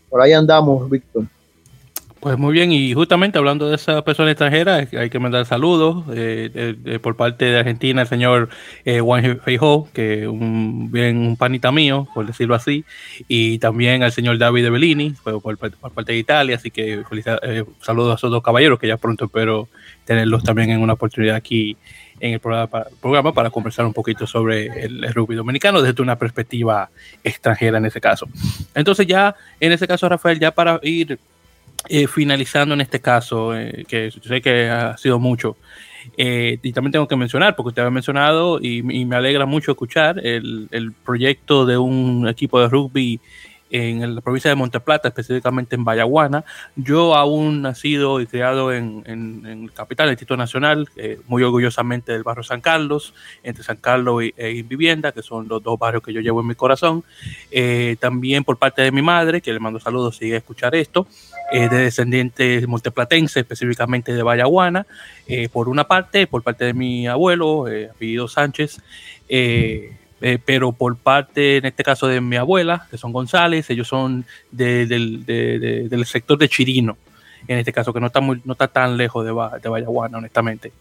Por 0.10 0.22
ahí 0.22 0.34
andamos, 0.34 0.90
Víctor. 0.90 1.26
Pues 2.20 2.36
muy 2.38 2.52
bien, 2.54 2.72
y 2.72 2.94
justamente 2.94 3.38
hablando 3.38 3.70
de 3.70 3.76
esa 3.76 4.02
persona 4.02 4.32
extranjera, 4.32 4.88
hay 4.92 5.10
que 5.10 5.20
mandar 5.20 5.46
saludos 5.46 6.04
eh, 6.16 7.00
por 7.02 7.16
parte 7.16 7.46
de 7.46 7.60
Argentina, 7.60 8.02
el 8.02 8.08
señor 8.08 8.50
eh, 8.86 9.02
Juan 9.02 9.40
Feijó, 9.40 9.88
que 9.94 10.28
un, 10.28 10.92
bien 10.92 11.18
un 11.18 11.38
panita 11.38 11.72
mío, 11.72 12.08
por 12.16 12.26
decirlo 12.26 12.56
así, 12.56 12.86
y 13.28 13.60
también 13.60 14.02
al 14.02 14.12
señor 14.12 14.40
David 14.40 14.72
Bellini, 14.72 15.14
por, 15.24 15.42
por, 15.42 15.58
parte 15.58 16.14
de 16.14 16.18
Italia, 16.18 16.56
así 16.56 16.72
que 16.72 17.04
eh, 17.44 17.66
saludos 17.82 18.14
a 18.14 18.16
esos 18.16 18.32
dos 18.32 18.42
caballeros, 18.42 18.80
que 18.80 18.88
ya 18.88 18.98
pronto 18.98 19.26
espero 19.26 19.70
tenerlos 20.04 20.44
también 20.44 20.72
en 20.72 20.82
una 20.82 20.94
oportunidad 20.94 21.36
aquí 21.36 21.78
en 22.20 22.34
el 22.34 22.40
programa 22.40 22.68
para, 22.68 22.88
programa 23.00 23.32
para 23.32 23.50
conversar 23.52 23.86
un 23.86 23.94
poquito 23.94 24.26
sobre 24.26 24.86
el, 24.86 25.04
el, 25.04 25.14
rugby 25.14 25.36
dominicano 25.36 25.84
desde 25.84 26.02
una 26.02 26.16
perspectiva 26.16 26.90
extranjera 27.24 27.78
en 27.78 27.86
ese 27.86 28.02
caso. 28.02 28.28
Entonces 28.74 29.06
ya, 29.06 29.36
en 29.60 29.72
ese 29.72 29.88
caso, 29.88 30.10
Rafael, 30.10 30.40
ya 30.40 30.50
para 30.50 30.80
ir 30.82 31.20
eh, 31.90 32.08
finalizando 32.08 32.74
en 32.74 32.82
este 32.82 33.02
caso, 33.02 33.56
eh, 33.56 33.86
que 33.88 34.12
sé 34.12 34.42
que 34.42 34.70
ha 34.70 34.98
sido 34.98 35.20
mucho, 35.20 35.58
eh, 36.16 36.60
y 36.62 36.72
también 36.74 36.92
tengo 36.92 37.08
que 37.08 37.16
mencionar, 37.16 37.56
porque 37.56 37.70
usted 37.70 37.84
ha 37.84 37.90
mencionado 37.90 38.60
y, 38.62 38.82
me 38.84 39.16
alegra 39.16 39.46
mucho 39.46 39.72
escuchar 39.72 40.20
el, 40.26 40.94
proyecto 41.04 41.66
de 41.66 41.78
un 41.78 42.28
equipo 42.28 42.60
de 42.60 42.70
rugby 42.70 43.20
en 43.70 44.16
la 44.16 44.22
provincia 44.22 44.50
de 44.50 44.56
Monteplata, 44.56 45.10
específicamente 45.10 45.76
en 45.76 45.84
Bayaguana. 45.84 46.46
Yo 46.76 47.16
aún 47.16 47.62
nacido 47.62 48.22
y 48.22 48.28
criado 48.28 48.72
en, 48.72 49.04
en, 49.06 49.46
en 49.46 49.68
Capital, 49.68 50.08
el 50.08 50.14
Instituto 50.14 50.38
Nacional, 50.38 50.88
eh, 50.96 51.20
muy 51.28 51.44
orgullosamente 51.44 52.14
del 52.14 52.24
barrio 52.24 52.44
San 52.44 52.62
Carlos, 52.62 53.14
entre 53.44 53.64
San 53.64 53.78
Carlos 53.78 54.24
y, 54.24 54.34
e 54.38 54.64
Vivienda, 54.64 55.12
que 55.12 55.22
son 55.22 55.48
los 55.50 55.62
dos 55.62 55.78
barrios 55.78 56.02
que 56.02 56.14
yo 56.14 56.22
llevo 56.22 56.40
en 56.42 56.48
mi 56.48 56.56
corazón. 56.56 57.04
Eh, 57.52 57.98
también 58.00 58.46
por 58.46 58.58
parte 58.58 58.82
de 58.82 58.92
mi 58.92 59.02
madre, 59.02 59.42
que 59.42 59.52
le 59.52 59.60
mando 59.60 59.80
saludos 59.80 60.18
si 60.18 60.32
escuchar 60.32 60.74
esto. 60.76 61.08
De 61.52 61.70
descendientes 61.70 62.68
multiplatenses, 62.68 63.38
específicamente 63.38 64.14
de 64.14 64.24
Vallaguana, 64.24 64.86
por 65.52 65.70
una 65.70 65.86
parte, 65.88 66.28
por 66.28 66.44
parte 66.44 66.66
de 66.66 66.74
mi 66.74 67.08
abuelo, 67.08 67.66
apellido 67.94 68.28
Sánchez, 68.28 68.82
pero 70.46 70.72
por 70.74 70.98
parte, 70.98 71.58
en 71.58 71.66
este 71.66 71.84
caso, 71.84 72.08
de 72.08 72.22
mi 72.22 72.36
abuela, 72.36 72.88
que 72.92 72.98
son 72.98 73.14
González, 73.14 73.70
ellos 73.70 73.88
son 73.88 74.26
del 74.52 76.04
sector 76.06 76.38
de 76.38 76.50
Chirino 76.50 76.98
en 77.48 77.60
este 77.60 77.72
caso, 77.72 77.94
que 77.94 78.00
no 78.00 78.08
está, 78.08 78.20
muy, 78.20 78.42
no 78.44 78.54
está 78.54 78.68
tan 78.68 78.98
lejos 78.98 79.24
de, 79.24 79.32
de 79.62 79.70
Vallaguana, 79.70 80.18
honestamente. 80.18 80.74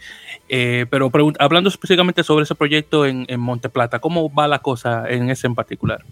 Eh, 0.49 0.87
pero 0.91 1.11
hablando 1.39 1.69
específicamente 1.69 2.25
sobre 2.25 2.45
ese 2.45 2.55
proyecto 2.55 3.07
en, 3.07 3.25
en 3.29 3.41
Monte 3.41 3.69
Plata, 3.69 3.99
¿cómo 3.99 4.33
va 4.33 4.49
la 4.49 4.59
cosa 4.59 5.05
en 5.09 5.31
ese 5.31 5.47
en 5.47 5.55
particular? 5.55 6.03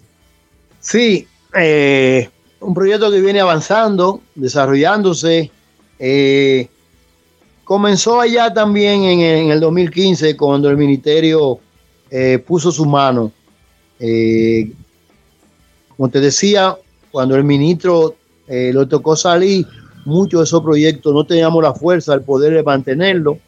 Sí, 0.79 1.27
eh, 1.53 2.29
un 2.65 2.73
proyecto 2.73 3.11
que 3.11 3.21
viene 3.21 3.39
avanzando, 3.39 4.21
desarrollándose. 4.35 5.51
Eh, 5.99 6.67
comenzó 7.63 8.19
allá 8.19 8.53
también 8.53 9.03
en, 9.03 9.51
el 9.51 9.59
2015, 9.59 10.35
cuando 10.35 10.69
el 10.69 10.77
ministerio 10.77 11.59
puso 12.45 12.71
su 12.71 12.85
mano. 12.85 13.31
como 15.97 16.09
te 16.09 16.21
decía, 16.21 16.77
cuando 17.11 17.35
el 17.35 17.43
ministro 17.43 18.15
lo 18.47 18.87
tocó 18.87 19.15
salir, 19.15 19.65
muchos 20.05 20.39
de 20.39 20.43
esos 20.45 20.61
proyectos 20.61 21.13
no 21.13 21.25
teníamos 21.25 21.61
la 21.61 21.73
fuerza 21.73 22.13
del 22.13 22.21
poder 22.21 22.53
de 22.53 22.63
mantenerlo, 22.63 23.39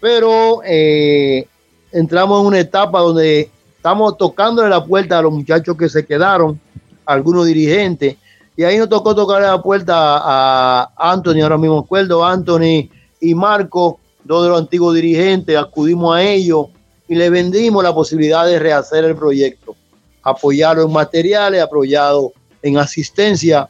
pero 0.00 0.60
eh, 0.64 1.46
entramos 1.92 2.40
en 2.40 2.46
una 2.46 2.60
etapa 2.60 3.00
donde 3.00 3.50
estamos 3.76 4.18
tocándole 4.18 4.68
la 4.68 4.84
puerta 4.84 5.18
a 5.18 5.22
los 5.22 5.32
muchachos 5.32 5.76
que 5.76 5.88
se 5.88 6.04
quedaron, 6.04 6.60
algunos 7.06 7.46
dirigentes, 7.46 8.16
y 8.58 8.64
ahí 8.64 8.76
nos 8.76 8.88
tocó 8.88 9.14
tocarle 9.14 9.46
la 9.46 9.62
puerta 9.62 9.94
a, 9.96 10.90
Anthony, 10.96 11.42
ahora 11.42 11.56
mismo 11.56 11.78
acuerdo, 11.78 12.24
Anthony 12.24 12.90
y 13.20 13.32
Marco, 13.32 14.00
dos 14.24 14.42
de 14.42 14.48
los 14.48 14.58
antiguos 14.58 14.96
dirigentes, 14.96 15.56
acudimos 15.56 16.16
a 16.16 16.24
ellos 16.24 16.66
y 17.06 17.14
le 17.14 17.30
vendimos 17.30 17.84
la 17.84 17.94
posibilidad 17.94 18.44
de 18.46 18.58
rehacer 18.58 19.04
el 19.04 19.14
proyecto, 19.14 19.76
apoyarlo 20.24 20.82
en 20.82 20.92
materiales, 20.92 21.62
apoyado 21.62 22.32
en 22.60 22.78
asistencia. 22.78 23.68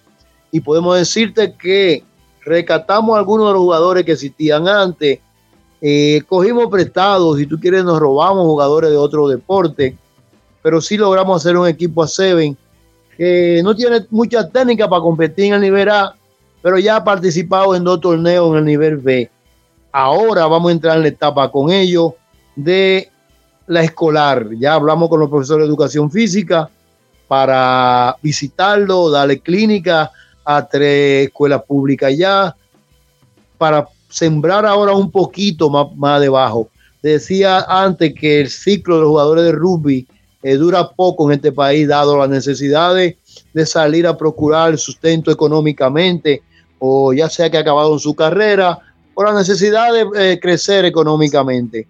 Y 0.51 0.61
podemos 0.61 0.97
decirte 0.97 1.53
que 1.53 2.03
recatamos 2.41 3.19
algunos 3.19 3.49
de 3.49 3.53
los 3.53 3.61
jugadores 3.61 4.07
que 4.07 4.13
existían 4.13 4.67
antes, 4.69 5.19
eh, 5.83 6.23
cogimos 6.27 6.69
prestados, 6.71 7.37
si 7.37 7.45
tú 7.45 7.61
quieres 7.61 7.85
nos 7.85 8.01
robamos 8.01 8.47
jugadores 8.47 8.89
de 8.89 8.97
otro 8.97 9.29
deporte, 9.29 9.99
pero 10.63 10.81
sí 10.81 10.97
logramos 10.97 11.45
hacer 11.45 11.59
un 11.59 11.69
equipo 11.69 12.03
a 12.03 12.09
Seven 12.09 12.57
que 13.19 13.61
no 13.65 13.75
tiene 13.75 14.07
mucha 14.11 14.49
técnica 14.49 14.89
para 14.89 15.03
competir 15.03 15.47
en 15.47 15.55
el 15.55 15.61
nivel 15.61 15.89
A, 15.91 16.15
pero 16.63 16.79
ya 16.79 16.97
ha 16.97 17.05
participado 17.05 17.75
en 17.75 17.83
dos 17.83 18.01
torneos 18.01 18.51
en 18.53 18.59
el 18.59 18.65
nivel 18.65 18.97
B. 18.97 19.29
Ahora 19.91 20.47
vamos 20.47 20.69
a 20.69 20.73
entrar 20.73 20.97
en 20.97 21.03
la 21.03 21.09
etapa 21.09 21.51
con 21.51 21.73
ellos 21.73 22.13
de 22.55 23.11
la 23.67 23.83
escolar. 23.83 24.49
Ya 24.59 24.75
hablamos 24.75 25.09
con 25.09 25.19
los 25.19 25.29
profesores 25.29 25.65
de 25.65 25.69
educación 25.69 26.11
física 26.11 26.71
para 27.27 28.17
visitarlo, 28.23 29.11
darle 29.11 29.41
clínica, 29.41 30.13
a 30.45 30.67
tres 30.67 31.27
escuelas 31.27 31.63
públicas 31.65 32.17
ya 32.17 32.57
para 33.59 33.87
sembrar 34.09 34.65
ahora 34.65 34.95
un 34.95 35.11
poquito 35.11 35.69
más, 35.69 35.95
más 35.95 36.23
debajo. 36.23 36.71
Decía 37.03 37.67
antes 37.69 38.15
que 38.15 38.41
el 38.41 38.49
ciclo 38.49 38.95
de 38.95 39.01
los 39.03 39.11
jugadores 39.11 39.45
de 39.45 39.53
rugby 39.53 40.07
eh, 40.49 40.57
dura 40.57 40.89
poco 40.89 41.29
en 41.29 41.37
este 41.37 41.53
país, 41.53 41.87
dado 41.87 42.17
las 42.17 42.31
necesidades 42.31 43.17
de 43.53 43.67
salir 43.67 44.07
a 44.07 44.17
procurar 44.17 44.79
sustento 44.79 45.31
económicamente, 45.31 46.43
o 46.79 47.13
ya 47.13 47.29
sea 47.29 47.51
que 47.51 47.59
en 47.59 47.99
su 47.99 48.15
carrera, 48.15 48.79
o 49.13 49.23
la 49.23 49.35
necesidad 49.35 49.93
de 49.93 50.33
eh, 50.33 50.41
crecer 50.41 50.87
económicamente. 50.87 51.87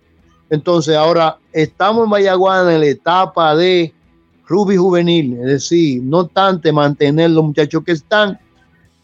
Entonces, 0.50 0.96
ahora 0.96 1.38
estamos 1.52 2.06
en 2.06 2.11
Vallaguana 2.11 2.74
en 2.74 2.80
la 2.80 2.86
etapa 2.86 3.54
de 3.54 3.94
rugby 4.48 4.76
juvenil, 4.76 5.34
es 5.34 5.46
decir, 5.46 6.02
no 6.02 6.26
tanto 6.26 6.72
mantener 6.72 7.30
los 7.30 7.44
muchachos 7.44 7.84
que 7.84 7.92
están, 7.92 8.40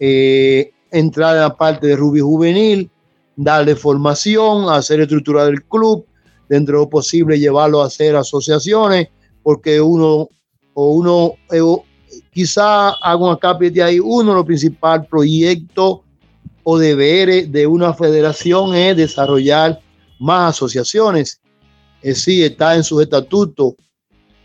eh, 0.01 0.73
entrar 0.91 1.37
en 1.37 1.43
la 1.43 1.57
parte 1.57 1.87
de 1.87 1.95
rugby 1.95 2.21
juvenil, 2.21 2.91
darle 3.37 3.77
formación, 3.77 4.69
hacer 4.69 5.01
estructura 5.01 5.45
del 5.45 5.63
club, 5.63 6.05
dentro 6.49 6.79
de 6.79 6.85
lo 6.85 6.91
posible 6.91 7.39
llevarlo 7.39 7.83
a 7.83 7.87
hacer 7.87 8.17
asociaciones, 8.17 9.11
porque 9.45 9.81
uno 9.81 10.29
o 10.73 10.91
uno 10.91 11.35
eh, 11.53 11.61
quizá 12.33 12.91
haga 12.91 13.17
un 13.17 13.33
acá 13.33 13.55
de 13.55 13.83
ahí, 13.83 14.01
uno 14.01 14.31
de 14.31 14.37
los 14.39 14.47
principales 14.47 15.07
proyectos 15.07 16.01
o 16.65 16.79
deberes 16.79 17.53
de 17.53 17.67
una 17.67 17.95
federación 17.95 18.75
es 18.75 18.97
desarrollar 18.97 19.79
más 20.19 20.57
asociaciones. 20.57 21.41
Es 22.03 22.17
decir, 22.17 22.45
está 22.45 22.75
en 22.75 22.83
su 22.83 23.01
estatuto 23.01 23.77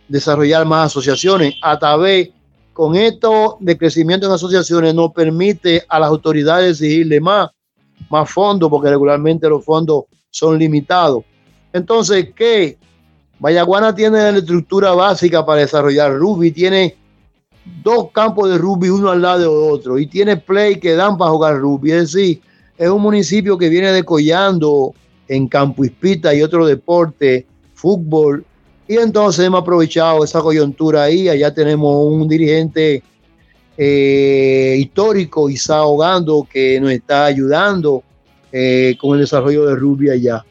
desarrollar 0.08 0.66
más 0.66 0.88
asociaciones 0.88 1.56
a 1.62 1.80
través 1.80 2.30
con 2.74 2.96
esto 2.96 3.58
de 3.60 3.78
crecimiento 3.78 4.26
en 4.26 4.32
asociaciones 4.32 4.94
nos 4.94 5.12
permite 5.12 5.84
a 5.90 6.00
las 6.00 6.10
autoridades 6.10 6.80
exigirle 6.80 7.20
más, 7.20 7.50
más 8.10 8.30
fondos, 8.30 8.70
porque 8.70 8.90
regularmente 8.90 9.50
los 9.50 9.66
fondos 9.66 10.06
son 10.30 10.58
limitados. 10.58 11.24
Entonces, 11.74 12.30
¿qué? 12.34 12.78
Vallaguana 13.40 13.96
tiene 13.96 14.32
la 14.32 14.38
estructura 14.38 14.92
básica 14.92 15.46
para 15.46 15.62
desarrollar 15.62 16.14
rugby, 16.18 16.52
tiene 16.52 16.96
dos 17.84 18.12
campos 18.12 18.50
de 18.50 18.58
rugby 18.58 18.90
uno 18.90 19.10
al 19.10 19.22
lado 19.22 19.40
de 19.40 19.48
otro 19.48 19.98
y 19.98 20.08
tiene 20.08 20.38
play 20.38 20.80
que 20.80 20.96
dan 20.96 21.18
para 21.18 21.32
jugar 21.32 21.58
rugby. 21.58 21.92
Es 21.92 22.14
decir, 22.14 22.42
es 22.78 22.90
un 22.90 23.02
municipio 23.02 23.58
que 23.58 23.70
viene 23.70 23.92
decollando 23.92 24.94
en 25.28 25.48
campo 25.48 25.86
ispita 25.86 26.34
y 26.34 26.42
otro 26.42 26.66
deporte, 26.66 27.46
fútbol, 27.74 28.46
y 28.88 28.98
entonces 28.98 29.46
hemos 29.46 29.62
aprovechado 29.62 30.24
esa 30.24 30.42
coyuntura 30.42 31.04
ahí. 31.04 31.30
Allá 31.30 31.54
tenemos 31.54 31.96
un 32.04 32.28
dirigente 32.28 33.04
eh, 33.78 34.76
histórico, 34.80 35.48
Isa 35.50 35.86
Hogando, 35.86 36.48
que 36.52 36.82
nos 36.82 36.92
está 36.92 37.26
ayudando 37.26 38.04
eh, 38.52 38.98
con 39.00 39.14
el 39.14 39.22
desarrollo 39.22 39.68
de 39.68 39.76
rugby 39.76 40.10
allá. 40.10 40.44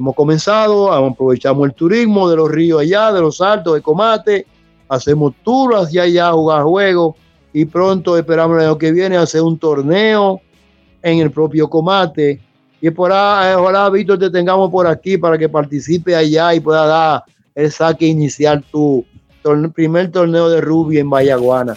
Hemos 0.00 0.14
comenzado, 0.14 0.90
aprovechamos 0.90 1.68
el 1.68 1.74
turismo 1.74 2.30
de 2.30 2.36
los 2.36 2.50
ríos 2.50 2.80
allá, 2.80 3.12
de 3.12 3.20
los 3.20 3.38
altos, 3.42 3.74
de 3.74 3.82
Comate, 3.82 4.46
hacemos 4.88 5.34
tours 5.44 5.76
hacia 5.76 6.04
allá 6.04 6.32
jugar 6.32 6.62
juegos 6.62 7.16
y 7.52 7.66
pronto 7.66 8.16
esperamos 8.16 8.56
el 8.56 8.64
año 8.64 8.78
que 8.78 8.92
viene 8.92 9.18
hacer 9.18 9.42
un 9.42 9.58
torneo 9.58 10.40
en 11.02 11.18
el 11.18 11.30
propio 11.30 11.68
Comate. 11.68 12.40
Y 12.80 12.88
por 12.88 13.12
ahí, 13.12 13.54
ojalá, 13.54 13.90
Víctor, 13.90 14.18
te 14.18 14.30
tengamos 14.30 14.70
por 14.70 14.86
aquí 14.86 15.18
para 15.18 15.36
que 15.36 15.50
participe 15.50 16.16
allá 16.16 16.54
y 16.54 16.60
pueda 16.60 16.86
dar 16.86 17.24
el 17.54 17.70
saque 17.70 18.06
inicial 18.06 18.64
tu 18.72 19.04
primer 19.74 20.10
torneo 20.10 20.48
de 20.48 20.62
rugby 20.62 20.98
en 20.98 21.10
Vallaguana. 21.10 21.76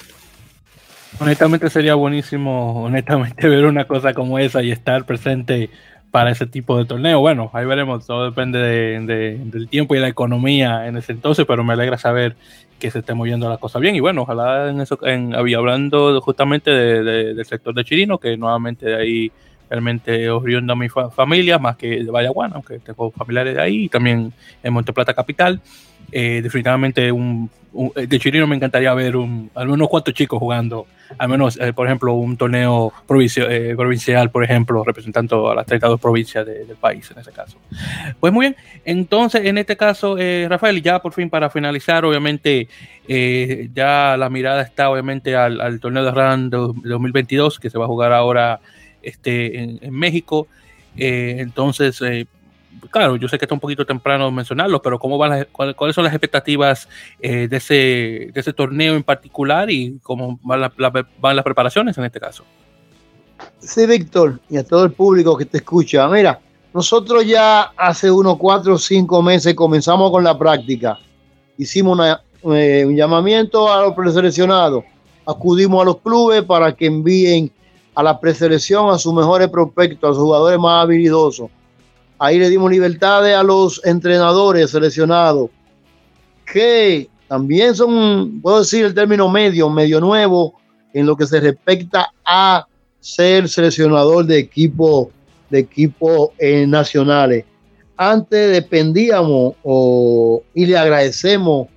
Honestamente 1.20 1.70
sería 1.70 1.96
buenísimo, 1.96 2.86
honestamente, 2.86 3.50
ver 3.50 3.66
una 3.66 3.86
cosa 3.86 4.14
como 4.14 4.40
esa 4.40 4.64
y 4.64 4.72
estar 4.72 5.06
presente 5.06 5.70
para 6.14 6.30
ese 6.30 6.46
tipo 6.46 6.78
de 6.78 6.86
torneo. 6.86 7.22
Bueno, 7.22 7.50
ahí 7.54 7.66
veremos, 7.66 8.06
todo 8.06 8.26
depende 8.26 8.60
del 8.60 9.68
tiempo 9.68 9.96
y 9.96 10.00
la 10.00 10.10
economía 10.10 10.88
en 10.88 10.96
ese 10.96 11.12
entonces, 11.12 11.44
pero 11.48 11.64
me 11.64 11.74
alegra 11.74 11.98
saber 11.98 12.36
que 12.78 12.92
se 12.92 13.00
esté 13.00 13.16
moviendo 13.16 13.50
la 13.50 13.58
cosa 13.58 13.80
bien. 13.80 13.96
Y 13.96 14.00
bueno, 14.00 14.22
ojalá 14.22 14.70
en 14.70 14.80
eso, 14.80 15.00
en, 15.08 15.34
hablando 15.34 16.22
justamente 16.22 16.70
del 16.70 17.44
sector 17.48 17.74
de 17.74 17.84
Chirino, 17.84 18.20
que 18.20 18.38
nuevamente 18.38 18.86
de 18.86 18.96
ahí 18.96 19.32
realmente 19.68 20.30
oriundo 20.30 20.74
a 20.74 20.76
mi 20.76 20.88
familia, 20.88 21.58
más 21.58 21.78
que 21.78 22.04
de 22.04 22.12
Vallaguana, 22.12 22.58
aunque 22.58 22.78
tengo 22.78 23.10
familiares 23.10 23.56
de 23.56 23.62
ahí, 23.64 23.86
y 23.86 23.90
también 23.90 24.32
en 24.62 24.72
Monteplata 24.72 25.16
Capital. 25.16 25.62
Eh, 26.12 26.42
definitivamente 26.44 27.12
un, 27.12 27.50
de 27.96 28.20
Chirino 28.20 28.46
me 28.48 28.56
encantaría 28.56 28.94
ver 28.94 29.16
al 29.56 29.68
menos 29.68 29.88
cuatro 29.90 30.14
chicos 30.14 30.40
jugando, 30.40 30.86
al 31.18 31.28
menos, 31.30 31.60
eh, 31.60 31.74
por 31.74 31.88
ejemplo, 31.88 32.14
un 32.14 32.38
torneo 32.38 32.94
eh, 33.10 33.76
provincial, 33.76 34.30
por 34.32 34.44
ejemplo, 34.44 34.84
representando 34.84 35.50
a 35.50 35.56
las 35.56 35.66
32 35.66 36.00
provincias 36.00 36.46
del 36.46 36.78
país 36.80 37.10
en 37.12 37.20
ese 37.20 37.32
caso. 37.32 37.58
Pues 38.20 38.32
muy 38.32 38.48
bien, 38.48 38.56
entonces 38.86 39.46
en 39.46 39.58
este 39.58 39.76
caso, 39.76 40.18
Rafael, 40.48 40.82
ya 40.82 41.02
por 41.02 41.14
fin 41.14 41.30
para 41.30 41.50
finalizar, 41.50 42.06
obviamente, 42.06 42.68
ya 43.74 44.16
la 44.18 44.30
mirada 44.30 44.62
está 44.62 44.90
obviamente 44.90 45.36
al, 45.36 45.80
torneo 45.80 46.04
de 46.04 46.12
RAN 46.12 46.50
de 46.50 46.58
2022 46.58 47.60
que 47.60 47.70
se 47.70 47.78
va 47.78 47.86
a 47.86 47.88
jugar 47.88 48.14
ahora 48.14 48.60
este, 49.04 49.60
en, 49.60 49.94
México. 49.94 50.48
Eh, 50.98 51.36
entonces, 51.40 52.02
eh, 52.02 52.26
claro, 52.90 53.16
yo 53.16 53.28
sé 53.28 53.38
que 53.38 53.46
está 53.46 53.54
un 53.54 53.60
poquito 53.60 53.86
temprano 53.86 54.30
mencionarlo, 54.32 54.82
pero 54.82 55.00
¿cómo 55.00 55.18
van 55.18 55.48
¿cuáles 55.52 55.96
son 55.96 56.04
las 56.04 56.14
expectativas 56.14 56.88
eh, 57.20 57.48
de, 57.48 57.58
ese, 57.58 57.74
de 58.34 58.34
ese 58.36 58.54
torneo 58.54 58.96
en 58.96 59.04
particular 59.04 59.70
y 59.70 60.00
cómo 60.04 60.40
van, 60.44 60.72
van 61.20 61.36
las 61.36 61.44
preparaciones 61.44 61.98
en 61.98 62.06
este 62.06 62.20
caso? 62.20 62.44
Sí, 63.60 63.86
Víctor, 63.86 64.40
y 64.50 64.58
a 64.58 64.64
todo 64.64 64.86
el 64.86 64.92
público 64.92 65.38
que 65.38 65.46
te 65.46 65.58
escucha. 65.58 66.08
Mira, 66.08 66.40
nosotros 66.74 67.26
ya 67.26 67.72
hace 67.78 68.10
unos 68.10 68.38
cuatro 68.38 68.74
o 68.74 68.78
cinco 68.78 69.22
meses 69.22 69.54
comenzamos 69.54 70.12
con 70.12 70.24
la 70.24 70.38
práctica. 70.38 70.98
Hicimos 71.58 72.00
un 72.42 72.96
llamamiento 72.96 73.72
a 73.72 73.84
los 73.84 73.94
preseleccionados. 73.94 74.84
Acudimos 75.26 75.82
a 75.82 75.86
los 75.86 75.98
clubes 75.98 76.44
para 76.44 76.76
que 76.76 76.88
envíen 76.88 77.52
a 77.96 78.04
la 78.04 78.20
preselección, 78.20 78.90
a 78.90 78.98
sus 78.98 79.14
mejores 79.14 79.50
prospectos, 79.50 80.10
a 80.10 80.14
sus 80.14 80.24
jugadores 80.24 80.60
más 80.60 80.84
habilidosos. 80.84 81.50
Ahí 82.24 82.40
le 82.40 82.50
dimos 82.50 82.72
libertades 82.72 83.36
a 83.36 83.44
los 83.44 83.82
entrenadores 83.84 84.72
seleccionados, 84.72 85.50
que 86.46 87.10
también 87.28 87.76
son, 87.76 88.40
puedo 88.40 88.60
decir 88.60 88.86
el 88.86 88.94
término 88.94 89.28
medio, 89.28 89.70
medio 89.70 90.00
nuevo, 90.00 90.54
en 90.94 91.06
lo 91.06 91.18
que 91.18 91.28
se 91.28 91.42
respecta 91.42 92.14
a 92.24 92.66
ser 93.02 93.50
seleccionador 93.50 94.26
de 94.26 94.38
equipos 94.38 95.10
de 95.50 95.60
equipos 95.60 96.30
eh, 96.38 96.66
nacionales. 96.66 97.44
Antes 97.98 98.54
dependíamos 98.54 99.56
y 100.54 100.66
le 100.66 100.78
agradecemos 100.78 101.68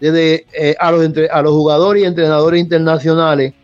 eh, 0.00 0.74
a, 0.80 0.90
los 0.90 1.08
a 1.30 1.42
los 1.42 1.52
jugadores 1.52 2.02
y 2.02 2.06
entrenadores 2.06 2.60
internacionales. 2.60 3.54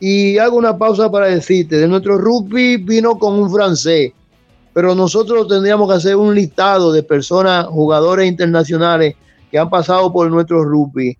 Y 0.00 0.38
hago 0.38 0.56
una 0.56 0.76
pausa 0.76 1.08
para 1.08 1.28
decirte, 1.28 1.76
de 1.76 1.86
nuestro 1.86 2.18
rugby 2.18 2.78
vino 2.78 3.16
con 3.16 3.34
un 3.34 3.48
francés, 3.48 4.12
pero 4.74 4.94
nosotros 4.96 5.46
tendríamos 5.46 5.88
que 5.88 5.94
hacer 5.94 6.16
un 6.16 6.34
listado 6.34 6.92
de 6.92 7.04
personas, 7.04 7.66
jugadores 7.68 8.28
internacionales 8.28 9.14
que 9.50 9.56
han 9.56 9.70
pasado 9.70 10.12
por 10.12 10.28
nuestro 10.30 10.64
rugby. 10.64 11.16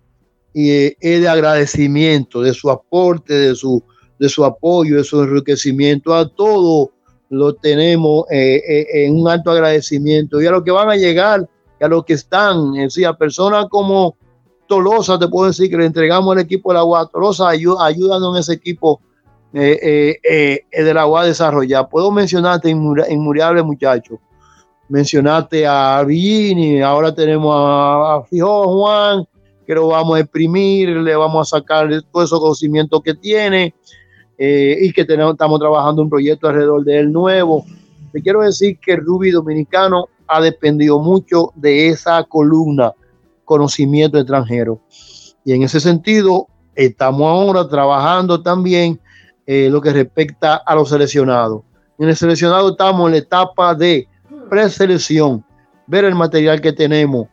Y 0.53 0.71
eh, 0.71 0.97
es 0.99 1.21
de 1.21 1.29
agradecimiento, 1.29 2.41
de 2.41 2.53
su 2.53 2.69
aporte, 2.69 3.33
de 3.33 3.55
su, 3.55 3.81
de 4.19 4.27
su 4.27 4.43
apoyo, 4.43 4.97
de 4.97 5.05
su 5.05 5.23
enriquecimiento. 5.23 6.13
A 6.13 6.27
todo 6.27 6.91
lo 7.29 7.55
tenemos 7.55 8.25
eh, 8.29 8.61
eh, 8.67 9.05
en 9.05 9.21
un 9.21 9.29
alto 9.29 9.51
agradecimiento. 9.51 10.41
Y 10.41 10.47
a 10.47 10.51
los 10.51 10.63
que 10.63 10.71
van 10.71 10.89
a 10.89 10.97
llegar 10.97 11.47
y 11.79 11.83
a 11.83 11.87
los 11.87 12.03
que 12.03 12.13
están, 12.13 12.75
es 12.75 12.93
decir, 12.93 13.07
a 13.07 13.17
personas 13.17 13.67
como 13.69 14.17
Tolosa, 14.67 15.17
te 15.17 15.29
puedo 15.29 15.47
decir 15.47 15.69
que 15.69 15.77
le 15.77 15.85
entregamos 15.85 16.35
el 16.35 16.41
equipo 16.41 16.71
del 16.71 16.79
agua, 16.79 17.09
Tolosa 17.11 17.47
ayuda, 17.47 17.85
ayudando 17.85 18.33
en 18.33 18.41
ese 18.41 18.53
equipo 18.53 18.99
eh, 19.57 20.65
del 20.71 20.97
agua 20.97 21.21
a 21.21 21.25
desarrollar. 21.25 21.87
Puedo 21.89 22.11
mencionarte 22.11 22.69
inmuriable 22.69 23.63
muchachos, 23.63 24.19
mencionaste 24.89 25.65
a 25.65 26.03
Vini, 26.03 26.81
ahora 26.81 27.15
tenemos 27.15 27.55
a, 27.55 28.15
a 28.15 28.23
Fijo 28.23 28.79
Juan, 28.79 29.25
que 29.65 29.73
lo 29.73 29.87
vamos 29.87 30.17
a 30.17 30.19
exprimir, 30.19 30.89
le 30.89 31.15
vamos 31.15 31.51
a 31.51 31.57
sacar 31.57 31.89
todo 32.11 32.23
esos 32.23 32.39
conocimientos 32.39 33.01
que 33.01 33.13
tiene 33.13 33.73
eh, 34.37 34.77
y 34.81 34.93
que 34.93 35.05
tenemos, 35.05 35.33
estamos 35.33 35.59
trabajando 35.59 36.01
un 36.01 36.09
proyecto 36.09 36.47
alrededor 36.47 36.83
de 36.83 36.99
él 36.99 37.11
nuevo. 37.11 37.65
Te 38.11 38.21
quiero 38.21 38.41
decir 38.41 38.77
que 38.79 38.93
el 38.93 39.01
Ruby 39.01 39.31
dominicano 39.31 40.07
ha 40.27 40.41
dependido 40.41 40.99
mucho 40.99 41.51
de 41.55 41.89
esa 41.89 42.23
columna 42.23 42.93
conocimiento 43.43 44.17
extranjero. 44.17 44.79
Y 45.43 45.53
en 45.53 45.63
ese 45.63 45.79
sentido, 45.79 46.47
estamos 46.75 47.27
ahora 47.27 47.67
trabajando 47.67 48.41
también 48.41 48.99
eh, 49.45 49.69
lo 49.69 49.81
que 49.81 49.93
respecta 49.93 50.55
a 50.55 50.75
los 50.75 50.89
seleccionados. 50.89 51.61
En 51.97 52.09
el 52.09 52.15
seleccionado 52.15 52.71
estamos 52.71 53.07
en 53.07 53.11
la 53.11 53.17
etapa 53.19 53.75
de 53.75 54.07
preselección, 54.49 55.43
ver 55.87 56.05
el 56.05 56.15
material 56.15 56.61
que 56.61 56.73
tenemos, 56.73 57.27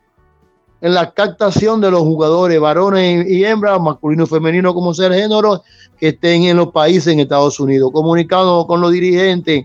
en 0.81 0.95
la 0.95 1.13
captación 1.13 1.81
de 1.81 1.91
los 1.91 2.01
jugadores, 2.01 2.61
varones 2.61 3.29
y 3.29 3.45
hembras, 3.45 3.81
masculino 3.81 4.25
y 4.25 4.27
femenino 4.27 4.75
como 4.75 4.93
ser 4.93 5.13
género, 5.13 5.63
que 5.97 6.09
estén 6.09 6.43
en 6.43 6.57
los 6.57 6.73
países 6.73 7.07
en 7.07 7.21
Estados 7.21 7.61
Unidos, 7.61 7.91
comunicando 7.93 8.67
con 8.67 8.81
los 8.81 8.91
dirigentes 8.91 9.65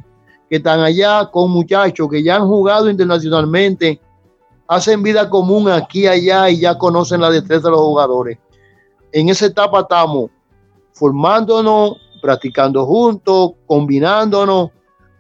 que 0.50 0.56
están 0.58 0.80
allá, 0.80 1.30
con 1.32 1.52
muchachos 1.52 2.08
que 2.10 2.24
ya 2.24 2.36
han 2.36 2.48
jugado 2.48 2.90
internacionalmente, 2.90 4.00
hacen 4.68 5.02
vida 5.02 5.30
común 5.30 5.70
aquí 5.70 6.02
y 6.02 6.08
allá 6.08 6.50
y 6.50 6.60
ya 6.60 6.78
conocen 6.78 7.22
la 7.22 7.32
destreza 7.32 7.64
de 7.64 7.72
los 7.72 7.82
jugadores. 7.82 8.38
En 9.12 9.30
esa 9.30 9.48
etapa 9.48 9.82
estamos 9.82 10.30
formándonos, 10.94 11.98
practicando 12.28 12.86
juntos, 12.86 13.52
combinándonos, 13.66 14.72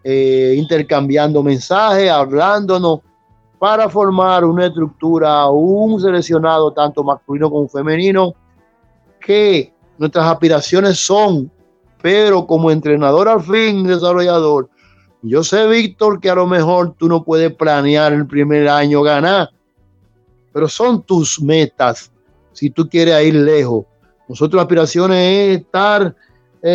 eh, 0.04 0.56
intercambiando 0.58 1.42
mensajes, 1.42 2.12
hablándonos 2.12 3.00
para 3.58 3.88
formar 3.88 4.44
una 4.44 4.66
estructura, 4.66 5.48
un 5.48 6.02
seleccionado 6.02 6.74
tanto 6.74 7.06
masculino 7.06 7.50
como 7.50 7.70
femenino, 7.70 8.34
que 9.22 9.74
nuestras 9.98 10.26
aspiraciones 10.26 11.00
son, 11.00 11.50
pero 12.02 12.46
como 12.46 12.72
entrenador 12.72 13.30
al 13.30 13.42
fin, 13.42 13.88
desarrollador, 13.88 14.70
yo 15.22 15.46
sé, 15.46 15.66
Víctor, 15.66 16.20
que 16.20 16.30
a 16.30 16.36
lo 16.36 16.46
mejor 16.46 16.94
tú 16.98 17.08
no 17.08 17.24
puedes 17.24 17.54
planear 17.56 18.12
el 18.12 18.28
primer 18.28 18.68
año 18.68 19.02
ganar, 19.02 19.50
pero 20.52 20.68
son 20.68 21.02
tus 21.04 21.42
metas 21.42 22.12
si 22.52 22.70
tú 22.70 22.90
quieres 22.90 23.26
ir 23.26 23.36
lejos. 23.36 23.86
Nosotros 24.28 24.62
aspiraciones 24.62 25.18
es 25.18 25.62
estar 25.62 26.14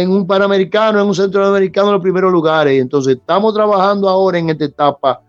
en 0.00 0.10
un 0.10 0.26
Panamericano, 0.26 1.00
en 1.00 1.06
un 1.06 1.14
Centroamericano 1.14 1.88
en 1.88 1.92
los 1.94 2.02
primeros 2.02 2.32
lugares. 2.32 2.80
Entonces 2.80 3.16
estamos 3.16 3.52
trabajando 3.52 4.08
ahora 4.08 4.38
en 4.38 4.48
esta 4.48 4.64
etapa 4.64 5.20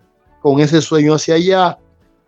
con 0.41 0.59
ese 0.61 0.82
sueño 0.82 1.16
hacia 1.16 1.36
allá, 1.36 1.78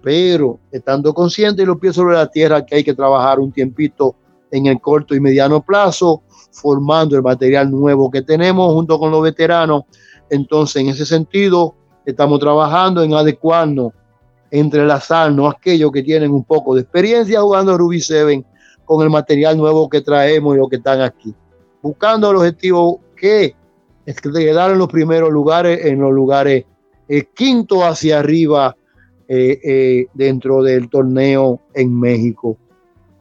pero 0.02 0.60
estando 0.70 1.14
consciente 1.14 1.64
y 1.64 1.66
los 1.66 1.80
pies 1.80 1.96
sobre 1.96 2.16
la 2.16 2.28
tierra 2.28 2.66
que 2.66 2.76
hay 2.76 2.84
que 2.84 2.94
trabajar 2.94 3.40
un 3.40 3.54
tiempito 3.54 4.16
en 4.52 4.66
el 4.66 4.82
corto 4.82 5.16
y 5.16 5.22
mediano 5.22 5.62
plazo, 5.62 6.24
formando 6.52 7.16
el 7.16 7.24
material 7.24 7.72
nuevo 7.72 8.12
que 8.12 8.22
tenemos 8.22 8.74
junto 8.74 9.00
con 9.00 9.12
los 9.12 9.24
veteranos. 9.24 9.84
Entonces, 10.30 10.82
en 10.82 10.90
ese 10.90 11.06
sentido, 11.06 11.74
estamos 12.06 12.42
trabajando 12.42 13.02
en 13.02 13.14
adecuarnos, 13.14 13.94
entrelazarnos 14.52 15.48
a 15.48 15.58
aquellos 15.58 15.90
que 15.90 16.04
tienen 16.04 16.32
un 16.32 16.44
poco 16.44 16.76
de 16.76 16.82
experiencia 16.82 17.42
jugando 17.42 17.78
Ruby 17.78 18.02
7 18.02 18.46
con 18.84 19.02
el 19.04 19.10
material 19.10 19.58
nuevo 19.58 19.90
que 19.90 20.02
traemos 20.02 20.54
y 20.54 20.60
los 20.60 20.70
que 20.70 20.76
están 20.76 21.00
aquí, 21.02 21.34
buscando 21.86 22.32
el 22.32 22.38
objetivo 22.38 23.00
que 23.16 23.54
es 24.08 24.20
quedar 24.20 24.72
en 24.72 24.80
los 24.80 24.88
primeros 24.88 25.30
lugares, 25.30 25.86
en 25.86 26.00
los 26.00 26.12
lugares 26.12 26.66
eh, 27.08 27.26
quinto 27.32 27.86
hacia 27.86 28.18
arriba 28.18 28.76
eh, 29.28 29.60
eh, 29.64 30.08
dentro 30.16 30.64
del 30.64 30.90
torneo 30.90 31.60
en 31.76 32.00
México. 32.00 32.58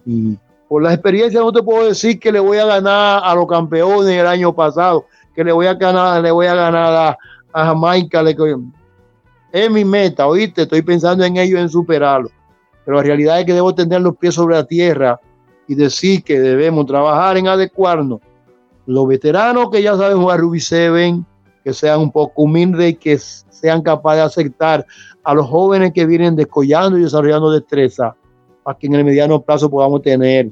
Y 0.07 0.39
por 0.67 0.83
la 0.83 0.95
experiencia 0.95 1.41
no 1.41 1.53
te 1.53 1.63
puedo 1.63 1.89
decir 1.89 2.19
que 2.19 2.33
le 2.33 2.41
voy 2.41 2.57
a 2.57 2.65
ganar 2.65 3.21
a 3.23 3.35
los 3.35 3.47
campeones 3.47 4.19
el 4.19 4.27
año 4.27 4.55
pasado, 4.55 5.05
que 5.35 5.45
le 5.45 5.53
voy 5.53 5.67
a 5.67 5.75
ganar, 5.75 6.23
le 6.23 6.31
voy 6.31 6.47
a 6.47 6.55
ganar 6.55 7.19
a, 7.53 7.65
Jamaica. 7.67 8.25
es 9.53 9.71
mi 9.71 9.85
meta, 9.85 10.27
oíste, 10.27 10.63
estoy 10.63 10.81
pensando 10.81 11.23
en 11.23 11.37
ello, 11.37 11.59
en 11.59 11.69
superarlo. 11.69 12.31
Pero 12.87 12.97
la 12.97 13.03
realidad 13.03 13.41
es 13.41 13.45
que 13.45 13.53
debo 13.53 13.75
tener 13.75 14.01
los 14.01 14.17
pies 14.17 14.35
sobre 14.35 14.57
la 14.57 14.65
tierra 14.65 15.21
y 15.69 15.75
decir 15.75 16.25
que 16.25 16.41
debemos 16.41 16.87
trabajar 16.87 17.37
en 17.37 17.47
adecuarnos. 17.47 18.21
Los 18.87 19.07
veteranos 19.09 19.71
que 19.71 19.83
ya 19.83 19.97
saben 19.97 20.19
jugar 20.19 20.41
Ruby 20.41 20.61
7, 20.61 21.21
que 21.63 21.73
sean 21.73 22.01
un 22.01 22.11
poco 22.11 22.43
humildes 22.43 22.93
y 22.93 22.95
que 22.95 23.19
sean 23.19 23.83
capaces 23.83 24.19
de 24.19 24.23
aceptar 24.25 24.87
a 25.23 25.35
los 25.35 25.49
jóvenes 25.49 25.93
que 25.93 26.05
vienen 26.05 26.37
descollando 26.37 26.99
y 26.99 27.03
desarrollando 27.03 27.51
destreza 27.51 28.15
para 28.63 28.79
que 28.79 28.87
en 28.87 28.95
el 28.95 29.05
mediano 29.05 29.41
plazo 29.41 29.71
podamos 29.71 30.03
tener 30.03 30.51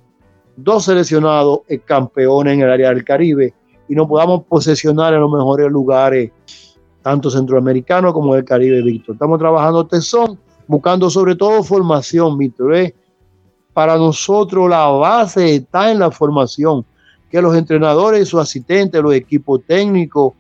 dos 0.57 0.85
seleccionados 0.85 1.61
campeones 1.85 2.55
en 2.55 2.61
el 2.61 2.71
área 2.71 2.89
del 2.91 3.05
Caribe 3.05 3.55
y 3.89 3.95
nos 3.95 4.07
podamos 4.07 4.45
posesionar 4.45 5.13
en 5.15 5.21
los 5.21 5.31
mejores 5.31 5.71
lugares, 5.71 6.31
tanto 7.03 7.31
centroamericanos 7.31 8.13
como 8.13 8.35
del 8.35 8.45
Caribe, 8.45 8.83
Víctor. 8.83 9.15
Estamos 9.15 9.39
trabajando 9.39 9.87
tesón, 9.87 10.39
buscando 10.67 11.11
sobre 11.11 11.35
todo 11.35 11.63
formación, 11.63 12.39
Víctor. 12.39 12.75
¿eh? 12.77 12.95
Para 13.73 13.97
nosotros 13.97 14.69
la 14.69 14.87
base 14.87 15.57
está 15.57 15.91
en 15.91 15.99
la 15.99 16.11
formación, 16.11 16.85
que 17.33 17.41
los 17.41 17.57
entrenadores 17.57 18.29
sus 18.29 18.41
asistentes, 18.41 19.03
los 19.03 19.15
equipos 19.15 19.63
técnicos, 19.67 20.35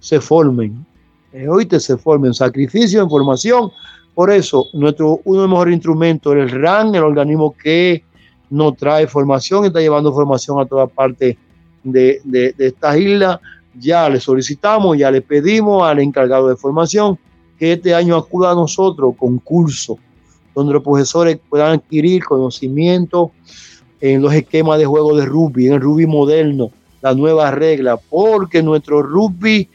se 0.00 0.18
formen. 0.18 0.86
Eh, 1.30 1.46
hoy 1.46 1.66
te 1.66 1.78
se 1.78 1.98
formen 1.98 2.32
sacrificio, 2.32 3.02
en 3.02 3.10
formación. 3.10 3.70
Por 4.14 4.30
eso, 4.30 4.64
nuestro, 4.72 5.20
uno 5.24 5.42
de 5.42 5.42
los 5.42 5.50
mejores 5.50 5.74
instrumentos 5.74 6.34
es 6.34 6.50
el 6.50 6.62
RAN, 6.62 6.94
el 6.94 7.04
organismo 7.04 7.54
que 7.54 8.02
nos 8.48 8.78
trae 8.78 9.06
formación, 9.06 9.66
está 9.66 9.80
llevando 9.80 10.10
formación 10.10 10.58
a 10.58 10.64
toda 10.64 10.86
parte 10.86 11.36
de, 11.84 12.18
de, 12.24 12.54
de 12.56 12.66
esta 12.66 12.96
isla. 12.96 13.38
Ya 13.78 14.08
le 14.08 14.20
solicitamos, 14.20 14.96
ya 14.96 15.10
le 15.10 15.20
pedimos 15.20 15.82
al 15.82 15.98
encargado 15.98 16.48
de 16.48 16.56
formación 16.56 17.18
que 17.58 17.74
este 17.74 17.94
año 17.94 18.16
acuda 18.16 18.52
a 18.52 18.54
nosotros 18.54 19.14
con 19.18 19.38
curso, 19.38 19.98
donde 20.54 20.72
los 20.72 20.82
profesores 20.82 21.38
puedan 21.46 21.72
adquirir 21.72 22.24
conocimiento 22.24 23.32
en 24.00 24.22
los 24.22 24.32
esquemas 24.32 24.78
de 24.78 24.86
juego 24.86 25.16
de 25.16 25.26
rugby, 25.26 25.66
en 25.66 25.74
el 25.74 25.80
rugby 25.80 26.06
moderno, 26.06 26.70
la 27.00 27.14
nueva 27.14 27.50
regla, 27.50 27.96
porque 27.96 28.62
nuestro 28.62 29.02
rugby 29.02 29.68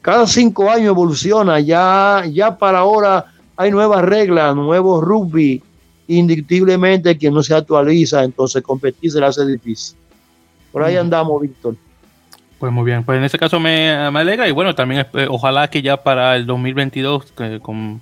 cada 0.00 0.26
cinco 0.26 0.70
años 0.70 0.88
evoluciona, 0.88 1.60
ya, 1.60 2.24
ya 2.30 2.56
para 2.56 2.78
ahora 2.78 3.26
hay 3.56 3.70
nuevas 3.70 4.02
reglas, 4.02 4.54
nuevos 4.54 5.04
rugby, 5.04 5.62
indiscutiblemente 6.08 7.18
que 7.18 7.30
no 7.30 7.42
se 7.42 7.54
actualiza, 7.54 8.24
entonces 8.24 8.62
competir 8.62 9.10
se 9.10 9.20
le 9.20 9.26
hace 9.26 9.44
difícil. 9.46 9.96
Por 10.72 10.82
ahí 10.82 10.96
andamos, 10.96 11.42
Víctor. 11.42 11.76
Pues 12.58 12.72
muy 12.72 12.84
bien, 12.84 13.04
pues 13.04 13.18
en 13.18 13.24
ese 13.24 13.38
caso 13.38 13.58
me, 13.58 13.90
alegra 13.90 14.48
y 14.48 14.52
bueno, 14.52 14.74
también 14.74 15.06
eh, 15.14 15.26
ojalá 15.30 15.68
que 15.68 15.82
ya 15.82 15.96
para 15.98 16.36
el 16.36 16.46
2022, 16.46 17.32
con, 17.62 18.00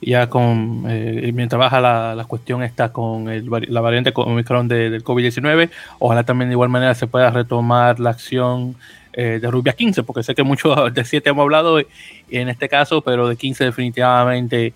ya 0.00 0.28
con, 0.28 0.84
eh, 0.88 1.30
mientras 1.34 1.58
baja 1.58 1.80
la, 1.80 2.14
la, 2.14 2.24
cuestión 2.24 2.62
está 2.62 2.92
con 2.92 3.28
el, 3.28 3.48
la 3.68 3.80
variante 3.80 4.12
Omicron 4.14 4.68
de, 4.68 4.90
del 4.90 5.04
COVID-19, 5.04 5.70
ojalá 5.98 6.24
también 6.24 6.48
de 6.48 6.54
igual 6.54 6.68
manera 6.68 6.94
se 6.94 7.06
pueda 7.06 7.30
retomar 7.30 8.00
la 8.00 8.10
acción 8.10 8.76
de 9.12 9.50
rugby 9.50 9.68
a 9.68 9.72
15, 9.74 10.04
porque 10.04 10.22
sé 10.22 10.34
que 10.34 10.44
muchos 10.44 10.94
de 10.94 11.04
7 11.04 11.30
hemos 11.30 11.42
hablado 11.42 11.78
en 11.80 12.48
este 12.48 12.68
caso, 12.68 13.02
pero 13.02 13.28
de 13.28 13.36
15 13.36 13.64
definitivamente 13.64 14.72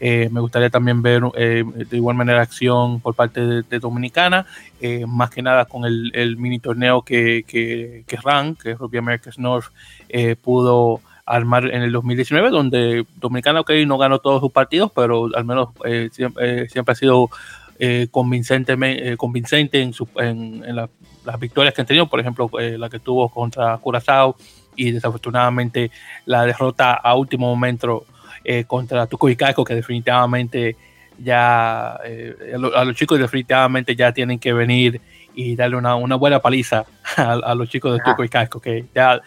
me 0.00 0.40
gustaría 0.40 0.70
también 0.70 1.02
ver 1.02 1.22
de 1.22 1.96
igual 1.96 2.14
manera 2.14 2.42
acción 2.42 3.00
por 3.00 3.14
parte 3.14 3.40
de, 3.62 3.78
Dominicana, 3.80 4.46
más 5.08 5.30
que 5.30 5.42
nada 5.42 5.64
con 5.64 5.84
el, 5.86 6.36
mini 6.36 6.60
torneo 6.60 7.02
que, 7.02 7.44
que, 7.48 8.04
que 8.06 8.16
RAN, 8.18 8.54
que 8.54 8.74
Rugby 8.74 8.98
Americas 8.98 9.38
North, 9.38 9.72
pudo 10.42 11.00
armar 11.28 11.66
en 11.66 11.82
el 11.82 11.92
2019, 11.92 12.50
donde 12.50 13.04
Dominicana, 13.16 13.60
ok, 13.60 13.70
no 13.86 13.98
ganó 13.98 14.18
todos 14.18 14.40
sus 14.40 14.50
partidos, 14.50 14.90
pero 14.94 15.28
al 15.34 15.44
menos 15.44 15.68
eh, 15.84 16.08
eh, 16.40 16.66
siempre, 16.70 16.92
ha 16.92 16.94
sido 16.94 17.28
eh, 17.78 18.08
convincente, 18.10 18.76
convincente 19.16 19.82
en, 19.82 19.92
en, 20.16 20.76
las 20.76 21.38
victorias 21.38 21.74
que 21.74 21.82
han 21.82 21.86
tenido, 21.86 22.08
por 22.08 22.20
ejemplo, 22.20 22.50
la 22.58 22.88
que 22.88 22.98
tuvo 22.98 23.28
contra 23.28 23.76
Curazao 23.76 24.36
y 24.74 24.92
desafortunadamente 24.92 25.90
la 26.24 26.46
derrota 26.46 26.94
a 26.94 27.14
último 27.14 27.46
momento 27.46 28.06
contra 28.66 29.06
Tuco 29.06 29.28
y 29.28 29.36
Caico, 29.36 29.62
que 29.62 29.74
definitivamente 29.74 30.76
ya 31.18 31.96
a, 31.96 32.84
los 32.84 32.96
chicos 32.96 33.18
definitivamente 33.18 33.94
ya 33.94 34.12
tienen 34.12 34.38
que 34.38 34.54
venir 34.54 35.02
y 35.34 35.54
darle 35.54 35.76
una, 35.76 35.96
una 35.96 36.16
buena 36.16 36.40
paliza 36.40 36.86
a, 37.16 37.54
los 37.54 37.68
chicos 37.68 37.92
de 37.92 38.02
Tuco 38.02 38.24
y 38.24 38.30
Caico, 38.30 38.58
que 38.58 38.86
ya 38.94 39.20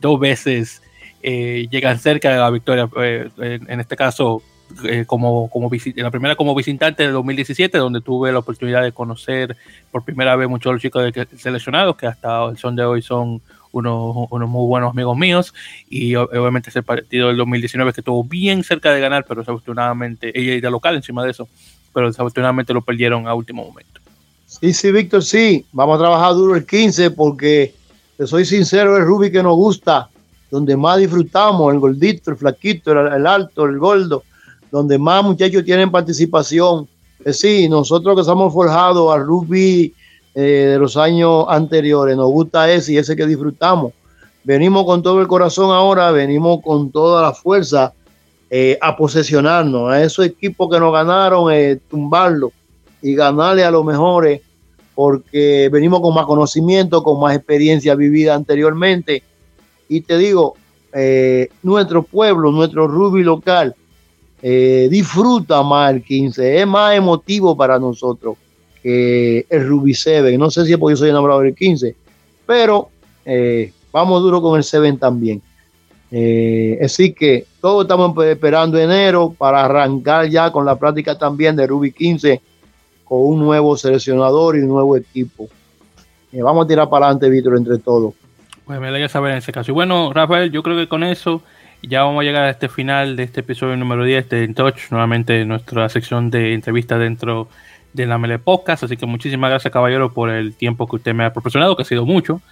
dos 0.00 0.20
veces 0.20 0.80
eh, 1.22 1.66
llegan 1.70 1.98
cerca 1.98 2.30
de 2.30 2.38
la 2.38 2.50
victoria. 2.50 2.88
Eh, 2.96 3.28
en, 3.38 3.80
este 3.80 3.96
caso, 3.96 4.42
eh, 4.84 5.04
como, 5.06 5.48
como 5.50 5.70
la 5.96 6.10
primera 6.10 6.36
como 6.36 6.54
visitante 6.54 7.04
de 7.04 7.10
2017, 7.10 7.78
donde 7.78 8.00
tuve 8.00 8.32
la 8.32 8.38
oportunidad 8.38 8.82
de 8.82 8.92
conocer 8.92 9.56
por 9.90 10.04
primera 10.04 10.36
vez 10.36 10.48
muchos 10.48 10.70
de 10.70 10.74
los 10.74 10.82
chicos 10.82 11.12
de, 11.12 11.28
seleccionados, 11.36 11.96
que 11.96 12.06
hasta 12.06 12.46
el 12.46 12.58
son 12.58 12.76
de 12.76 12.84
hoy 12.84 13.02
son 13.02 13.42
unos, 13.72 14.28
unos 14.30 14.48
muy 14.48 14.66
buenos 14.66 14.90
amigos 14.92 15.16
míos. 15.16 15.54
Y 15.88 16.14
obviamente 16.14 16.70
ese 16.70 16.82
partido 16.82 17.28
del 17.28 17.36
2019 17.36 17.92
que 17.92 18.00
estuvo 18.00 18.22
bien 18.22 18.62
cerca 18.62 18.92
de 18.92 19.00
ganar, 19.00 19.24
pero 19.26 19.40
desafortunadamente, 19.40 20.38
ella 20.38 20.60
de 20.60 20.70
local 20.70 20.94
encima 20.94 21.24
de 21.24 21.32
eso, 21.32 21.48
pero 21.92 22.06
desafortunadamente 22.06 22.72
lo 22.72 22.82
perdieron 22.82 23.26
a 23.26 23.34
último 23.34 23.64
momento. 23.64 24.00
Sí, 24.46 24.72
sí, 24.72 24.90
Víctor, 24.92 25.22
sí. 25.22 25.66
Vamos 25.72 25.96
a 25.96 25.98
trabajar 25.98 26.32
duro 26.34 26.56
el 26.56 26.64
15 26.64 27.10
porque, 27.10 27.74
te 28.16 28.26
soy 28.26 28.44
sincero, 28.44 28.96
es 28.96 29.04
Ruby 29.04 29.30
que 29.30 29.42
nos 29.42 29.56
gusta 29.56 30.08
donde 30.50 30.76
más 30.76 30.98
disfrutamos, 30.98 31.72
el 31.72 31.80
gordito, 31.80 32.30
el 32.30 32.36
flaquito, 32.36 32.92
el, 32.92 33.26
alto, 33.26 33.66
el 33.66 33.78
gordo, 33.78 34.22
donde 34.70 34.98
más 34.98 35.22
muchachos 35.22 35.64
tienen 35.64 35.90
participación. 35.90 36.88
Es 37.24 37.40
sí, 37.40 37.68
nosotros 37.68 38.14
que 38.14 38.20
estamos 38.22 38.52
forjados 38.52 39.12
al 39.12 39.26
rugby 39.26 39.92
eh, 40.34 40.40
de 40.40 40.78
los 40.78 40.96
años 40.96 41.44
anteriores, 41.48 42.16
nos 42.16 42.30
gusta 42.30 42.70
ese 42.70 42.94
y 42.94 42.98
ese 42.98 43.16
que 43.16 43.26
disfrutamos. 43.26 43.92
Venimos 44.44 44.84
con 44.84 45.02
todo 45.02 45.20
el 45.20 45.26
corazón 45.26 45.70
ahora, 45.70 46.10
venimos 46.10 46.62
con 46.62 46.90
toda 46.90 47.22
la 47.22 47.34
fuerza 47.34 47.92
eh, 48.48 48.78
a 48.80 48.96
posesionarnos, 48.96 49.90
a 49.90 50.02
esos 50.02 50.24
equipos 50.24 50.70
que 50.70 50.80
nos 50.80 50.92
ganaron, 50.92 51.52
eh, 51.52 51.78
tumbarlo 51.90 52.52
y 53.02 53.14
ganarle 53.14 53.64
a 53.64 53.70
los 53.70 53.84
mejores, 53.84 54.40
porque 54.94 55.68
venimos 55.70 56.00
con 56.00 56.14
más 56.14 56.24
conocimiento, 56.24 57.02
con 57.02 57.20
más 57.20 57.36
experiencia 57.36 57.94
vivida 57.94 58.34
anteriormente 58.34 59.22
y 59.88 60.02
te 60.02 60.18
digo, 60.18 60.54
eh, 60.92 61.48
nuestro 61.62 62.02
pueblo, 62.02 62.50
nuestro 62.50 62.86
rugby 62.86 63.22
local, 63.22 63.74
eh, 64.40 64.88
disfruta 64.90 65.62
más 65.62 65.92
el 65.92 66.02
15, 66.02 66.60
es 66.60 66.66
más 66.66 66.94
emotivo 66.94 67.56
para 67.56 67.78
nosotros 67.78 68.36
que 68.82 69.46
el 69.48 69.66
rugby 69.66 69.94
7. 69.94 70.36
No 70.38 70.50
sé 70.50 70.64
si 70.64 70.72
es 70.72 70.78
porque 70.78 70.92
yo 70.92 70.98
soy 70.98 71.10
enamorado 71.10 71.40
del 71.40 71.54
15, 71.54 71.94
pero 72.46 72.88
eh, 73.24 73.72
vamos 73.92 74.22
duro 74.22 74.40
con 74.40 74.56
el 74.56 74.64
7 74.64 74.92
también. 74.94 75.42
así 76.82 77.12
que 77.12 77.46
todos 77.60 77.84
estamos 77.84 78.16
esperando 78.26 78.78
enero 78.78 79.34
para 79.36 79.64
arrancar 79.64 80.28
ya 80.28 80.50
con 80.50 80.64
la 80.64 80.78
práctica 80.78 81.18
también 81.18 81.54
de 81.56 81.66
Rugby 81.66 81.92
15 81.92 82.40
con 83.04 83.20
un 83.20 83.40
nuevo 83.40 83.76
seleccionador 83.76 84.56
y 84.56 84.60
un 84.60 84.68
nuevo 84.68 84.96
equipo. 84.96 85.48
vamos 86.32 86.64
a 86.64 86.68
tirar 86.68 86.88
para 86.88 87.06
adelante, 87.06 87.28
Víctor, 87.28 87.56
entre 87.56 87.78
todos. 87.78 88.14
Pues 88.68 88.80
me 88.80 88.88
alegra 88.88 89.08
saber 89.08 89.32
en 89.32 89.38
ese 89.38 89.50
caso. 89.50 89.70
Y 89.70 89.74
bueno, 89.74 90.12
Rafael, 90.12 90.52
yo 90.52 90.62
creo 90.62 90.76
que 90.76 90.88
con 90.88 91.02
eso 91.02 91.42
ya 91.82 92.02
vamos 92.02 92.20
a 92.20 92.24
llegar 92.24 92.44
a 92.44 92.50
este 92.50 92.68
final 92.68 93.16
de 93.16 93.22
este 93.22 93.40
episodio 93.40 93.74
número 93.78 94.04
10 94.04 94.28
de 94.28 94.44
In 94.44 94.54
Touch, 94.54 94.90
nuevamente 94.90 95.42
nuestra 95.46 95.88
sección 95.88 96.28
de 96.28 96.52
entrevistas 96.52 96.98
dentro 96.98 97.48
de 97.94 98.04
la 98.04 98.18
Mele 98.18 98.38
Podcast. 98.38 98.82
Así 98.82 98.98
que 98.98 99.06
muchísimas 99.06 99.48
gracias, 99.48 99.72
caballero, 99.72 100.12
por 100.12 100.28
el 100.28 100.54
tiempo 100.54 100.86
que 100.86 100.96
usted 100.96 101.14
me 101.14 101.24
ha 101.24 101.32
proporcionado, 101.32 101.76
que 101.76 101.82
ha 101.82 101.86
sido 101.86 102.04
mucho, 102.04 102.42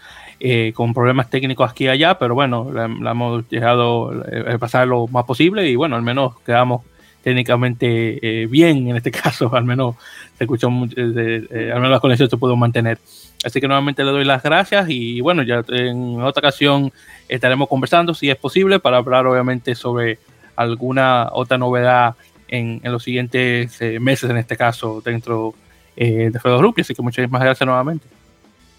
eh, 0.40 0.72
con 0.74 0.94
problemas 0.94 1.28
técnicos 1.28 1.70
aquí 1.70 1.84
y 1.84 1.88
allá, 1.88 2.18
pero 2.18 2.34
bueno, 2.34 2.72
la, 2.72 2.86
hemos 2.86 3.46
dejado 3.50 4.24
eh, 4.24 4.56
pasar 4.58 4.88
lo 4.88 5.08
más 5.08 5.24
posible 5.24 5.68
y 5.68 5.76
bueno, 5.76 5.96
al 5.96 6.02
menos 6.02 6.40
quedamos 6.46 6.80
técnicamente 7.22 8.42
eh, 8.42 8.46
bien 8.46 8.88
en 8.88 8.96
este 8.96 9.10
caso, 9.22 9.54
al 9.54 9.66
menos 9.66 9.96
se 10.38 10.44
escuchó, 10.44 10.68
al 10.68 10.76
menos 10.76 11.90
la 11.90 12.00
conexión 12.00 12.30
se 12.30 12.38
pudo 12.38 12.56
mantener. 12.56 12.98
Así 13.44 13.60
que 13.60 13.68
nuevamente 13.68 14.02
le 14.02 14.10
doy 14.10 14.24
las 14.24 14.42
gracias 14.42 14.86
y 14.88 15.20
bueno, 15.20 15.42
ya 15.42 15.62
en 15.68 16.20
otra 16.22 16.40
ocasión 16.40 16.92
estaremos 17.28 17.68
conversando 17.68 18.14
si 18.14 18.30
es 18.30 18.36
posible 18.36 18.80
para 18.80 18.96
hablar 18.96 19.26
obviamente 19.26 19.74
sobre 19.74 20.18
alguna 20.56 21.28
otra 21.32 21.58
novedad 21.58 22.14
en, 22.48 22.80
los 22.84 23.02
siguientes 23.02 23.80
eh, 23.80 24.00
meses, 24.00 24.30
en 24.30 24.38
este 24.38 24.56
caso, 24.56 25.02
dentro 25.04 25.54
eh, 25.96 26.30
de 26.32 26.40
Fedor 26.40 26.62
Rugby. 26.62 26.82
Así 26.82 26.94
que 26.94 27.02
muchas 27.02 27.30
gracias 27.30 27.66
nuevamente. 27.66 28.06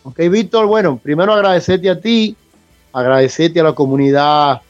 Ok, 0.03 0.19
Víctor, 0.29 0.65
bueno, 0.67 0.99
primero 1.01 1.33
agradecerte 1.33 1.89
a 1.89 1.99
ti, 1.99 2.35
agradecerte 2.93 3.59
a 3.59 3.63
la 3.63 3.73
comunidad 3.73 4.61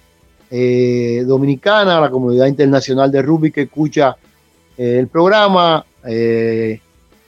eh, 0.50 1.24
dominicana, 1.26 1.98
a 1.98 2.02
la 2.02 2.10
comunidad 2.10 2.48
internacional 2.48 3.12
de 3.12 3.22
rugby 3.22 3.52
que 3.52 3.64
escucha 3.64 4.16
el 4.78 5.08
programa 5.08 5.84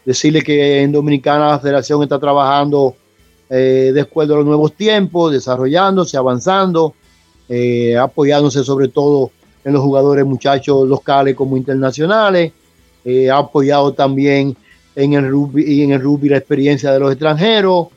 decirle 0.10 0.42
que 0.42 0.82
en 0.82 0.92
Dominicana 0.92 1.50
la 1.50 1.60
federación 1.60 2.02
está 2.02 2.18
trabajando 2.18 2.96
eh, 3.48 3.92
de 3.94 4.08
los 4.26 4.44
nuevos 4.44 4.74
tiempos, 4.74 5.32
desarrollándose, 5.32 6.18
avanzando, 6.18 6.96
eh, 7.48 7.96
apoyándose 7.96 8.64
sobre 8.64 8.88
todo 8.88 9.30
en 9.64 9.74
los 9.74 9.84
jugadores 9.84 10.26
muchachos 10.26 10.88
locales 10.88 11.36
como 11.36 11.58
internacionales, 11.58 12.52
eh, 13.06 13.30
ha 13.30 13.38
apoyado 13.38 13.94
también 13.94 14.58
en 14.96 15.14
el 15.14 15.30
rugby 15.30 15.64
y 15.64 15.84
en 15.84 15.92
el 15.92 16.02
rugby 16.02 16.30
la 16.30 16.38
experiencia 16.38 16.92
de 16.92 17.00
los 17.00 17.12
extranjeros, 17.12 17.90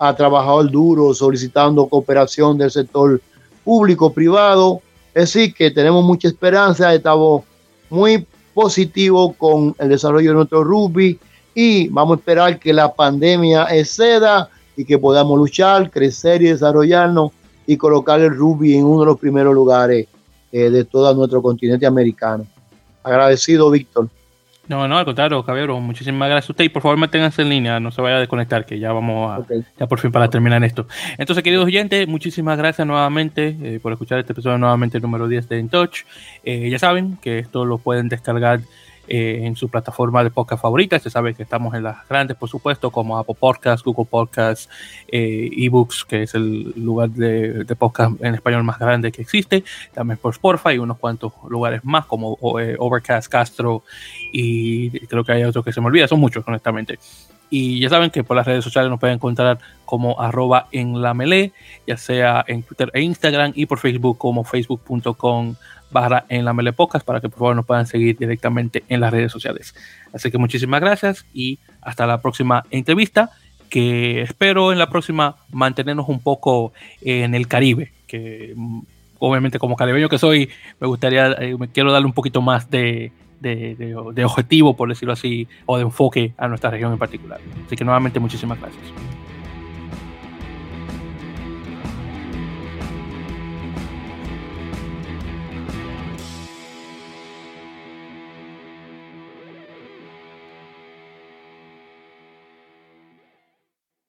ha 0.00 0.16
trabajado 0.16 0.64
duro 0.64 1.14
solicitando 1.14 1.86
cooperación 1.86 2.58
del 2.58 2.72
sector 2.72 3.20
público 3.62 4.12
privado, 4.12 4.82
es 5.14 5.32
decir 5.32 5.54
que 5.54 5.70
tenemos 5.70 6.04
mucha 6.04 6.26
esperanza, 6.26 6.92
estamos 6.92 7.44
muy 7.90 8.26
positivos 8.54 9.36
con 9.38 9.72
el 9.78 9.88
desarrollo 9.88 10.30
de 10.30 10.34
nuestro 10.34 10.64
rugby 10.64 11.16
y 11.62 11.88
vamos 11.88 12.16
a 12.16 12.20
esperar 12.20 12.58
que 12.58 12.72
la 12.72 12.90
pandemia 12.90 13.66
exceda 13.70 14.48
y 14.78 14.86
que 14.86 14.98
podamos 14.98 15.38
luchar, 15.38 15.90
crecer 15.90 16.40
y 16.40 16.46
desarrollarnos 16.46 17.32
y 17.66 17.76
colocar 17.76 18.18
el 18.18 18.34
rugby 18.34 18.76
en 18.76 18.86
uno 18.86 19.00
de 19.00 19.06
los 19.06 19.18
primeros 19.18 19.52
lugares 19.52 20.06
eh, 20.52 20.70
de 20.70 20.84
todo 20.86 21.14
nuestro 21.14 21.42
continente 21.42 21.84
americano. 21.84 22.46
Agradecido, 23.02 23.70
Víctor. 23.70 24.08
No, 24.68 24.88
no, 24.88 24.96
al 24.96 25.04
contrario, 25.04 25.44
caballero, 25.44 25.78
muchísimas 25.80 26.30
gracias 26.30 26.48
a 26.48 26.52
usted 26.54 26.64
y 26.64 26.70
por 26.70 26.80
favor 26.80 26.96
manténganse 26.96 27.42
en 27.42 27.50
línea, 27.50 27.78
no 27.78 27.90
se 27.90 28.00
vaya 28.00 28.16
a 28.16 28.20
desconectar, 28.20 28.64
que 28.64 28.78
ya 28.78 28.92
vamos 28.92 29.30
a, 29.30 29.44
ya 29.78 29.86
por 29.86 29.98
fin 29.98 30.12
para 30.12 30.30
terminar 30.30 30.64
esto. 30.64 30.86
Entonces, 31.18 31.44
queridos 31.44 31.66
oyentes, 31.66 32.08
muchísimas 32.08 32.56
gracias 32.56 32.86
nuevamente 32.86 33.54
eh, 33.62 33.80
por 33.82 33.92
escuchar 33.92 34.18
este 34.18 34.32
episodio 34.32 34.56
nuevamente 34.56 34.98
número 34.98 35.28
10 35.28 35.46
de 35.46 35.58
In 35.58 35.68
Touch. 35.68 36.04
Eh, 36.42 36.70
ya 36.70 36.78
saben 36.78 37.18
que 37.20 37.40
esto 37.40 37.66
lo 37.66 37.76
pueden 37.76 38.08
descargar 38.08 38.60
eh, 39.12 39.44
en 39.44 39.56
su 39.56 39.68
plataforma 39.68 40.22
de 40.22 40.30
podcast 40.30 40.62
favorita. 40.62 40.96
Se 41.00 41.10
sabe 41.10 41.34
que 41.34 41.42
estamos 41.42 41.74
en 41.74 41.82
las 41.82 42.06
grandes, 42.08 42.36
por 42.36 42.48
supuesto, 42.48 42.92
como 42.92 43.18
Apple 43.18 43.34
Podcasts, 43.36 43.82
Google 43.82 44.06
Podcasts, 44.08 44.68
eh, 45.08 45.50
eBooks, 45.52 46.04
que 46.04 46.22
es 46.22 46.34
el 46.36 46.72
lugar 46.76 47.10
de, 47.10 47.66
podcast 47.76 48.22
en 48.22 48.36
español 48.36 48.62
más 48.62 48.78
grande 48.78 49.10
que 49.10 49.20
existe. 49.20 49.64
También 49.92 50.16
por 50.16 50.32
Spotify 50.34 50.74
y 50.74 50.78
unos 50.78 50.96
cuantos 50.98 51.32
lugares 51.48 51.84
más 51.84 52.06
como 52.06 52.38
eh, 52.60 52.76
Overcast, 52.78 53.28
Castro 53.28 53.82
y 54.32 54.90
creo 55.08 55.24
que 55.24 55.32
hay 55.32 55.42
otros 55.42 55.64
que 55.64 55.72
se 55.72 55.80
me 55.80 55.88
olvida. 55.88 56.06
Son 56.06 56.20
muchos, 56.20 56.46
honestamente. 56.46 57.00
Y 57.50 57.80
ya 57.80 57.88
saben 57.88 58.12
que 58.12 58.22
por 58.22 58.36
las 58.36 58.46
redes 58.46 58.62
sociales 58.62 58.90
nos 58.90 59.00
pueden 59.00 59.16
encontrar 59.16 59.58
como 59.84 60.20
arroba 60.20 60.68
en 60.70 61.02
la 61.02 61.14
melee, 61.14 61.52
ya 61.84 61.96
sea 61.96 62.44
en 62.46 62.62
Twitter 62.62 62.92
e 62.94 63.00
Instagram 63.00 63.54
y 63.56 63.66
por 63.66 63.80
Facebook 63.80 64.18
como 64.18 64.44
facebook.com 64.44 65.56
barra 65.90 66.24
en 66.28 66.44
la 66.44 66.52
Mele 66.52 66.72
Podcast 66.72 67.04
para 67.04 67.20
que 67.20 67.28
por 67.28 67.38
favor 67.38 67.56
nos 67.56 67.66
puedan 67.66 67.86
seguir 67.86 68.16
directamente 68.16 68.84
en 68.88 69.00
las 69.00 69.12
redes 69.12 69.32
sociales. 69.32 69.74
Así 70.12 70.30
que 70.30 70.38
muchísimas 70.38 70.80
gracias 70.80 71.24
y 71.32 71.58
hasta 71.80 72.06
la 72.06 72.20
próxima 72.20 72.64
entrevista 72.70 73.30
que 73.68 74.22
espero 74.22 74.72
en 74.72 74.78
la 74.78 74.90
próxima 74.90 75.36
mantenernos 75.52 76.08
un 76.08 76.20
poco 76.20 76.72
en 77.00 77.34
el 77.34 77.46
Caribe, 77.46 77.92
que 78.06 78.52
mm, 78.56 78.80
obviamente 79.20 79.58
como 79.58 79.76
caribeño 79.76 80.08
que 80.08 80.18
soy, 80.18 80.50
me 80.80 80.88
gustaría, 80.88 81.32
eh, 81.32 81.56
me 81.56 81.68
quiero 81.68 81.92
darle 81.92 82.06
un 82.06 82.12
poquito 82.12 82.42
más 82.42 82.68
de, 82.68 83.12
de, 83.40 83.76
de, 83.76 84.24
objetivo, 84.24 84.76
por 84.76 84.88
decirlo 84.88 85.12
así, 85.12 85.46
o 85.66 85.76
de 85.76 85.84
enfoque 85.84 86.32
a 86.36 86.48
nuestra 86.48 86.70
región 86.70 86.92
en 86.92 86.98
particular. 86.98 87.40
Así 87.66 87.76
que 87.76 87.84
nuevamente 87.84 88.18
muchísimas 88.18 88.60
gracias. 88.60 88.82